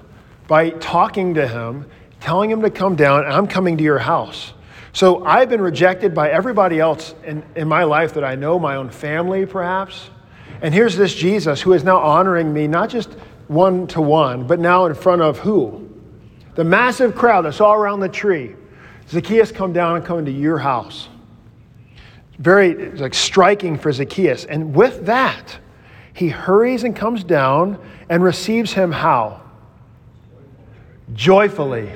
by 0.47 0.69
talking 0.69 1.34
to 1.34 1.45
him, 1.45 1.86
telling 2.21 2.49
him 2.49 2.62
to 2.62 2.69
come 2.69 2.95
down, 2.95 3.25
and 3.25 3.34
I'm 3.34 3.45
coming 3.45 3.75
to 3.75 3.84
your 3.84 3.99
house. 3.99 4.54
So 4.93 5.25
I've 5.25 5.49
been 5.49 5.60
rejected 5.60 6.15
by 6.15 6.30
everybody 6.30 6.80
else 6.80 7.13
in, 7.25 7.43
in 7.58 7.67
my 7.67 7.84
life 7.84 8.13
that 8.13 8.23
I 8.23 8.36
know, 8.36 8.58
my 8.58 8.77
own 8.77 8.89
family 8.89 9.45
perhaps. 9.45 10.10
And 10.62 10.73
here's 10.73 10.95
this 10.95 11.13
Jesus 11.13 11.60
who 11.60 11.73
is 11.73 11.84
now 11.84 11.97
honoring 11.97 12.54
me, 12.54 12.69
not 12.69 12.89
just 12.89 13.10
one 13.49 13.86
to 13.88 13.99
one, 13.99 14.47
but 14.47 14.62
now 14.62 14.86
in 14.86 14.95
front 14.95 15.21
of 15.21 15.39
who? 15.39 15.90
The 16.55 16.63
massive 16.63 17.15
crowd 17.15 17.43
that's 17.43 17.61
all 17.61 17.73
around 17.73 17.99
the 17.99 18.09
tree. 18.09 18.55
Zacchaeus, 19.07 19.51
come 19.51 19.73
down 19.73 19.97
and 19.97 20.05
come 20.05 20.19
into 20.19 20.31
your 20.31 20.57
house. 20.57 21.09
Very 22.39 22.91
like 22.91 23.13
striking 23.13 23.77
for 23.77 23.91
Zacchaeus. 23.91 24.45
And 24.45 24.73
with 24.73 25.05
that, 25.05 25.57
he 26.13 26.29
hurries 26.29 26.83
and 26.83 26.95
comes 26.95 27.23
down 27.23 27.79
and 28.09 28.23
receives 28.23 28.73
him 28.73 28.91
how? 28.91 29.41
Joyfully. 31.13 31.91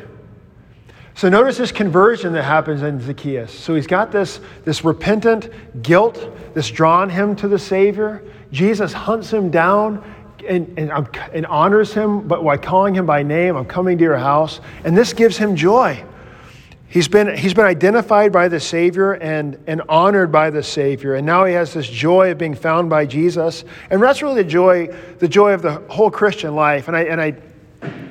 So 1.15 1.29
notice 1.29 1.57
this 1.57 1.71
conversion 1.71 2.33
that 2.33 2.43
happens 2.43 2.81
in 2.81 2.99
Zacchaeus. 2.99 3.51
So 3.51 3.73
he's 3.73 3.87
got 3.87 4.11
this, 4.11 4.41
this 4.65 4.83
repentant 4.83 5.49
guilt 5.81 6.29
that's 6.53 6.69
drawn 6.69 7.09
him 7.09 7.35
to 7.37 7.47
the 7.47 7.57
Savior. 7.57 8.21
Jesus 8.51 8.91
hunts 8.91 9.31
him 9.31 9.49
down 9.49 10.03
and, 10.47 10.77
and, 10.77 10.91
and 11.33 11.45
honors 11.45 11.93
him, 11.93 12.27
but 12.27 12.43
by 12.43 12.57
calling 12.57 12.95
him 12.95 13.05
by 13.05 13.23
name, 13.23 13.55
I'm 13.55 13.65
coming 13.65 13.97
to 13.97 14.03
your 14.03 14.17
house. 14.17 14.61
And 14.83 14.97
this 14.97 15.13
gives 15.13 15.37
him 15.37 15.55
joy. 15.55 16.03
He's 16.87 17.07
been, 17.07 17.35
he's 17.37 17.53
been 17.53 17.65
identified 17.65 18.31
by 18.31 18.47
the 18.47 18.59
Savior 18.59 19.13
and, 19.13 19.59
and 19.67 19.81
honored 19.89 20.31
by 20.31 20.49
the 20.49 20.63
Savior. 20.63 21.15
And 21.15 21.25
now 21.25 21.43
he 21.45 21.53
has 21.53 21.73
this 21.73 21.87
joy 21.87 22.31
of 22.31 22.37
being 22.37 22.55
found 22.55 22.89
by 22.89 23.05
Jesus. 23.05 23.65
And 23.89 24.01
that's 24.01 24.21
really 24.21 24.43
the 24.43 24.49
joy, 24.49 24.87
the 25.19 25.27
joy 25.27 25.53
of 25.53 25.61
the 25.61 25.73
whole 25.89 26.09
Christian 26.09 26.55
life. 26.55 26.87
And 26.87 26.95
I, 26.95 27.01
and 27.01 27.19
I 27.19 27.35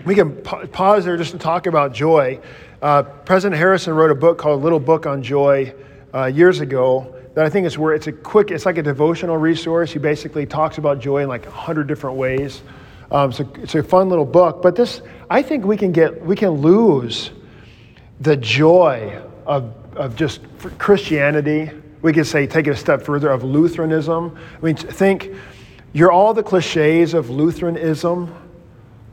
we 0.05 0.15
can 0.15 0.37
pause 0.43 1.05
there 1.05 1.17
just 1.17 1.33
to 1.33 1.39
talk 1.39 1.67
about 1.67 1.95
joy. 1.95 2.39
Uh, 2.83 3.03
President 3.03 3.59
Harrison 3.59 3.95
wrote 3.95 4.11
a 4.11 4.15
book 4.15 4.37
called 4.37 4.63
Little 4.63 4.81
Book 4.81 5.07
on 5.07 5.23
Joy 5.23 5.75
uh, 6.13 6.27
years 6.27 6.61
ago 6.61 7.14
that 7.35 7.45
I 7.45 7.51
think 7.51 7.67
is 7.67 7.77
where 7.77 7.95
it's 7.95 8.07
a 8.07 8.13
quick, 8.13 8.51
it's 8.51 8.65
like 8.65 8.79
a 8.79 8.83
devotional 8.83 9.37
resource. 9.37 9.93
He 9.93 9.99
basically 9.99 10.47
talks 10.47 10.79
about 10.79 11.01
joy 11.01 11.23
in 11.23 11.29
like 11.29 11.47
a 11.47 11.51
hundred 11.51 11.89
different 11.89 12.17
ways. 12.17 12.63
Um, 13.11 13.33
so 13.33 13.49
it's 13.57 13.75
a 13.75 13.83
fun 13.83 14.09
little 14.09 14.25
book. 14.25 14.63
But 14.63 14.77
this, 14.77 15.03
I 15.29 15.43
think 15.43 15.65
we 15.65 15.77
can 15.77 15.93
get, 15.93 16.25
we 16.25 16.37
can 16.37 16.51
lose 16.51 17.31
the 18.21 18.37
joy 18.37 19.21
of, 19.47 19.75
of 19.97 20.17
just 20.17 20.41
Christianity. 20.79 21.71
We 22.03 22.13
could 22.13 22.27
say, 22.27 22.47
take 22.47 22.67
it 22.67 22.71
a 22.71 22.77
step 22.77 23.03
further, 23.03 23.31
of 23.31 23.43
Lutheranism. 23.43 24.39
I 24.57 24.65
mean, 24.65 24.77
think, 24.77 25.35
you're 25.93 26.11
all 26.11 26.35
the 26.35 26.43
cliches 26.43 27.15
of 27.15 27.31
Lutheranism, 27.31 28.35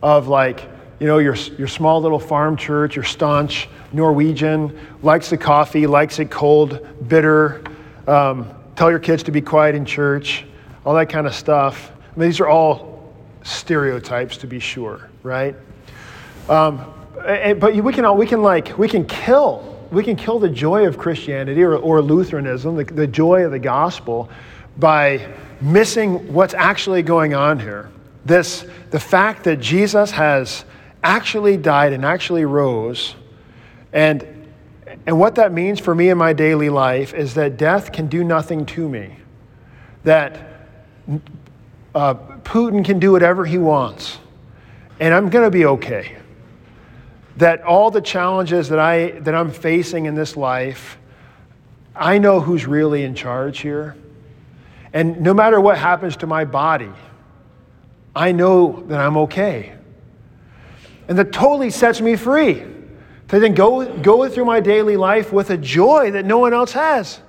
of 0.01 0.27
like, 0.27 0.67
you 0.99 1.07
know, 1.07 1.19
your, 1.19 1.35
your 1.35 1.67
small 1.67 2.01
little 2.01 2.19
farm 2.19 2.57
church, 2.57 2.95
your 2.95 3.05
staunch 3.05 3.69
Norwegian, 3.93 4.79
likes 5.03 5.29
the 5.29 5.37
coffee, 5.37 5.85
likes 5.85 6.19
it 6.19 6.31
cold, 6.31 6.85
bitter, 7.07 7.63
um, 8.07 8.49
tell 8.75 8.89
your 8.89 8.99
kids 8.99 9.23
to 9.23 9.31
be 9.31 9.41
quiet 9.41 9.75
in 9.75 9.85
church, 9.85 10.45
all 10.85 10.95
that 10.95 11.09
kind 11.09 11.27
of 11.27 11.35
stuff. 11.35 11.91
I 12.15 12.19
mean, 12.19 12.29
these 12.29 12.39
are 12.39 12.47
all 12.47 13.13
stereotypes 13.43 14.37
to 14.37 14.47
be 14.47 14.59
sure, 14.59 15.09
right? 15.23 15.55
Um, 16.49 16.83
but 17.15 17.75
we 17.75 17.93
can, 17.93 18.17
we 18.17 18.25
can 18.25 18.41
like, 18.41 18.77
we 18.77 18.87
can 18.87 19.05
kill, 19.05 19.87
we 19.91 20.03
can 20.03 20.15
kill 20.15 20.39
the 20.39 20.49
joy 20.49 20.87
of 20.87 20.97
Christianity 20.97 21.61
or, 21.63 21.75
or 21.75 22.01
Lutheranism, 22.01 22.75
the, 22.75 22.83
the 22.83 23.07
joy 23.07 23.45
of 23.45 23.51
the 23.51 23.59
gospel, 23.59 24.29
by 24.77 25.31
missing 25.59 26.33
what's 26.33 26.53
actually 26.53 27.03
going 27.03 27.33
on 27.33 27.59
here. 27.59 27.89
This, 28.25 28.65
the 28.89 28.99
fact 28.99 29.43
that 29.43 29.59
Jesus 29.59 30.11
has 30.11 30.65
actually 31.03 31.57
died 31.57 31.93
and 31.93 32.05
actually 32.05 32.45
rose, 32.45 33.15
and, 33.93 34.40
and 35.05 35.19
what 35.19 35.35
that 35.35 35.51
means 35.51 35.79
for 35.79 35.95
me 35.95 36.09
in 36.09 36.17
my 36.17 36.33
daily 36.33 36.69
life 36.69 37.13
is 37.13 37.33
that 37.35 37.57
death 37.57 37.91
can 37.91 38.07
do 38.07 38.23
nothing 38.23 38.65
to 38.67 38.87
me. 38.87 39.15
That 40.03 40.67
uh, 41.95 42.13
Putin 42.43 42.83
can 42.83 42.99
do 42.99 43.11
whatever 43.11 43.45
he 43.45 43.57
wants, 43.57 44.19
and 44.99 45.13
I'm 45.13 45.29
going 45.29 45.45
to 45.45 45.51
be 45.51 45.65
okay. 45.65 46.17
That 47.37 47.63
all 47.63 47.91
the 47.91 48.01
challenges 48.01 48.69
that, 48.69 48.79
I, 48.79 49.11
that 49.21 49.33
I'm 49.33 49.51
facing 49.51 50.05
in 50.05 50.15
this 50.15 50.35
life, 50.35 50.97
I 51.95 52.17
know 52.17 52.39
who's 52.39 52.65
really 52.65 53.03
in 53.03 53.15
charge 53.15 53.59
here. 53.59 53.95
And 54.93 55.21
no 55.21 55.33
matter 55.33 55.59
what 55.61 55.77
happens 55.77 56.17
to 56.17 56.27
my 56.27 56.45
body, 56.45 56.91
I 58.15 58.31
know 58.31 58.83
that 58.87 58.99
I'm 58.99 59.17
okay. 59.17 59.73
And 61.07 61.17
that 61.17 61.31
totally 61.31 61.69
sets 61.69 62.01
me 62.01 62.15
free 62.15 62.63
to 63.31 63.39
then 63.39 63.53
go, 63.53 63.97
go 63.99 64.27
through 64.27 64.43
my 64.43 64.59
daily 64.59 64.97
life 64.97 65.31
with 65.31 65.51
a 65.51 65.57
joy 65.57 66.11
that 66.11 66.25
no 66.25 66.37
one 66.37 66.53
else 66.53 66.73
has. 66.73 67.21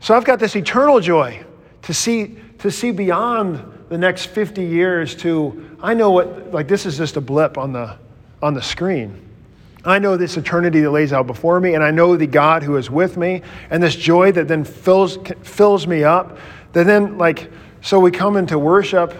So 0.00 0.14
I've 0.14 0.24
got 0.24 0.38
this 0.38 0.56
eternal 0.56 1.00
joy 1.00 1.44
to 1.82 1.92
see, 1.92 2.38
to 2.60 2.70
see 2.70 2.92
beyond 2.92 3.62
the 3.90 3.98
next 3.98 4.26
50 4.26 4.64
years 4.64 5.14
to, 5.16 5.76
I 5.82 5.92
know 5.92 6.12
what, 6.12 6.50
like 6.50 6.66
this 6.66 6.86
is 6.86 6.96
just 6.96 7.18
a 7.18 7.20
blip 7.20 7.58
on 7.58 7.74
the, 7.74 7.98
on 8.40 8.54
the 8.54 8.62
screen. 8.62 9.22
I 9.84 9.98
know 9.98 10.16
this 10.16 10.38
eternity 10.38 10.80
that 10.80 10.90
lays 10.90 11.12
out 11.12 11.26
before 11.26 11.60
me, 11.60 11.74
and 11.74 11.84
I 11.84 11.90
know 11.90 12.16
the 12.16 12.26
God 12.26 12.62
who 12.62 12.78
is 12.78 12.90
with 12.90 13.18
me, 13.18 13.42
and 13.68 13.82
this 13.82 13.96
joy 13.96 14.32
that 14.32 14.48
then 14.48 14.64
fills, 14.64 15.18
fills 15.42 15.86
me 15.86 16.04
up. 16.04 16.38
That 16.72 16.86
then, 16.86 17.18
like, 17.18 17.50
so 17.82 18.00
we 18.00 18.10
come 18.10 18.38
into 18.38 18.58
worship, 18.58 19.14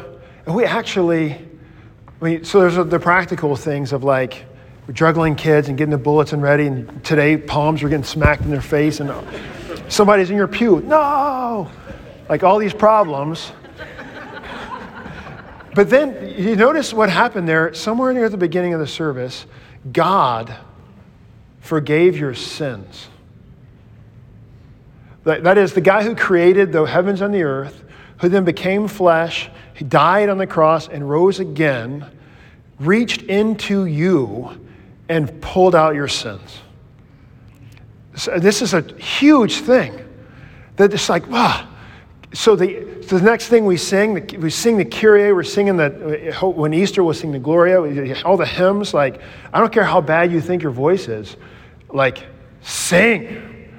and 0.46 0.54
we 0.54 0.64
actually, 0.64 1.32
I 1.32 2.24
mean, 2.24 2.44
so 2.44 2.62
there's 2.62 2.88
the 2.88 2.98
practical 2.98 3.54
things 3.56 3.92
of 3.92 4.04
like, 4.04 4.46
we're 4.88 4.94
juggling 4.94 5.36
kids 5.36 5.68
and 5.68 5.76
getting 5.76 5.90
the 5.90 5.98
bulletin 5.98 6.40
ready, 6.40 6.66
and 6.66 7.04
today 7.04 7.36
palms 7.36 7.82
are 7.82 7.90
getting 7.90 8.02
smacked 8.02 8.40
in 8.40 8.50
their 8.50 8.62
face, 8.62 9.00
and 9.00 9.12
somebody's 9.88 10.30
in 10.30 10.36
your 10.36 10.48
pew. 10.48 10.80
No! 10.80 11.70
Like 12.30 12.42
all 12.42 12.58
these 12.58 12.72
problems. 12.72 13.52
But 15.74 15.90
then 15.90 16.34
you 16.38 16.56
notice 16.56 16.94
what 16.94 17.10
happened 17.10 17.46
there, 17.46 17.74
somewhere 17.74 18.14
near 18.14 18.30
the 18.30 18.38
beginning 18.38 18.72
of 18.72 18.80
the 18.80 18.86
service, 18.86 19.44
God 19.92 20.56
forgave 21.60 22.16
your 22.16 22.32
sins. 22.32 23.08
That 25.24 25.58
is, 25.58 25.74
the 25.74 25.82
guy 25.82 26.02
who 26.02 26.16
created 26.16 26.72
the 26.72 26.84
heavens 26.84 27.20
and 27.20 27.34
the 27.34 27.42
earth, 27.42 27.84
who 28.22 28.30
then 28.30 28.46
became 28.46 28.88
flesh, 28.88 29.50
he 29.74 29.84
died 29.84 30.30
on 30.30 30.38
the 30.38 30.46
cross 30.46 30.88
and 30.88 31.08
rose 31.08 31.40
again, 31.40 32.06
reached 32.78 33.20
into 33.20 33.84
you 33.84 34.58
and 35.08 35.40
pulled 35.40 35.74
out 35.74 35.94
your 35.94 36.08
sins. 36.08 36.58
So 38.16 38.38
this 38.38 38.62
is 38.62 38.74
a 38.74 38.82
huge 38.98 39.60
thing. 39.60 40.04
That 40.76 40.92
it's 40.92 41.08
like, 41.08 41.26
wow. 41.28 41.68
So 42.34 42.56
the, 42.56 43.02
so 43.06 43.18
the 43.18 43.24
next 43.24 43.48
thing 43.48 43.64
we 43.64 43.76
sing, 43.76 44.26
we 44.38 44.50
sing 44.50 44.76
the 44.76 44.84
Kyrie, 44.84 45.32
we're 45.32 45.42
singing 45.42 45.76
the, 45.76 46.34
when 46.54 46.74
Easter 46.74 47.02
we'll 47.02 47.14
sing 47.14 47.32
the 47.32 47.38
Gloria, 47.38 47.80
all 48.24 48.36
the 48.36 48.44
hymns, 48.44 48.92
like, 48.92 49.20
I 49.52 49.60
don't 49.60 49.72
care 49.72 49.84
how 49.84 50.00
bad 50.00 50.30
you 50.30 50.40
think 50.40 50.62
your 50.62 50.72
voice 50.72 51.08
is, 51.08 51.36
like, 51.88 52.26
sing. 52.60 53.70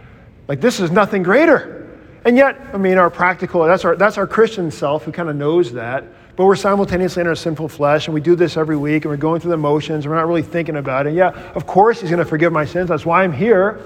Like, 0.48 0.62
this 0.62 0.80
is 0.80 0.90
nothing 0.90 1.22
greater. 1.22 2.00
And 2.26 2.36
yet, 2.36 2.60
I 2.74 2.78
mean, 2.78 2.98
our 2.98 3.10
practical, 3.10 3.64
that's 3.66 3.86
our, 3.86 3.96
that's 3.96 4.18
our 4.18 4.26
Christian 4.26 4.72
self 4.72 5.04
who 5.04 5.12
kind 5.12 5.30
of 5.30 5.36
knows 5.36 5.74
that 5.74 6.06
but 6.40 6.46
we're 6.46 6.56
simultaneously 6.56 7.20
in 7.20 7.28
our 7.28 7.36
sinful 7.36 7.68
flesh, 7.68 8.08
and 8.08 8.14
we 8.14 8.22
do 8.22 8.34
this 8.34 8.56
every 8.56 8.78
week, 8.78 9.04
and 9.04 9.12
we're 9.12 9.18
going 9.18 9.42
through 9.42 9.52
the 9.52 9.58
motions, 9.58 10.06
and 10.06 10.10
we're 10.10 10.16
not 10.16 10.26
really 10.26 10.42
thinking 10.42 10.78
about 10.78 11.06
it. 11.06 11.14
Yeah, 11.14 11.32
of 11.54 11.68
course, 11.68 12.00
He's 12.00 12.10
going 12.10 12.24
to 12.24 12.24
forgive 12.24 12.54
my 12.54 12.64
sins. 12.64 12.88
That's 12.88 13.06
why 13.06 13.26
I'm 13.26 13.34
here, 13.34 13.82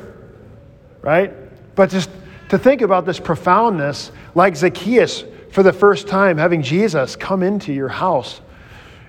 right? 1.01 1.33
But 1.73 1.89
just 1.89 2.11
to 2.49 2.59
think 2.59 2.81
about 2.81 3.07
this 3.07 3.19
profoundness, 3.19 4.11
like 4.35 4.55
Zacchaeus 4.55 5.23
for 5.49 5.63
the 5.63 5.73
first 5.73 6.07
time, 6.07 6.37
having 6.37 6.61
Jesus 6.61 7.15
come 7.15 7.41
into 7.41 7.73
your 7.73 7.89
house. 7.89 8.39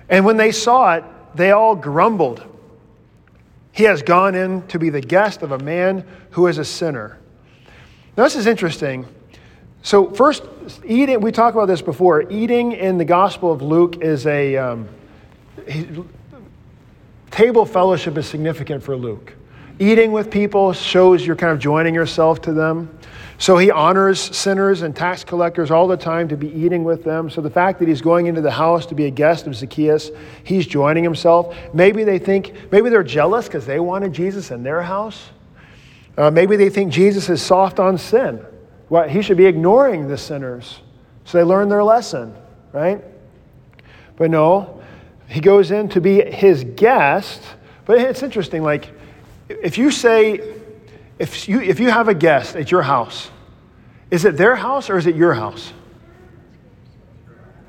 And 0.08 0.24
when 0.24 0.38
they 0.38 0.50
saw 0.50 0.94
it, 0.94 1.04
they 1.34 1.50
all 1.50 1.76
grumbled. 1.76 2.42
He 3.72 3.82
has 3.82 4.02
gone 4.02 4.34
in 4.34 4.66
to 4.68 4.78
be 4.78 4.88
the 4.88 5.02
guest 5.02 5.42
of 5.42 5.52
a 5.52 5.58
man 5.58 6.06
who 6.30 6.46
is 6.46 6.56
a 6.56 6.64
sinner. 6.64 7.18
Now, 8.16 8.24
this 8.24 8.36
is 8.36 8.46
interesting 8.46 9.06
so, 9.84 10.10
first, 10.10 10.42
eating, 10.86 11.20
we 11.20 11.30
talked 11.30 11.54
about 11.54 11.66
this 11.66 11.82
before. 11.82 12.22
Eating 12.32 12.72
in 12.72 12.96
the 12.96 13.04
Gospel 13.04 13.52
of 13.52 13.60
Luke 13.60 14.02
is 14.02 14.26
a. 14.26 14.56
Um, 14.56 14.88
he, 15.68 15.86
table 17.30 17.66
fellowship 17.66 18.16
is 18.16 18.26
significant 18.26 18.82
for 18.82 18.96
Luke. 18.96 19.34
Eating 19.78 20.10
with 20.10 20.30
people 20.30 20.72
shows 20.72 21.26
you're 21.26 21.36
kind 21.36 21.52
of 21.52 21.58
joining 21.58 21.92
yourself 21.92 22.40
to 22.42 22.54
them. 22.54 22.96
So 23.36 23.58
he 23.58 23.70
honors 23.70 24.20
sinners 24.20 24.80
and 24.80 24.96
tax 24.96 25.22
collectors 25.22 25.70
all 25.70 25.86
the 25.86 25.98
time 25.98 26.28
to 26.28 26.36
be 26.36 26.48
eating 26.48 26.82
with 26.82 27.04
them. 27.04 27.28
So 27.28 27.42
the 27.42 27.50
fact 27.50 27.78
that 27.80 27.88
he's 27.88 28.00
going 28.00 28.24
into 28.24 28.40
the 28.40 28.52
house 28.52 28.86
to 28.86 28.94
be 28.94 29.04
a 29.04 29.10
guest 29.10 29.46
of 29.46 29.54
Zacchaeus, 29.54 30.10
he's 30.44 30.66
joining 30.66 31.04
himself. 31.04 31.54
Maybe 31.74 32.04
they 32.04 32.18
think, 32.18 32.54
maybe 32.72 32.88
they're 32.88 33.02
jealous 33.02 33.48
because 33.48 33.66
they 33.66 33.80
wanted 33.80 34.14
Jesus 34.14 34.50
in 34.50 34.62
their 34.62 34.80
house. 34.80 35.30
Uh, 36.16 36.30
maybe 36.30 36.56
they 36.56 36.70
think 36.70 36.90
Jesus 36.90 37.28
is 37.28 37.42
soft 37.42 37.78
on 37.78 37.98
sin. 37.98 38.40
What, 38.88 39.10
he 39.10 39.22
should 39.22 39.36
be 39.36 39.46
ignoring 39.46 40.08
the 40.08 40.18
sinners 40.18 40.80
so 41.24 41.38
they 41.38 41.44
learn 41.44 41.68
their 41.68 41.82
lesson, 41.82 42.34
right? 42.72 43.02
But 44.16 44.30
no, 44.30 44.82
he 45.28 45.40
goes 45.40 45.70
in 45.70 45.88
to 45.90 46.00
be 46.00 46.22
his 46.22 46.64
guest. 46.64 47.42
But 47.86 47.98
it's 47.98 48.22
interesting, 48.22 48.62
like, 48.62 48.92
if 49.48 49.78
you 49.78 49.90
say, 49.90 50.40
if 51.18 51.48
you, 51.48 51.60
if 51.60 51.80
you 51.80 51.90
have 51.90 52.08
a 52.08 52.14
guest 52.14 52.56
at 52.56 52.70
your 52.70 52.82
house, 52.82 53.30
is 54.10 54.24
it 54.24 54.36
their 54.36 54.54
house 54.54 54.90
or 54.90 54.98
is 54.98 55.06
it 55.06 55.16
your 55.16 55.34
house? 55.34 55.72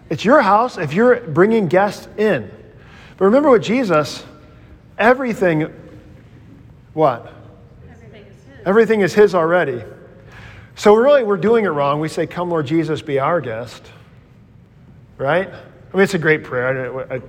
It's 0.10 0.24
your 0.24 0.42
house 0.42 0.78
if 0.78 0.94
you're 0.94 1.22
bringing 1.22 1.68
guests 1.68 2.08
in. 2.18 2.52
But 3.18 3.26
remember 3.26 3.50
with 3.50 3.64
Jesus, 3.64 4.24
everything, 4.98 5.74
what? 6.94 7.34
Everything 7.90 8.26
is 8.26 8.34
his, 8.34 8.66
everything 8.66 9.02
is 9.02 9.14
his 9.14 9.36
already. 9.36 9.82
So 10.76 10.94
really, 10.94 11.24
we're 11.24 11.38
doing 11.38 11.66
it 11.66 11.70
wrong. 11.70 12.00
We 12.00 12.10
say, 12.10 12.28
Come, 12.28 12.50
Lord 12.50 12.68
Jesus, 12.68 13.02
be 13.02 13.20
our 13.20 13.40
guest. 13.40 13.84
Right? 15.18 15.48
I 15.48 15.98
mean, 15.98 16.04
it's 16.04 16.14
a 16.14 16.20
great 16.20 16.44
prayer. 16.44 17.10
I, 17.12 17.16
I, 17.16 17.22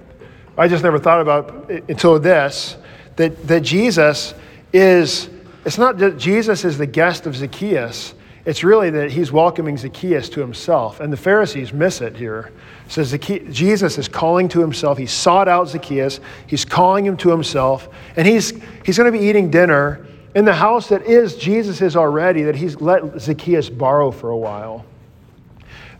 I 0.58 0.68
just 0.68 0.82
never 0.82 0.98
thought 0.98 1.20
about 1.20 1.70
until 1.88 2.18
this 2.18 2.76
that, 3.14 3.46
that 3.46 3.62
Jesus 3.62 4.34
is, 4.72 5.30
it's 5.64 5.78
not 5.78 5.98
that 5.98 6.18
Jesus 6.18 6.64
is 6.64 6.76
the 6.76 6.86
guest 6.86 7.26
of 7.26 7.36
Zacchaeus, 7.36 8.14
it's 8.44 8.62
really 8.62 8.90
that 8.90 9.10
he's 9.10 9.32
welcoming 9.32 9.76
Zacchaeus 9.76 10.28
to 10.30 10.40
himself. 10.40 11.00
And 11.00 11.12
the 11.12 11.16
Pharisees 11.16 11.72
miss 11.72 12.00
it 12.00 12.16
here. 12.16 12.52
Says 12.86 13.08
Zacchaeus, 13.08 13.54
Jesus 13.54 13.98
is 13.98 14.06
calling 14.06 14.48
to 14.50 14.60
himself. 14.60 14.98
He 14.98 15.06
sought 15.06 15.48
out 15.48 15.68
Zacchaeus, 15.68 16.20
he's 16.46 16.64
calling 16.64 17.04
him 17.04 17.16
to 17.18 17.30
himself, 17.30 17.88
and 18.16 18.26
he's, 18.26 18.52
he's 18.84 18.96
going 18.98 19.12
to 19.12 19.18
be 19.18 19.24
eating 19.24 19.50
dinner 19.50 20.06
in 20.36 20.44
the 20.44 20.52
house 20.52 20.90
that 20.90 21.02
is 21.06 21.34
Jesus' 21.34 21.96
already, 21.96 22.42
that 22.42 22.54
he's 22.54 22.78
let 22.78 23.18
Zacchaeus 23.18 23.70
borrow 23.70 24.10
for 24.10 24.28
a 24.28 24.36
while. 24.36 24.84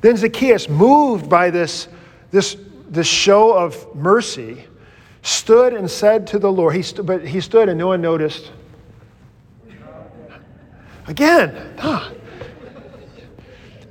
Then 0.02 0.14
Zacchaeus, 0.14 0.68
moved 0.68 1.30
by 1.30 1.48
this, 1.48 1.88
this, 2.32 2.58
this 2.90 3.06
show 3.06 3.56
of 3.56 3.96
mercy, 3.96 4.64
stood 5.22 5.72
and 5.72 5.90
said 5.90 6.26
to 6.26 6.38
the 6.38 6.52
Lord, 6.52 6.74
he 6.74 6.82
st- 6.82 7.06
but 7.06 7.26
he 7.26 7.40
stood 7.40 7.70
and 7.70 7.78
no 7.78 7.86
one 7.86 8.02
noticed. 8.02 8.52
Again, 11.06 11.74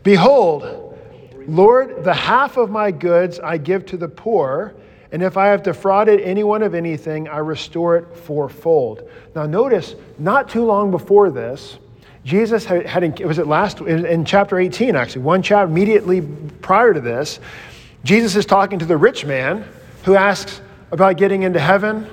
behold, 0.03 0.95
Lord, 1.47 2.03
the 2.03 2.13
half 2.13 2.57
of 2.57 2.69
my 2.69 2.91
goods 2.91 3.39
I 3.39 3.57
give 3.57 3.83
to 3.87 3.97
the 3.97 4.09
poor, 4.09 4.75
And 5.15 5.23
if 5.23 5.37
I 5.37 5.47
have 5.47 5.63
defrauded 5.63 6.19
anyone 6.19 6.61
of 6.61 6.75
anything, 6.75 7.29
I 7.29 7.37
restore 7.37 7.95
it 7.95 8.17
fourfold. 8.17 9.09
Now, 9.33 9.45
notice, 9.45 9.95
not 10.19 10.49
too 10.49 10.65
long 10.65 10.91
before 10.91 11.31
this, 11.31 11.77
Jesus 12.25 12.65
had, 12.65 12.85
had 12.85 13.21
was 13.21 13.39
it 13.39 13.47
last, 13.47 13.79
in 13.79 14.25
chapter 14.25 14.59
18, 14.59 14.93
actually, 14.93 15.21
one 15.21 15.41
chapter 15.41 15.71
immediately 15.71 16.19
prior 16.59 16.93
to 16.93 16.99
this, 16.99 17.39
Jesus 18.03 18.35
is 18.35 18.45
talking 18.45 18.77
to 18.79 18.85
the 18.85 18.97
rich 18.97 19.23
man 19.23 19.65
who 20.03 20.15
asks 20.15 20.59
about 20.91 21.15
getting 21.15 21.43
into 21.43 21.61
heaven. 21.61 22.05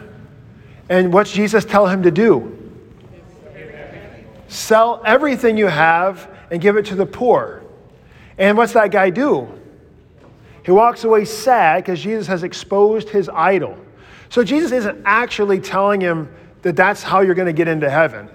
And 0.89 1.13
what's 1.13 1.33
Jesus 1.33 1.65
tell 1.65 1.89
him 1.89 2.05
to 2.05 2.13
do? 2.13 2.57
Sell 4.47 5.03
everything 5.05 5.57
you 5.57 5.67
have 5.67 6.31
and 6.53 6.61
give 6.61 6.77
it 6.77 6.87
to 6.87 6.95
the 6.95 7.07
poor. 7.07 7.65
And 8.39 8.57
what's 8.57 8.75
that 8.75 8.93
guy 8.93 9.11
do? 9.11 9.59
He 10.65 10.71
walks 10.71 11.05
away 11.05 11.25
sad 11.25 11.85
because 11.85 12.01
Jesus 12.01 12.27
has 12.27 12.43
exposed 12.43 13.09
his 13.09 13.29
idol. 13.29 13.77
So 14.29 14.45
Jesus 14.45 14.73
isn't 14.73 15.03
actually 15.05 15.61
telling 15.61 16.01
him 16.01 16.33
that 16.63 16.77
that's 16.77 17.03
how 17.03 17.21
you're 17.21 17.35
going 17.35 17.47
to 17.47 17.53
get 17.53 17.69
into 17.69 17.91
heaven. 17.91 18.29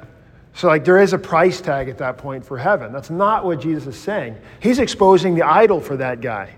So, 0.53 0.67
like, 0.67 0.83
there 0.83 0.99
is 0.99 1.13
a 1.13 1.19
price 1.19 1.61
tag 1.61 1.87
at 1.87 1.99
that 1.99 2.17
point 2.17 2.43
for 2.43 2.57
heaven. 2.57 2.91
That's 2.91 3.11
not 3.11 3.45
what 3.45 3.61
Jesus 3.61 3.85
is 3.85 3.95
saying. 3.95 4.37
He's 4.59 4.79
exposing 4.79 5.35
the 5.35 5.43
idol 5.43 5.79
for 5.79 5.95
that 5.97 6.19
guy. 6.19 6.55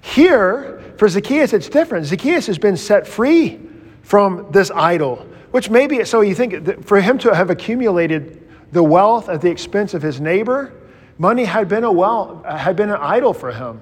Here, 0.00 0.80
for 0.96 1.08
Zacchaeus, 1.08 1.52
it's 1.52 1.68
different. 1.68 2.06
Zacchaeus 2.06 2.46
has 2.46 2.58
been 2.58 2.76
set 2.76 3.06
free 3.06 3.60
from 4.02 4.46
this 4.52 4.70
idol, 4.70 5.26
which 5.50 5.68
maybe, 5.68 6.04
so 6.04 6.20
you 6.20 6.36
think 6.36 6.86
for 6.86 7.00
him 7.00 7.18
to 7.18 7.34
have 7.34 7.50
accumulated 7.50 8.48
the 8.70 8.82
wealth 8.82 9.28
at 9.28 9.40
the 9.40 9.50
expense 9.50 9.94
of 9.94 10.02
his 10.02 10.20
neighbor, 10.20 10.72
money 11.18 11.44
had 11.44 11.68
been 11.68 11.82
a 11.82 11.90
well, 11.90 12.44
had 12.44 12.76
been 12.76 12.90
an 12.90 13.00
idol 13.00 13.34
for 13.34 13.50
him. 13.50 13.80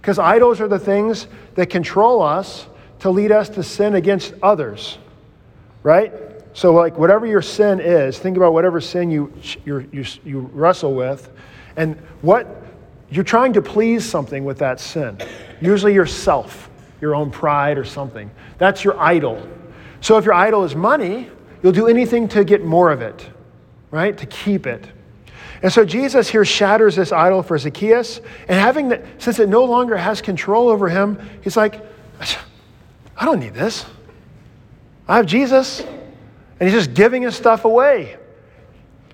Because 0.00 0.18
idols 0.18 0.60
are 0.60 0.68
the 0.68 0.78
things 0.78 1.26
that 1.54 1.68
control 1.68 2.22
us 2.22 2.66
to 3.00 3.10
lead 3.10 3.32
us 3.32 3.48
to 3.50 3.62
sin 3.62 3.94
against 3.94 4.34
others, 4.42 4.98
right? 5.82 6.12
So, 6.52 6.72
like, 6.74 6.98
whatever 6.98 7.26
your 7.26 7.42
sin 7.42 7.80
is, 7.80 8.18
think 8.18 8.36
about 8.36 8.52
whatever 8.52 8.80
sin 8.80 9.10
you, 9.10 9.32
you, 9.64 9.88
you, 9.92 10.04
you 10.24 10.40
wrestle 10.52 10.94
with, 10.94 11.30
and 11.76 11.96
what 12.22 12.64
you're 13.10 13.24
trying 13.24 13.52
to 13.54 13.62
please 13.62 14.08
something 14.08 14.44
with 14.44 14.58
that 14.58 14.80
sin. 14.80 15.18
Usually 15.60 15.94
yourself, 15.94 16.70
your 17.00 17.14
own 17.14 17.30
pride 17.30 17.78
or 17.78 17.84
something. 17.84 18.30
That's 18.58 18.84
your 18.84 18.98
idol. 18.98 19.46
So, 20.00 20.18
if 20.18 20.24
your 20.24 20.34
idol 20.34 20.64
is 20.64 20.74
money, 20.74 21.30
you'll 21.62 21.72
do 21.72 21.86
anything 21.86 22.26
to 22.28 22.44
get 22.44 22.64
more 22.64 22.90
of 22.90 23.00
it, 23.00 23.30
right? 23.90 24.16
To 24.16 24.26
keep 24.26 24.66
it. 24.66 24.86
And 25.62 25.72
so 25.72 25.84
Jesus 25.84 26.28
here 26.28 26.44
shatters 26.44 26.96
this 26.96 27.12
idol 27.12 27.42
for 27.42 27.58
Zacchaeus, 27.58 28.20
and 28.48 28.58
having 28.58 28.88
that, 28.88 29.04
since 29.18 29.38
it 29.38 29.48
no 29.48 29.64
longer 29.64 29.96
has 29.96 30.22
control 30.22 30.68
over 30.68 30.88
him, 30.88 31.18
he's 31.42 31.56
like, 31.56 31.84
I 33.16 33.26
don't 33.26 33.40
need 33.40 33.52
this. 33.52 33.84
I 35.06 35.16
have 35.16 35.26
Jesus, 35.26 35.80
and 35.80 36.68
he's 36.68 36.72
just 36.72 36.94
giving 36.94 37.22
his 37.22 37.34
stuff 37.34 37.64
away. 37.64 38.16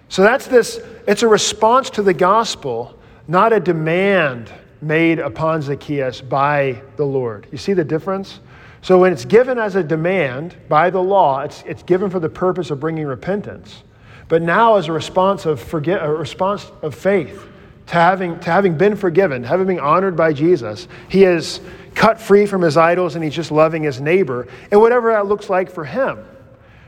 So 0.09 0.23
that's 0.23 0.47
this, 0.47 0.81
it's 1.09 1.23
a 1.23 1.29
response 1.29 1.91
to 1.91 2.03
the 2.03 2.15
gospel, 2.15 2.97
not 3.27 3.53
a 3.53 3.59
demand 3.59 4.53
made 4.81 5.19
upon 5.19 5.63
Zacchaeus 5.63 6.21
by 6.21 6.81
the 6.97 7.05
Lord. 7.05 7.49
You 7.51 7.59
see 7.59 7.73
the 7.73 7.85
difference? 7.85 8.41
So 8.83 9.01
when 9.01 9.13
it's 9.13 9.25
given 9.25 9.59
as 9.59 9.75
a 9.75 9.83
demand 9.83 10.55
by 10.69 10.91
the 10.91 11.03
law, 11.03 11.41
it's, 11.41 11.65
it's 11.67 11.83
given 11.83 12.09
for 12.09 12.21
the 12.21 12.29
purpose 12.29 12.71
of 12.71 12.79
bringing 12.79 13.07
repentance. 13.07 13.83
But 14.29 14.43
now, 14.43 14.77
as 14.77 14.89
a 14.89 14.93
response 14.93 15.47
of, 15.47 15.61
forget, 15.61 16.03
a 16.03 16.11
response 16.11 16.71
of 16.83 16.95
faith 16.95 17.47
to 17.87 17.95
having, 17.95 18.39
to 18.41 18.51
having 18.51 18.77
been 18.77 18.97
forgiven, 18.97 19.45
having 19.45 19.67
been 19.67 19.79
honored 19.79 20.17
by 20.17 20.33
Jesus, 20.33 20.89
he 21.09 21.25
is 21.25 21.61
cut 21.95 22.21
free 22.21 22.45
from 22.45 22.63
his 22.63 22.77
idols 22.77 23.15
and 23.15 23.23
he's 23.23 23.35
just 23.35 23.53
loving 23.53 23.85
his 23.85 24.01
neighbor, 24.01 24.49
and 24.71 24.81
whatever 24.81 25.13
that 25.13 25.27
looks 25.27 25.49
like 25.49 25.71
for 25.71 25.85
him. 25.85 26.25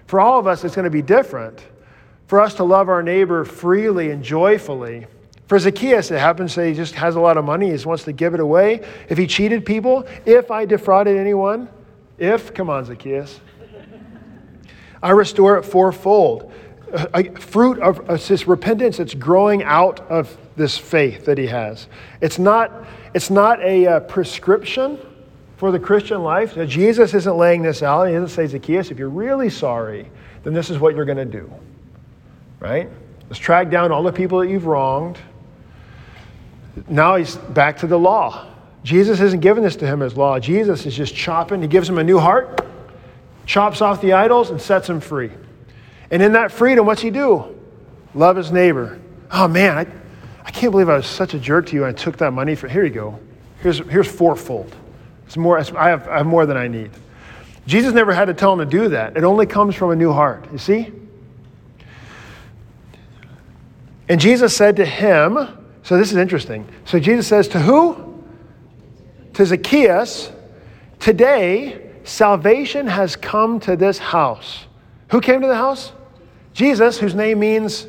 For 0.06 0.20
all 0.20 0.38
of 0.38 0.46
us, 0.46 0.64
it's 0.64 0.74
going 0.74 0.84
to 0.84 0.90
be 0.90 1.02
different. 1.02 1.64
For 2.26 2.40
us 2.40 2.54
to 2.54 2.64
love 2.64 2.88
our 2.88 3.02
neighbor 3.02 3.44
freely 3.44 4.10
and 4.10 4.22
joyfully. 4.22 5.06
For 5.46 5.58
Zacchaeus, 5.58 6.10
it 6.10 6.18
happens 6.18 6.54
that 6.56 6.66
he 6.66 6.74
just 6.74 6.94
has 6.94 7.16
a 7.16 7.20
lot 7.20 7.38
of 7.38 7.44
money, 7.44 7.66
he 7.66 7.72
just 7.72 7.86
wants 7.86 8.04
to 8.04 8.12
give 8.12 8.34
it 8.34 8.40
away. 8.40 8.86
If 9.08 9.16
he 9.16 9.26
cheated 9.26 9.64
people, 9.64 10.06
if 10.26 10.50
I 10.50 10.64
defrauded 10.64 11.16
anyone, 11.16 11.68
if, 12.18 12.52
come 12.52 12.68
on, 12.68 12.84
Zacchaeus, 12.84 13.40
I 15.02 15.10
restore 15.10 15.56
it 15.56 15.62
fourfold 15.62 16.52
a 16.92 17.24
fruit 17.40 17.78
of, 17.80 18.06
this 18.28 18.46
repentance 18.46 18.96
that's 18.96 19.14
growing 19.14 19.62
out 19.62 20.00
of 20.10 20.36
this 20.56 20.76
faith 20.78 21.24
that 21.26 21.38
he 21.38 21.46
has. 21.46 21.86
It's 22.20 22.38
not, 22.38 22.72
it's 23.14 23.30
not 23.30 23.62
a 23.62 24.00
prescription 24.08 24.98
for 25.56 25.70
the 25.70 25.78
Christian 25.78 26.22
life. 26.22 26.54
Jesus 26.66 27.14
isn't 27.14 27.36
laying 27.36 27.62
this 27.62 27.82
out. 27.82 28.04
He 28.04 28.14
doesn't 28.14 28.28
say, 28.28 28.46
Zacchaeus, 28.46 28.90
if 28.90 28.98
you're 28.98 29.08
really 29.08 29.50
sorry, 29.50 30.10
then 30.44 30.54
this 30.54 30.70
is 30.70 30.78
what 30.78 30.94
you're 30.94 31.04
going 31.04 31.18
to 31.18 31.24
do. 31.24 31.52
Right? 32.60 32.88
Let's 33.28 33.38
track 33.38 33.70
down 33.70 33.92
all 33.92 34.02
the 34.02 34.12
people 34.12 34.40
that 34.40 34.48
you've 34.48 34.66
wronged. 34.66 35.18
Now 36.88 37.16
he's 37.16 37.36
back 37.36 37.78
to 37.78 37.86
the 37.86 37.98
law. 37.98 38.46
Jesus 38.84 39.20
isn't 39.20 39.40
giving 39.40 39.62
this 39.62 39.76
to 39.76 39.86
him 39.86 40.00
as 40.00 40.16
law. 40.16 40.38
Jesus 40.38 40.86
is 40.86 40.96
just 40.96 41.14
chopping. 41.14 41.60
He 41.60 41.68
gives 41.68 41.88
him 41.88 41.98
a 41.98 42.04
new 42.04 42.18
heart, 42.18 42.64
chops 43.44 43.82
off 43.82 44.00
the 44.00 44.12
idols, 44.12 44.50
and 44.50 44.60
sets 44.60 44.88
him 44.88 45.00
free. 45.00 45.30
And 46.10 46.22
in 46.22 46.32
that 46.32 46.52
freedom, 46.52 46.86
what's 46.86 47.02
he 47.02 47.10
do? 47.10 47.56
Love 48.14 48.36
his 48.36 48.50
neighbor. 48.50 48.98
Oh 49.30 49.46
man, 49.46 49.76
I, 49.76 49.86
I 50.44 50.50
can't 50.50 50.70
believe 50.70 50.88
I 50.88 50.96
was 50.96 51.06
such 51.06 51.34
a 51.34 51.38
jerk 51.38 51.66
to 51.66 51.74
you 51.74 51.84
and 51.84 51.96
I 51.96 51.98
took 51.98 52.16
that 52.18 52.32
money 52.32 52.54
for 52.54 52.68
here 52.68 52.84
you 52.84 52.90
go. 52.90 53.18
Here's, 53.60 53.78
here's 53.78 54.08
fourfold. 54.08 54.74
It's 55.26 55.36
more, 55.36 55.58
I, 55.58 55.88
have, 55.90 56.08
I 56.08 56.18
have 56.18 56.26
more 56.26 56.46
than 56.46 56.56
I 56.56 56.68
need. 56.68 56.90
Jesus 57.66 57.92
never 57.92 58.14
had 58.14 58.26
to 58.26 58.34
tell 58.34 58.54
him 58.54 58.60
to 58.60 58.64
do 58.64 58.88
that. 58.88 59.16
It 59.16 59.24
only 59.24 59.44
comes 59.44 59.74
from 59.74 59.90
a 59.90 59.96
new 59.96 60.12
heart. 60.12 60.50
You 60.50 60.58
see? 60.58 60.90
And 64.08 64.18
Jesus 64.18 64.56
said 64.56 64.76
to 64.76 64.86
him, 64.86 65.58
so 65.88 65.96
this 65.96 66.10
is 66.10 66.18
interesting. 66.18 66.68
So 66.84 66.98
Jesus 66.98 67.26
says, 67.26 67.48
To 67.48 67.60
who? 67.60 68.22
To 69.34 69.46
Zacchaeus, 69.46 70.30
today 70.98 71.92
salvation 72.04 72.86
has 72.86 73.16
come 73.16 73.58
to 73.60 73.76
this 73.76 73.96
house. 73.96 74.66
Who 75.10 75.20
came 75.22 75.40
to 75.40 75.46
the 75.46 75.56
house? 75.56 75.92
Jesus, 76.58 76.98
whose 76.98 77.14
name 77.14 77.38
means 77.38 77.86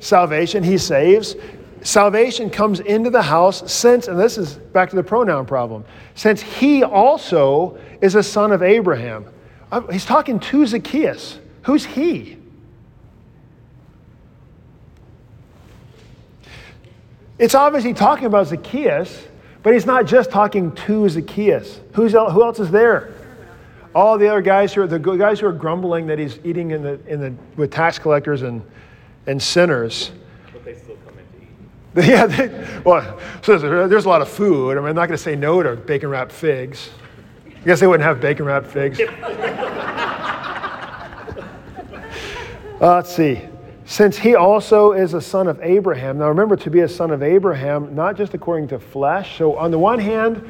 salvation, 0.00 0.62
he 0.62 0.78
saves. 0.78 1.36
Salvation 1.82 2.48
comes 2.48 2.80
into 2.80 3.10
the 3.10 3.20
house 3.20 3.70
since, 3.70 4.08
and 4.08 4.18
this 4.18 4.38
is 4.38 4.54
back 4.54 4.88
to 4.88 4.96
the 4.96 5.02
pronoun 5.02 5.44
problem, 5.44 5.84
since 6.14 6.40
he 6.40 6.82
also 6.82 7.78
is 8.00 8.14
a 8.14 8.22
son 8.22 8.52
of 8.52 8.62
Abraham. 8.62 9.26
Uh, 9.70 9.82
he's 9.88 10.06
talking 10.06 10.40
to 10.40 10.64
Zacchaeus. 10.64 11.40
Who's 11.64 11.84
he? 11.84 12.38
It's 17.38 17.54
obviously 17.54 17.92
talking 17.92 18.24
about 18.24 18.46
Zacchaeus, 18.46 19.26
but 19.62 19.74
he's 19.74 19.84
not 19.84 20.06
just 20.06 20.30
talking 20.30 20.72
to 20.86 21.06
Zacchaeus. 21.06 21.80
Who's, 21.92 22.12
who 22.12 22.42
else 22.42 22.60
is 22.60 22.70
there? 22.70 23.12
All 23.94 24.18
the 24.18 24.28
other 24.28 24.40
guys 24.40 24.72
who 24.72 24.82
are 24.82 24.86
the 24.86 24.98
guys 24.98 25.40
who 25.40 25.46
are 25.46 25.52
grumbling 25.52 26.06
that 26.06 26.18
he's 26.18 26.38
eating 26.44 26.70
in 26.70 26.82
the, 26.82 27.00
in 27.06 27.20
the, 27.20 27.34
with 27.56 27.70
tax 27.70 27.98
collectors 27.98 28.42
and, 28.42 28.62
and 29.26 29.42
sinners. 29.42 30.12
But 30.52 30.64
they 30.64 30.74
still 30.74 30.96
come 31.06 31.18
in 31.18 31.26
to 31.26 32.02
eat. 32.02 32.08
Yeah, 32.08 32.26
they, 32.26 32.80
well, 32.84 33.18
so 33.42 33.58
there's 33.58 34.04
a 34.04 34.08
lot 34.08 34.22
of 34.22 34.28
food. 34.28 34.76
I 34.76 34.80
mean, 34.80 34.88
I'm 34.88 34.94
not 34.94 35.06
going 35.06 35.16
to 35.16 35.22
say 35.22 35.36
no 35.36 35.62
to 35.62 35.76
bacon 35.76 36.08
wrapped 36.08 36.32
figs. 36.32 36.90
I 37.46 37.64
guess 37.64 37.80
they 37.80 37.86
wouldn't 37.86 38.06
have 38.06 38.20
bacon 38.20 38.46
wrapped 38.46 38.66
figs. 38.66 38.98
uh, 42.80 42.94
let's 42.96 43.14
see. 43.14 43.40
Since 43.84 44.16
he 44.16 44.36
also 44.36 44.92
is 44.92 45.12
a 45.12 45.20
son 45.20 45.48
of 45.48 45.60
Abraham. 45.60 46.18
Now 46.18 46.28
remember, 46.28 46.56
to 46.56 46.70
be 46.70 46.80
a 46.80 46.88
son 46.88 47.10
of 47.10 47.22
Abraham, 47.22 47.94
not 47.94 48.16
just 48.16 48.32
according 48.32 48.68
to 48.68 48.78
flesh. 48.78 49.36
So, 49.36 49.56
on 49.56 49.70
the 49.70 49.78
one 49.78 49.98
hand, 49.98 50.48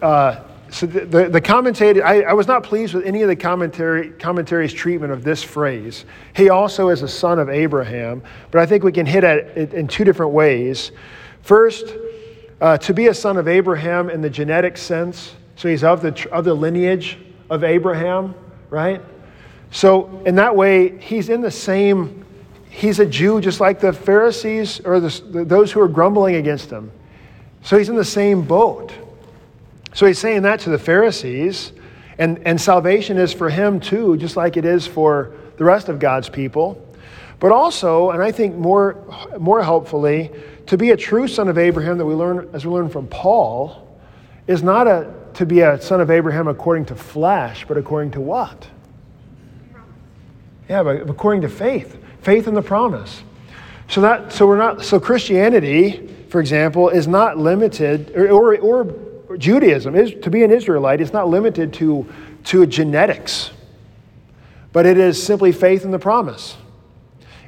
uh, 0.00 0.42
so 0.74 0.86
the, 0.86 1.06
the, 1.06 1.28
the 1.28 1.40
commentator, 1.40 2.04
I, 2.04 2.22
I, 2.22 2.32
was 2.32 2.48
not 2.48 2.64
pleased 2.64 2.94
with 2.94 3.06
any 3.06 3.22
of 3.22 3.28
the 3.28 3.36
commentary, 3.36 4.10
commentary's 4.10 4.72
treatment 4.72 5.12
of 5.12 5.22
this 5.22 5.40
phrase. 5.40 6.04
He 6.34 6.50
also 6.50 6.88
is 6.88 7.02
a 7.02 7.06
son 7.06 7.38
of 7.38 7.48
Abraham, 7.48 8.24
but 8.50 8.60
I 8.60 8.66
think 8.66 8.82
we 8.82 8.90
can 8.90 9.06
hit 9.06 9.22
at 9.22 9.38
it 9.56 9.72
in 9.72 9.86
two 9.86 10.02
different 10.02 10.32
ways. 10.32 10.90
First, 11.42 11.94
uh, 12.60 12.76
to 12.78 12.92
be 12.92 13.06
a 13.06 13.14
son 13.14 13.36
of 13.36 13.46
Abraham 13.46 14.10
in 14.10 14.20
the 14.20 14.28
genetic 14.28 14.76
sense, 14.76 15.36
so 15.54 15.68
he's 15.68 15.84
of 15.84 16.02
the, 16.02 16.28
of 16.32 16.44
the 16.44 16.54
lineage 16.54 17.18
of 17.50 17.62
Abraham, 17.62 18.34
right? 18.68 19.00
So 19.70 20.22
in 20.26 20.34
that 20.34 20.56
way, 20.56 20.98
he's 20.98 21.28
in 21.28 21.40
the 21.40 21.52
same, 21.52 22.24
he's 22.68 22.98
a 22.98 23.06
Jew 23.06 23.40
just 23.40 23.60
like 23.60 23.78
the 23.78 23.92
Pharisees 23.92 24.80
or 24.80 24.98
the, 24.98 25.44
those 25.44 25.70
who 25.70 25.80
are 25.80 25.88
grumbling 25.88 26.34
against 26.34 26.68
him. 26.68 26.90
So 27.62 27.78
he's 27.78 27.90
in 27.90 27.96
the 27.96 28.04
same 28.04 28.42
boat. 28.42 28.92
So 29.94 30.06
he's 30.06 30.18
saying 30.18 30.42
that 30.42 30.60
to 30.60 30.70
the 30.70 30.78
Pharisees. 30.78 31.72
And, 32.18 32.40
and 32.46 32.60
salvation 32.60 33.16
is 33.16 33.32
for 33.32 33.48
him 33.48 33.80
too, 33.80 34.16
just 34.16 34.36
like 34.36 34.56
it 34.56 34.64
is 34.64 34.86
for 34.86 35.32
the 35.56 35.64
rest 35.64 35.88
of 35.88 35.98
God's 35.98 36.28
people. 36.28 36.80
But 37.40 37.52
also, 37.52 38.10
and 38.10 38.22
I 38.22 38.30
think 38.30 38.54
more, 38.54 39.04
more 39.38 39.62
helpfully, 39.62 40.30
to 40.66 40.76
be 40.76 40.90
a 40.92 40.96
true 40.96 41.26
son 41.28 41.48
of 41.48 41.58
Abraham 41.58 41.98
that 41.98 42.06
we 42.06 42.14
learn, 42.14 42.48
as 42.52 42.64
we 42.64 42.72
learn 42.72 42.88
from 42.88 43.06
Paul, 43.08 43.98
is 44.46 44.62
not 44.62 44.86
a, 44.86 45.12
to 45.34 45.46
be 45.46 45.60
a 45.60 45.80
son 45.80 46.00
of 46.00 46.10
Abraham 46.10 46.48
according 46.48 46.86
to 46.86 46.94
flesh, 46.94 47.64
but 47.66 47.76
according 47.76 48.12
to 48.12 48.20
what? 48.20 48.68
Yeah, 50.68 50.82
but 50.82 51.08
according 51.10 51.42
to 51.42 51.48
faith, 51.48 51.98
faith 52.22 52.46
in 52.46 52.54
the 52.54 52.62
promise. 52.62 53.22
So 53.88 54.00
that 54.00 54.32
so 54.32 54.46
we're 54.46 54.56
not 54.56 54.82
so 54.82 54.98
Christianity, 54.98 56.08
for 56.30 56.40
example, 56.40 56.88
is 56.88 57.06
not 57.06 57.36
limited 57.36 58.16
or 58.16 58.30
or, 58.30 58.56
or 58.56 59.03
Judaism 59.38 59.94
is 59.94 60.12
to 60.22 60.30
be 60.30 60.42
an 60.44 60.50
Israelite 60.50 61.00
is 61.00 61.12
not 61.12 61.28
limited 61.28 61.72
to 61.74 62.06
to 62.44 62.66
genetics, 62.66 63.50
but 64.72 64.86
it 64.86 64.98
is 64.98 65.22
simply 65.22 65.52
faith 65.52 65.84
in 65.84 65.90
the 65.90 65.98
promise. 65.98 66.56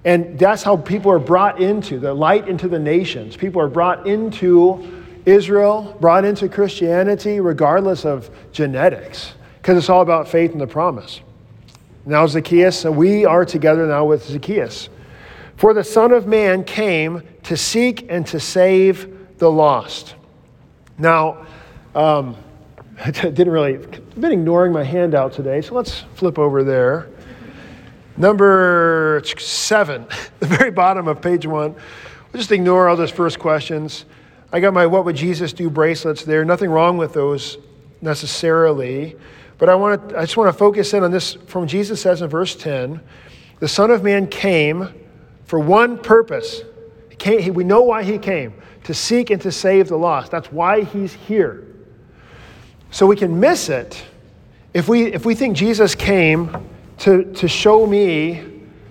And 0.05 0.39
that's 0.39 0.63
how 0.63 0.77
people 0.77 1.11
are 1.11 1.19
brought 1.19 1.61
into 1.61 1.99
the 1.99 2.15
light 2.15 2.49
into 2.49 2.69
the 2.69 2.79
nations. 2.79 3.37
People 3.37 3.61
are 3.61 3.69
brought 3.69 4.07
into 4.07 5.05
Israel, 5.27 5.97
brought 6.01 6.25
into 6.25 6.49
Christianity, 6.49 7.41
regardless 7.41 8.05
of 8.05 8.31
genetics, 8.53 9.35
because 9.57 9.77
it's 9.77 9.91
all 9.91 10.03
about 10.03 10.29
faith 10.29 10.53
in 10.53 10.59
the 10.59 10.67
promise. 10.67 11.21
Now, 12.07 12.25
Zacchaeus, 12.27 12.85
we 12.85 13.25
are 13.25 13.45
together 13.45 13.85
now 13.87 14.05
with 14.05 14.25
Zacchaeus. 14.25 14.89
For 15.57 15.75
the 15.75 15.83
Son 15.83 16.13
of 16.13 16.27
Man 16.29 16.63
came 16.63 17.23
to 17.45 17.57
seek 17.57 18.07
and 18.09 18.25
to 18.29 18.39
save 18.39 19.39
the 19.39 19.51
lost. 19.51 20.15
Now, 20.99 21.47
um, 21.97 22.37
I 23.05 23.11
didn't 23.11 23.51
really, 23.51 23.75
I've 23.75 24.21
been 24.21 24.33
ignoring 24.33 24.73
my 24.73 24.85
handout 24.85 25.33
today, 25.33 25.63
so 25.63 25.75
let's 25.75 26.05
flip 26.15 26.39
over 26.39 26.63
there. 26.63 27.09
Number 28.17 29.23
seven, 29.39 30.07
the 30.41 30.47
very 30.47 30.71
bottom 30.71 31.09
of 31.09 31.21
page 31.21 31.47
one. 31.47 31.73
We'll 31.73 32.41
just 32.41 32.53
ignore 32.53 32.89
all 32.89 32.97
those 32.97 33.11
first 33.11 33.39
questions. 33.39 34.05
I 34.53 34.61
got 34.61 34.75
my 34.75 34.87
What 34.87 35.05
Would 35.07 35.17
Jesus 35.17 35.53
Do 35.53 35.69
bracelets 35.71 36.25
there. 36.25 36.45
Nothing 36.45 36.71
wrong 36.71 36.99
with 36.99 37.13
those 37.13 37.59
necessarily. 38.01 39.17
But 39.59 39.71
I, 39.71 39.75
want 39.75 40.11
to, 40.11 40.19
I 40.19 40.23
just 40.23 40.37
want 40.37 40.53
to 40.53 40.59
focus 40.59 40.93
in 40.93 41.03
on 41.03 41.11
this 41.11 41.35
from 41.47 41.67
Jesus 41.67 42.01
says 42.01 42.21
in 42.21 42.29
verse 42.29 42.55
10 42.55 43.01
The 43.59 43.69
Son 43.69 43.91
of 43.91 44.03
Man 44.03 44.27
came 44.27 44.89
for 45.47 45.59
one 45.59 45.99
purpose. 45.99 46.63
He 47.09 47.17
came, 47.17 47.41
he, 47.41 47.51
we 47.51 47.65
know 47.65 47.83
why 47.83 48.03
he 48.03 48.19
came 48.19 48.55
to 48.85 48.95
seek 48.95 49.31
and 49.31 49.41
to 49.43 49.51
save 49.51 49.89
the 49.89 49.97
lost. 49.97 50.31
That's 50.31 50.53
why 50.53 50.83
he's 50.83 51.15
here. 51.15 51.66
So 52.91 53.07
we 53.07 53.17
can 53.17 53.39
miss 53.41 53.69
it 53.69 54.03
if 54.73 54.89
we, 54.89 55.13
if 55.13 55.25
we 55.25 55.35
think 55.35 55.57
Jesus 55.57 55.95
came 55.95 56.55
to, 56.99 57.25
to 57.35 57.49
show 57.49 57.87
me 57.87 58.45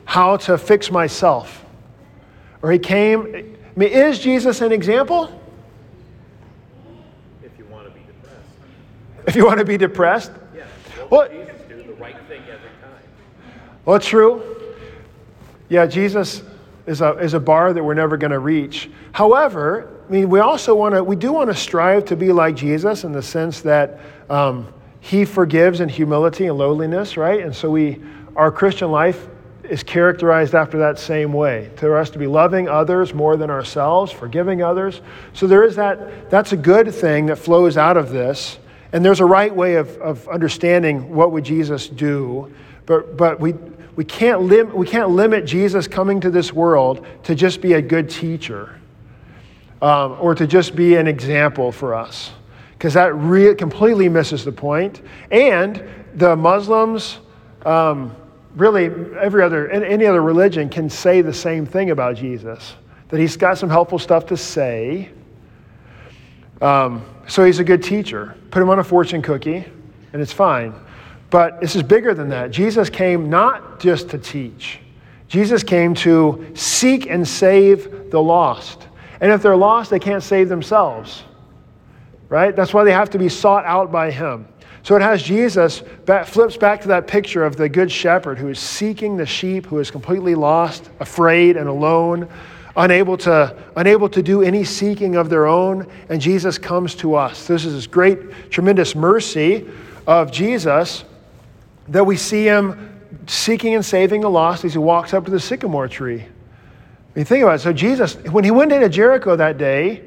how 0.05 0.37
to 0.37 0.57
fix 0.57 0.91
myself. 0.91 1.63
Or 2.61 2.71
he 2.71 2.79
came, 2.79 3.35
I 3.35 3.79
mean, 3.79 3.89
is 3.89 4.19
Jesus 4.19 4.61
an 4.61 4.71
example? 4.71 5.41
If 7.43 7.57
you 7.57 7.65
want 7.65 7.85
to 7.87 7.91
be 7.91 7.99
depressed. 8.01 9.27
If 9.27 9.35
you 9.35 9.45
want 9.45 9.59
to 9.59 9.65
be 9.65 9.77
depressed? 9.77 10.31
Yeah. 10.55 10.63
What 11.09 11.31
Well- 11.31 11.45
Jesus 11.45 11.61
do? 11.69 11.83
The 11.83 11.93
right 11.93 12.15
thing 12.27 12.41
every 12.41 12.69
time. 12.81 13.03
Well, 13.85 13.99
true. 13.99 14.41
Yeah, 15.69 15.85
Jesus 15.85 16.43
is 16.85 17.01
a, 17.01 17.11
is 17.17 17.33
a 17.33 17.39
bar 17.39 17.73
that 17.73 17.83
we're 17.83 17.93
never 17.95 18.17
going 18.17 18.31
to 18.31 18.39
reach. 18.39 18.89
However, 19.11 19.94
I 20.08 20.12
mean, 20.12 20.30
we 20.30 20.39
also 20.39 20.76
want 20.76 20.93
to, 20.93 21.03
we 21.03 21.16
do 21.16 21.34
want 21.34 21.49
to 21.49 21.56
strive 21.56 22.06
to 22.06 22.16
be 22.16 22.32
like 22.32 22.56
Jesus 22.56 23.03
in 23.03 23.12
the 23.12 23.24
sense 23.24 23.62
that 23.62 23.99
um, 24.30 24.72
he 24.99 25.26
forgives 25.26 25.82
in 25.82 25.89
humility 25.89 26.45
and 26.45 26.58
lowliness, 26.58 27.18
right? 27.18 27.39
And 27.41 27.56
so 27.56 27.72
we, 27.72 28.01
our 28.36 28.51
Christian 28.51 28.91
life 28.91 29.28
is 29.64 29.82
characterized 29.82 30.53
after 30.53 30.78
that 30.78 30.99
same 30.99 31.34
way. 31.34 31.72
To 31.78 31.95
us 31.95 32.12
to 32.12 32.20
be 32.20 32.28
loving 32.28 32.70
others 32.70 33.16
more 33.16 33.36
than 33.36 33.49
ourselves, 33.49 34.12
forgiving 34.12 34.62
others. 34.62 35.01
So 35.34 35.47
there 35.47 35.64
is 35.64 35.76
that, 35.78 36.30
that's 36.30 36.51
a 36.51 36.58
good 36.58 36.93
thing 36.93 37.26
that 37.26 37.38
flows 37.38 37.76
out 37.76 37.97
of 37.97 38.12
this. 38.12 38.60
And 38.93 39.03
there's 39.03 39.22
a 39.22 39.26
right 39.26 39.53
way 39.53 39.76
of, 39.76 39.97
of 39.97 40.28
understanding 40.30 41.16
what 41.16 41.32
would 41.32 41.43
Jesus 41.43 41.88
do. 41.88 42.53
But, 42.86 43.18
but 43.18 43.39
we, 43.39 43.53
we, 43.95 44.06
can't 44.06 44.43
lim- 44.43 44.72
we 44.72 44.86
can't 44.86 45.10
limit 45.10 45.45
Jesus 45.45 45.88
coming 45.88 46.22
to 46.22 46.30
this 46.30 46.53
world 46.53 47.08
to 47.24 47.34
just 47.34 47.60
be 47.60 47.74
a 47.74 47.82
good 47.82 48.08
teacher 48.08 48.80
um, 49.82 50.17
or 50.19 50.36
to 50.36 50.47
just 50.47 50.76
be 50.76 50.95
an 50.95 51.07
example 51.07 51.71
for 51.71 51.93
us. 51.93 52.32
Because 52.73 52.93
that 52.93 53.13
re- 53.15 53.55
completely 53.55 54.09
misses 54.09 54.45
the 54.45 54.51
point. 54.51 55.01
And 55.32 55.84
the 56.15 56.36
Muslims, 56.36 57.19
um, 57.65 58.15
really 58.55 58.86
every 59.19 59.43
other, 59.43 59.69
any 59.69 60.05
other 60.05 60.21
religion 60.21 60.69
can 60.69 60.89
say 60.89 61.21
the 61.21 61.34
same 61.34 61.65
thing 61.65 61.91
about 61.91 62.15
Jesus. 62.15 62.76
That 63.09 63.19
he's 63.19 63.38
got 63.38 63.57
some 63.57 63.69
helpful 63.69 63.99
stuff 63.99 64.26
to 64.28 64.38
say. 64.38 65.09
Um, 66.61 67.05
so 67.28 67.43
he's 67.43 67.59
a 67.59 67.63
good 67.63 67.84
teacher. 67.84 68.36
Put 68.51 68.61
him 68.61 68.69
on 68.69 68.80
a 68.80 68.84
fortune 68.84 69.21
cookie, 69.21 69.65
and 70.13 70.21
it's 70.21 70.34
fine. 70.34 70.73
But 71.30 71.59
this 71.59 71.76
is 71.76 71.84
bigger 71.84 72.13
than 72.13 72.30
that. 72.30 72.51
Jesus 72.51 72.89
came 72.89 73.30
not 73.30 73.80
just 73.80 74.09
to 74.09 74.17
teach, 74.17 74.80
Jesus 75.28 75.63
came 75.63 75.93
to 75.95 76.51
seek 76.53 77.09
and 77.09 77.28
save 77.28 78.11
the 78.11 78.21
lost. 78.21 78.88
And 79.22 79.32
if 79.32 79.41
they're 79.41 79.55
lost, 79.55 79.89
they 79.89 79.99
can't 79.99 80.24
save 80.24 80.49
themselves. 80.49 81.24
Right? 82.30 82.55
That's 82.55 82.74
why 82.74 82.84
they 82.84 82.91
have 82.91 83.09
to 83.11 83.20
be 83.20 83.30
sought 83.30 83.66
out 83.66 83.91
by 83.91 84.11
him. 84.11 84.47
So 84.84 84.95
it 84.95 85.01
has 85.01 85.24
Jesus, 85.24 85.82
flips 86.26 86.57
back 86.57 86.82
to 86.82 86.89
that 86.89 87.07
picture 87.07 87.43
of 87.43 87.55
the 87.55 87.68
good 87.68 87.91
shepherd 87.91 88.38
who 88.38 88.49
is 88.49 88.59
seeking 88.59 89.18
the 89.18 89.26
sheep, 89.26 89.66
who 89.66 89.80
is 89.80 89.89
completely 89.89 90.36
lost, 90.36 90.91
afraid, 90.99 91.57
and 91.57 91.68
alone, 91.68 92.30
unable 92.78 93.18
to, 93.18 93.55
unable 93.76 94.09
to 94.09 94.22
do 94.22 94.43
any 94.43 94.63
seeking 94.63 95.16
of 95.16 95.30
their 95.30 95.47
own. 95.47 95.89
And 96.09 96.22
Jesus 96.22 96.59
comes 96.59 96.93
to 96.95 97.16
us. 97.16 97.47
This 97.47 97.66
is 97.66 97.74
this 97.74 97.88
great, 97.88 98.51
tremendous 98.51 98.95
mercy 98.95 99.68
of 100.05 100.32
Jesus 100.32 101.03
that 101.88 102.05
we 102.05 102.16
see 102.16 102.45
him 102.45 103.01
seeking 103.26 103.74
and 103.74 103.84
saving 103.84 104.22
the 104.22 104.30
lost 104.30 104.66
as 104.66 104.74
he 104.74 104.80
walks 104.80 105.16
up 105.16 105.26
to 105.26 105.32
the 105.32 105.39
sycamore 105.39 105.88
tree. 105.88 106.26
I 107.16 107.20
mean, 107.20 107.26
think 107.26 107.43
about 107.43 107.55
it. 107.55 107.59
So, 107.59 107.72
Jesus, 107.72 108.16
when 108.26 108.43
he 108.43 108.51
went 108.51 108.74
into 108.74 108.89
Jericho 108.89 109.38
that 109.38 109.57
day, 109.57 110.03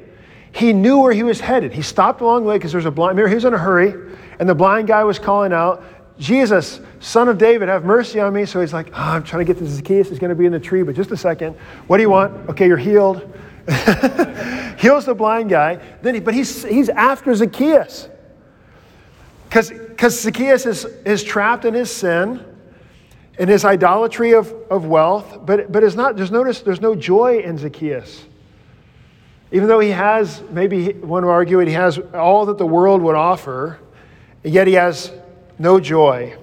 he 0.51 0.73
knew 0.73 0.99
where 0.99 1.11
he 1.11 1.23
was 1.23 1.39
headed. 1.39 1.73
He 1.73 1.81
stopped 1.81 2.21
along 2.21 2.43
the 2.43 2.49
way 2.49 2.57
because 2.57 2.71
there's 2.71 2.85
a 2.85 2.91
blind, 2.91 3.17
remember, 3.17 3.29
he 3.29 3.35
was 3.35 3.45
in 3.45 3.53
a 3.53 3.57
hurry, 3.57 4.15
and 4.39 4.47
the 4.47 4.53
blind 4.53 4.87
guy 4.87 5.03
was 5.03 5.17
calling 5.17 5.51
out, 5.51 5.83
Jesus, 6.19 6.81
son 6.99 7.29
of 7.29 7.37
David, 7.37 7.67
have 7.67 7.83
mercy 7.83 8.19
on 8.19 8.33
me. 8.33 8.45
So 8.45 8.61
he's 8.61 8.73
like, 8.73 8.89
oh, 8.89 8.93
I'm 8.93 9.23
trying 9.23 9.45
to 9.45 9.53
get 9.53 9.59
to 9.59 9.67
Zacchaeus. 9.67 10.09
He's 10.09 10.19
going 10.19 10.29
to 10.29 10.35
be 10.35 10.45
in 10.45 10.51
the 10.51 10.59
tree, 10.59 10.83
but 10.83 10.95
just 10.95 11.11
a 11.11 11.17
second. 11.17 11.55
What 11.87 11.97
do 11.97 12.03
you 12.03 12.09
want? 12.09 12.49
Okay, 12.49 12.67
you're 12.67 12.77
healed. 12.77 13.21
Heals 14.77 15.05
the 15.05 15.15
blind 15.15 15.49
guy. 15.49 15.79
Then 16.01 16.15
he, 16.15 16.19
but 16.19 16.33
he's, 16.33 16.63
he's 16.63 16.89
after 16.89 17.33
Zacchaeus. 17.33 18.09
Because 19.49 20.19
Zacchaeus 20.19 20.65
is, 20.65 20.85
is 21.05 21.23
trapped 21.23 21.65
in 21.65 21.73
his 21.73 21.89
sin, 21.89 22.45
in 23.39 23.47
his 23.47 23.63
idolatry 23.63 24.33
of, 24.33 24.53
of 24.69 24.85
wealth, 24.85 25.39
but, 25.45 25.71
but 25.71 25.81
it's 25.81 25.95
not, 25.95 26.17
there's, 26.17 26.29
notice, 26.29 26.59
there's 26.61 26.81
no 26.81 26.93
joy 26.93 27.39
in 27.39 27.57
Zacchaeus. 27.57 28.25
Even 29.51 29.69
though 29.69 29.79
he 29.79 29.89
has, 29.89 30.43
maybe 30.51 30.91
one 30.93 31.25
would 31.25 31.31
argue 31.31 31.57
he 31.59 31.71
has 31.71 31.97
all 32.13 32.45
that 32.45 32.57
the 32.57 32.65
world 32.65 33.01
would 33.01 33.15
offer, 33.15 33.79
yet 34.43 34.67
he 34.67 34.73
has 34.73 35.11
no 35.57 35.79
joy. 35.79 36.37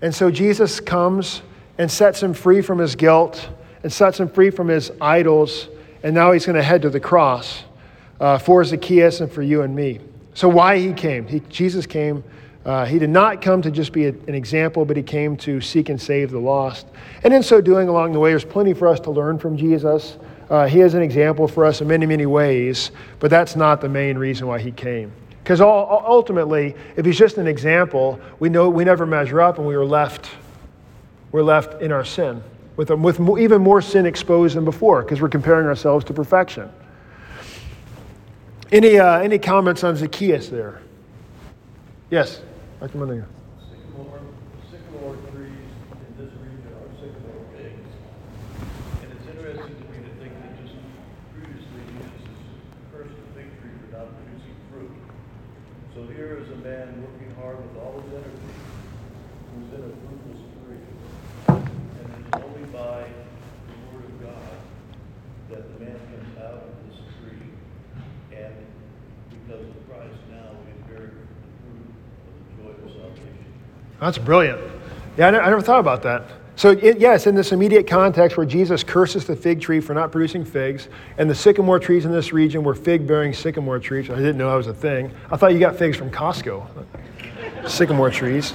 And 0.00 0.12
so 0.12 0.30
Jesus 0.30 0.80
comes 0.80 1.42
and 1.76 1.90
sets 1.90 2.22
him 2.22 2.32
free 2.32 2.62
from 2.62 2.78
his 2.78 2.96
guilt 2.96 3.48
and 3.82 3.92
sets 3.92 4.18
him 4.18 4.28
free 4.28 4.50
from 4.50 4.68
his 4.68 4.90
idols, 5.00 5.68
and 6.02 6.14
now 6.14 6.32
he's 6.32 6.46
going 6.46 6.56
to 6.56 6.62
head 6.62 6.82
to 6.82 6.90
the 6.90 7.00
cross 7.00 7.62
uh, 8.20 8.38
for 8.38 8.64
Zacchaeus 8.64 9.20
and 9.20 9.30
for 9.30 9.42
you 9.42 9.62
and 9.62 9.74
me. 9.74 10.00
So, 10.34 10.48
why 10.48 10.78
he 10.78 10.92
came? 10.92 11.26
He, 11.26 11.40
Jesus 11.40 11.84
came. 11.84 12.24
Uh, 12.64 12.84
he 12.84 12.98
did 12.98 13.10
not 13.10 13.42
come 13.42 13.60
to 13.60 13.70
just 13.70 13.92
be 13.92 14.06
a, 14.06 14.10
an 14.10 14.34
example, 14.34 14.84
but 14.84 14.96
he 14.96 15.02
came 15.02 15.36
to 15.36 15.60
seek 15.60 15.88
and 15.88 16.00
save 16.00 16.30
the 16.30 16.38
lost. 16.38 16.86
And 17.24 17.34
in 17.34 17.42
so 17.42 17.60
doing, 17.60 17.88
along 17.88 18.12
the 18.12 18.20
way, 18.20 18.30
there's 18.30 18.44
plenty 18.44 18.72
for 18.72 18.86
us 18.86 19.00
to 19.00 19.10
learn 19.10 19.38
from 19.38 19.56
Jesus. 19.56 20.16
Uh, 20.48 20.66
he 20.66 20.80
is 20.80 20.94
an 20.94 21.02
example 21.02 21.48
for 21.48 21.64
us 21.64 21.80
in 21.80 21.88
many, 21.88 22.06
many 22.06 22.26
ways, 22.26 22.92
but 23.18 23.30
that's 23.30 23.56
not 23.56 23.80
the 23.80 23.88
main 23.88 24.16
reason 24.16 24.46
why 24.46 24.60
he 24.60 24.70
came. 24.70 25.10
Because 25.42 25.60
ultimately, 25.60 26.76
if 26.96 27.04
he's 27.04 27.18
just 27.18 27.36
an 27.36 27.48
example, 27.48 28.20
we 28.38 28.48
know 28.48 28.68
we 28.68 28.84
never 28.84 29.06
measure 29.06 29.40
up, 29.40 29.58
and 29.58 29.66
we 29.66 29.76
were 29.76 29.84
left, 29.84 30.30
we're 31.32 31.42
left 31.42 31.82
in 31.82 31.90
our 31.90 32.04
sin 32.04 32.40
with, 32.76 32.90
a, 32.90 32.96
with 32.96 33.18
even 33.40 33.60
more 33.60 33.82
sin 33.82 34.06
exposed 34.06 34.54
than 34.54 34.64
before, 34.64 35.02
because 35.02 35.20
we're 35.20 35.28
comparing 35.28 35.66
ourselves 35.66 36.04
to 36.04 36.14
perfection. 36.14 36.70
Any, 38.70 39.00
uh, 39.00 39.18
any 39.18 39.38
comments 39.38 39.82
on 39.82 39.96
Zacchaeus 39.96 40.48
there? 40.48 40.80
Yes, 42.08 42.40
Dr. 42.82 42.98
Mundinger. 42.98 43.30
Sycamore, 43.70 44.18
sycamore 44.66 45.14
trees 45.30 45.70
in 46.02 46.10
this 46.18 46.34
region 46.42 46.66
are 46.82 46.90
sycamore 46.98 47.46
figs. 47.54 47.94
And 48.98 49.08
it's 49.14 49.22
interesting 49.22 49.78
to 49.78 49.86
me 49.86 50.02
to 50.02 50.12
think 50.18 50.34
that 50.42 50.58
just 50.58 50.74
previously 51.30 51.78
Jesus 51.78 52.26
cursed 52.90 53.14
the 53.14 53.38
fig 53.38 53.54
tree 53.62 53.70
for 53.86 53.94
not 53.94 54.10
producing 54.18 54.58
fruit. 54.66 54.90
So 55.94 56.10
here 56.10 56.42
is 56.42 56.50
a 56.50 56.58
man 56.58 57.06
working 57.06 57.30
hard 57.38 57.62
with 57.62 57.78
all 57.78 58.02
his 58.02 58.18
energy, 58.18 58.50
who's 58.50 59.70
in 59.78 59.82
a 59.86 59.92
fruitless 60.02 60.42
tree. 60.66 60.86
And 61.54 62.06
it 62.18 62.34
is 62.34 62.34
only 62.34 62.66
by 62.74 63.06
the 63.06 63.78
word 63.94 64.10
of 64.10 64.16
God 64.26 64.58
that 65.54 65.62
the 65.70 65.86
man 65.86 66.02
comes 66.10 66.34
out 66.34 66.66
of 66.66 66.74
this 66.90 66.98
tree. 67.22 67.46
And 68.34 68.58
because 69.30 69.70
of 69.70 69.78
Christ 69.86 70.18
now, 70.34 70.58
we 70.66 70.74
bear 70.90 71.14
the 71.14 71.30
fruit 71.62 71.94
enjoy 72.62 72.72
their 72.78 72.90
salvation. 72.94 73.52
That's 74.02 74.18
brilliant. 74.18 74.60
Yeah, 75.16 75.28
I 75.28 75.28
I 75.28 75.48
never 75.48 75.62
thought 75.62 75.78
about 75.78 76.02
that. 76.02 76.24
So, 76.56 76.72
it, 76.72 76.98
yes, 76.98 77.26
in 77.26 77.34
this 77.34 77.52
immediate 77.52 77.86
context 77.86 78.36
where 78.36 78.44
Jesus 78.44 78.82
curses 78.84 79.26
the 79.26 79.36
fig 79.36 79.60
tree 79.60 79.80
for 79.80 79.94
not 79.94 80.10
producing 80.10 80.44
figs, 80.44 80.88
and 81.18 81.30
the 81.30 81.34
sycamore 81.34 81.78
trees 81.78 82.04
in 82.04 82.10
this 82.12 82.32
region 82.32 82.64
were 82.64 82.74
fig 82.74 83.06
bearing 83.06 83.32
sycamore 83.32 83.78
trees. 83.78 84.10
I 84.10 84.16
didn't 84.16 84.36
know 84.36 84.50
that 84.50 84.56
was 84.56 84.66
a 84.66 84.74
thing. 84.74 85.12
I 85.30 85.36
thought 85.36 85.52
you 85.54 85.60
got 85.60 85.76
figs 85.76 85.96
from 85.96 86.10
Costco, 86.10 86.66
sycamore 87.68 88.10
trees. 88.10 88.54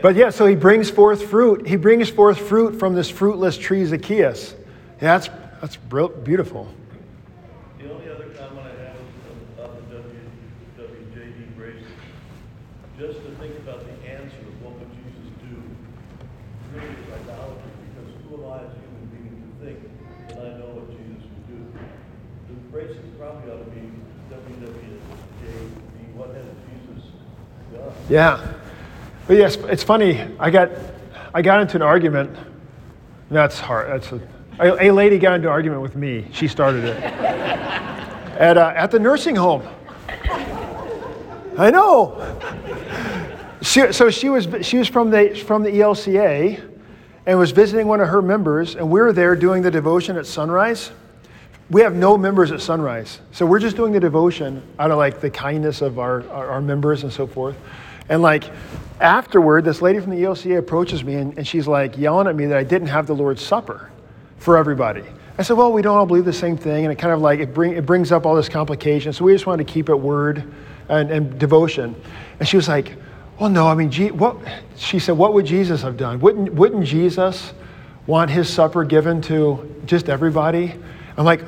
But 0.00 0.14
yeah, 0.16 0.30
so 0.30 0.46
he 0.46 0.54
brings 0.54 0.90
forth 0.90 1.22
fruit. 1.24 1.66
He 1.66 1.76
brings 1.76 2.10
forth 2.10 2.38
fruit 2.38 2.78
from 2.78 2.94
this 2.94 3.08
fruitless 3.10 3.56
tree, 3.56 3.84
Zacchaeus. 3.86 4.52
Yeah, 5.00 5.18
that's, 5.18 5.28
that's 5.60 5.76
beautiful. 5.76 6.68
The 7.78 7.90
only 7.90 8.10
other 8.10 8.28
comment 8.36 8.66
I 8.68 8.84
have 8.84 8.96
is 8.96 9.58
on 9.58 9.74
the 9.88 9.96
W, 9.96 10.20
WJD 10.78 11.56
bracelet. 11.56 11.86
Just 12.98 13.24
to 13.24 13.30
think 13.36 13.56
about 13.60 13.80
the 13.80 13.92
answer 14.06 14.44
of 14.44 14.60
what 14.60 14.78
would 14.78 14.92
Jesus 14.92 15.32
do, 15.40 15.56
really 16.74 16.84
is 16.84 17.08
idolatry, 17.24 17.72
because 17.88 18.12
who 18.28 18.44
am 18.44 18.52
I 18.52 18.56
as 18.60 18.76
a 18.76 18.80
human 18.84 19.08
being 19.08 19.40
to 19.40 19.48
think 19.64 19.78
that 20.28 20.38
I 20.38 20.60
know 20.60 20.84
what 20.84 20.92
Jesus 21.00 21.24
would 21.32 21.48
do? 21.48 21.64
The 22.48 22.54
bracelet 22.68 23.18
probably 23.18 23.50
ought 23.50 23.64
to 23.64 23.70
be 23.72 23.88
WWJD, 24.28 26.12
what 26.12 26.28
has 26.36 26.44
Jesus 26.68 27.08
done? 27.72 27.93
Yeah. 28.08 28.54
But 29.26 29.36
yes, 29.36 29.56
it's 29.56 29.82
funny. 29.82 30.20
I 30.38 30.50
got, 30.50 30.70
I 31.32 31.42
got 31.42 31.60
into 31.60 31.76
an 31.76 31.82
argument. 31.82 32.36
That's 33.30 33.58
hard. 33.58 33.88
That's 33.90 34.12
a, 34.12 34.20
a, 34.58 34.90
a 34.90 34.92
lady 34.92 35.18
got 35.18 35.34
into 35.36 35.48
an 35.48 35.52
argument 35.52 35.82
with 35.82 35.96
me. 35.96 36.26
She 36.32 36.48
started 36.48 36.84
it. 36.84 37.02
at, 37.02 38.58
uh, 38.58 38.72
at 38.76 38.90
the 38.90 38.98
nursing 38.98 39.36
home. 39.36 39.62
I 41.56 41.70
know. 41.70 42.20
She, 43.62 43.92
so 43.92 44.10
she 44.10 44.28
was, 44.28 44.48
she 44.62 44.78
was 44.78 44.88
from, 44.88 45.10
the, 45.10 45.34
from 45.46 45.62
the 45.62 45.70
ELCA 45.70 46.70
and 47.26 47.38
was 47.38 47.52
visiting 47.52 47.86
one 47.86 48.00
of 48.00 48.08
her 48.08 48.20
members, 48.20 48.74
and 48.74 48.90
we 48.90 49.00
were 49.00 49.12
there 49.12 49.34
doing 49.36 49.62
the 49.62 49.70
devotion 49.70 50.16
at 50.16 50.26
sunrise. 50.26 50.90
We 51.70 51.80
have 51.80 51.94
no 51.94 52.18
members 52.18 52.52
at 52.52 52.60
sunrise. 52.60 53.20
So 53.32 53.46
we're 53.46 53.60
just 53.60 53.76
doing 53.76 53.92
the 53.92 54.00
devotion 54.00 54.62
out 54.78 54.90
of 54.90 54.98
like 54.98 55.20
the 55.20 55.30
kindness 55.30 55.80
of 55.80 55.98
our, 55.98 56.28
our, 56.28 56.50
our 56.50 56.60
members 56.60 57.04
and 57.04 57.12
so 57.12 57.26
forth. 57.26 57.56
And 58.08 58.22
like 58.22 58.50
afterward, 59.00 59.64
this 59.64 59.82
lady 59.82 60.00
from 60.00 60.10
the 60.10 60.22
ELCA 60.22 60.58
approaches 60.58 61.04
me 61.04 61.16
and, 61.16 61.36
and 61.38 61.46
she's 61.46 61.66
like 61.66 61.98
yelling 61.98 62.26
at 62.26 62.36
me 62.36 62.46
that 62.46 62.58
I 62.58 62.64
didn't 62.64 62.88
have 62.88 63.06
the 63.06 63.14
Lord's 63.14 63.42
Supper 63.42 63.90
for 64.38 64.56
everybody. 64.56 65.04
I 65.36 65.42
said, 65.42 65.56
well, 65.56 65.72
we 65.72 65.82
don't 65.82 65.96
all 65.96 66.06
believe 66.06 66.24
the 66.24 66.32
same 66.32 66.56
thing. 66.56 66.84
And 66.84 66.92
it 66.92 66.96
kind 66.96 67.12
of 67.12 67.20
like, 67.20 67.40
it, 67.40 67.52
bring, 67.52 67.72
it 67.72 67.84
brings 67.84 68.12
up 68.12 68.24
all 68.24 68.36
this 68.36 68.48
complication. 68.48 69.12
So 69.12 69.24
we 69.24 69.32
just 69.32 69.46
wanted 69.46 69.66
to 69.66 69.72
keep 69.72 69.88
it 69.88 69.96
word 69.96 70.44
and, 70.88 71.10
and 71.10 71.38
devotion. 71.38 72.00
And 72.38 72.48
she 72.48 72.56
was 72.56 72.68
like, 72.68 72.94
well, 73.40 73.50
no, 73.50 73.66
I 73.66 73.74
mean, 73.74 73.90
Je- 73.90 74.12
what, 74.12 74.36
she 74.76 75.00
said, 75.00 75.18
what 75.18 75.34
would 75.34 75.44
Jesus 75.44 75.82
have 75.82 75.96
done? 75.96 76.20
Wouldn't, 76.20 76.54
wouldn't 76.54 76.84
Jesus 76.84 77.52
want 78.06 78.30
his 78.30 78.48
supper 78.48 78.84
given 78.84 79.20
to 79.22 79.82
just 79.86 80.08
everybody? 80.08 80.74
I'm 81.16 81.24
like, 81.24 81.42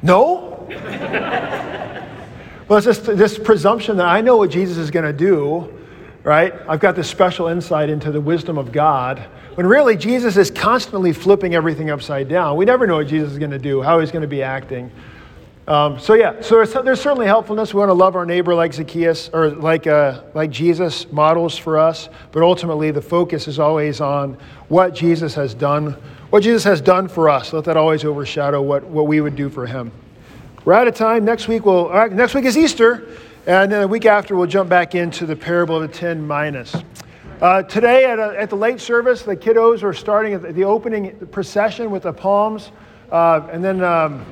no. 0.00 0.66
well, 2.68 2.78
it's 2.78 2.86
just 2.86 3.04
this 3.04 3.38
presumption 3.38 3.98
that 3.98 4.06
I 4.06 4.22
know 4.22 4.38
what 4.38 4.50
Jesus 4.50 4.78
is 4.78 4.90
going 4.90 5.04
to 5.04 5.12
do, 5.12 5.75
right? 6.26 6.52
I've 6.68 6.80
got 6.80 6.96
this 6.96 7.08
special 7.08 7.46
insight 7.46 7.88
into 7.88 8.10
the 8.10 8.20
wisdom 8.20 8.58
of 8.58 8.72
God. 8.72 9.20
When 9.54 9.64
really 9.64 9.96
Jesus 9.96 10.36
is 10.36 10.50
constantly 10.50 11.12
flipping 11.12 11.54
everything 11.54 11.88
upside 11.88 12.28
down. 12.28 12.56
We 12.56 12.64
never 12.64 12.84
know 12.84 12.96
what 12.96 13.06
Jesus 13.06 13.30
is 13.30 13.38
going 13.38 13.52
to 13.52 13.60
do, 13.60 13.80
how 13.80 14.00
he's 14.00 14.10
going 14.10 14.22
to 14.22 14.28
be 14.28 14.42
acting. 14.42 14.90
Um, 15.68 16.00
so 16.00 16.14
yeah, 16.14 16.40
so 16.40 16.56
there's, 16.56 16.72
there's 16.72 17.00
certainly 17.00 17.26
helpfulness. 17.26 17.72
We 17.72 17.78
want 17.78 17.90
to 17.90 17.94
love 17.94 18.16
our 18.16 18.26
neighbor 18.26 18.56
like 18.56 18.72
Zacchaeus 18.72 19.30
or 19.32 19.50
like 19.50 19.86
uh, 19.86 20.22
like 20.34 20.50
Jesus 20.50 21.10
models 21.12 21.56
for 21.56 21.78
us. 21.78 22.08
But 22.32 22.42
ultimately, 22.42 22.90
the 22.90 23.02
focus 23.02 23.46
is 23.46 23.60
always 23.60 24.00
on 24.00 24.36
what 24.68 24.94
Jesus 24.94 25.32
has 25.34 25.54
done, 25.54 25.92
what 26.30 26.42
Jesus 26.42 26.64
has 26.64 26.80
done 26.80 27.06
for 27.06 27.28
us. 27.28 27.52
Let 27.52 27.64
that 27.64 27.76
always 27.76 28.04
overshadow 28.04 28.62
what, 28.62 28.84
what 28.84 29.06
we 29.06 29.20
would 29.20 29.36
do 29.36 29.48
for 29.48 29.66
Him. 29.66 29.92
We're 30.64 30.74
out 30.74 30.88
of 30.88 30.94
time. 30.94 31.24
Next 31.24 31.46
week 31.46 31.64
we'll 31.64 31.92
uh, 31.92 32.08
next 32.08 32.34
week 32.34 32.44
is 32.44 32.56
Easter, 32.58 33.06
and 33.46 33.70
then 33.70 33.82
a 33.82 33.86
week 33.86 34.06
after 34.06 34.36
we'll 34.36 34.46
jump 34.46 34.68
back 34.68 34.94
into 34.94 35.24
the 35.24 35.36
parable 35.36 35.76
of 35.76 35.82
the 35.82 35.96
ten 35.96 36.26
minas. 36.26 36.74
Uh, 37.40 37.62
today 37.62 38.04
at, 38.06 38.18
a, 38.18 38.34
at 38.38 38.50
the 38.50 38.56
late 38.56 38.80
service, 38.80 39.22
the 39.22 39.36
kiddos 39.36 39.82
are 39.82 39.92
starting 39.92 40.34
at 40.34 40.54
the, 40.54 40.64
opening 40.64 41.14
procession 41.28 41.90
with 41.90 42.04
the 42.04 42.12
palms, 42.12 42.72
uh, 43.10 43.46
and 43.52 43.64
then. 43.64 43.82
Um, 43.82 44.24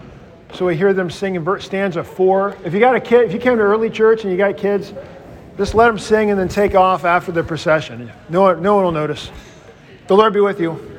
so 0.53 0.67
we 0.67 0.77
hear 0.77 0.93
them 0.93 1.11
sing 1.11 1.35
in 1.35 1.61
stanza 1.61 2.05
four. 2.05 2.57
If 2.65 2.73
you 2.73 2.79
got 2.79 2.95
a 2.95 3.01
kid, 3.01 3.23
if 3.23 3.33
you 3.33 3.41
came 3.41 3.57
to 3.57 3.63
early 3.63 3.91
church 3.91 4.23
and 4.23 4.31
you 4.31 4.39
got 4.39 4.57
kids, 4.57 4.95
just 5.57 5.75
let 5.75 5.89
them 5.89 5.99
sing 5.99 6.31
and 6.31 6.39
then 6.39 6.49
take 6.49 6.77
off 6.77 7.05
after 7.05 7.33
the 7.33 7.43
procession. 7.43 8.13
No 8.29 8.55
no 8.55 8.77
one 8.77 8.85
will 8.85 8.93
notice. 8.93 9.33
The 10.07 10.17
Lord 10.17 10.33
be 10.33 10.39
with 10.39 10.61
you. 10.61 10.94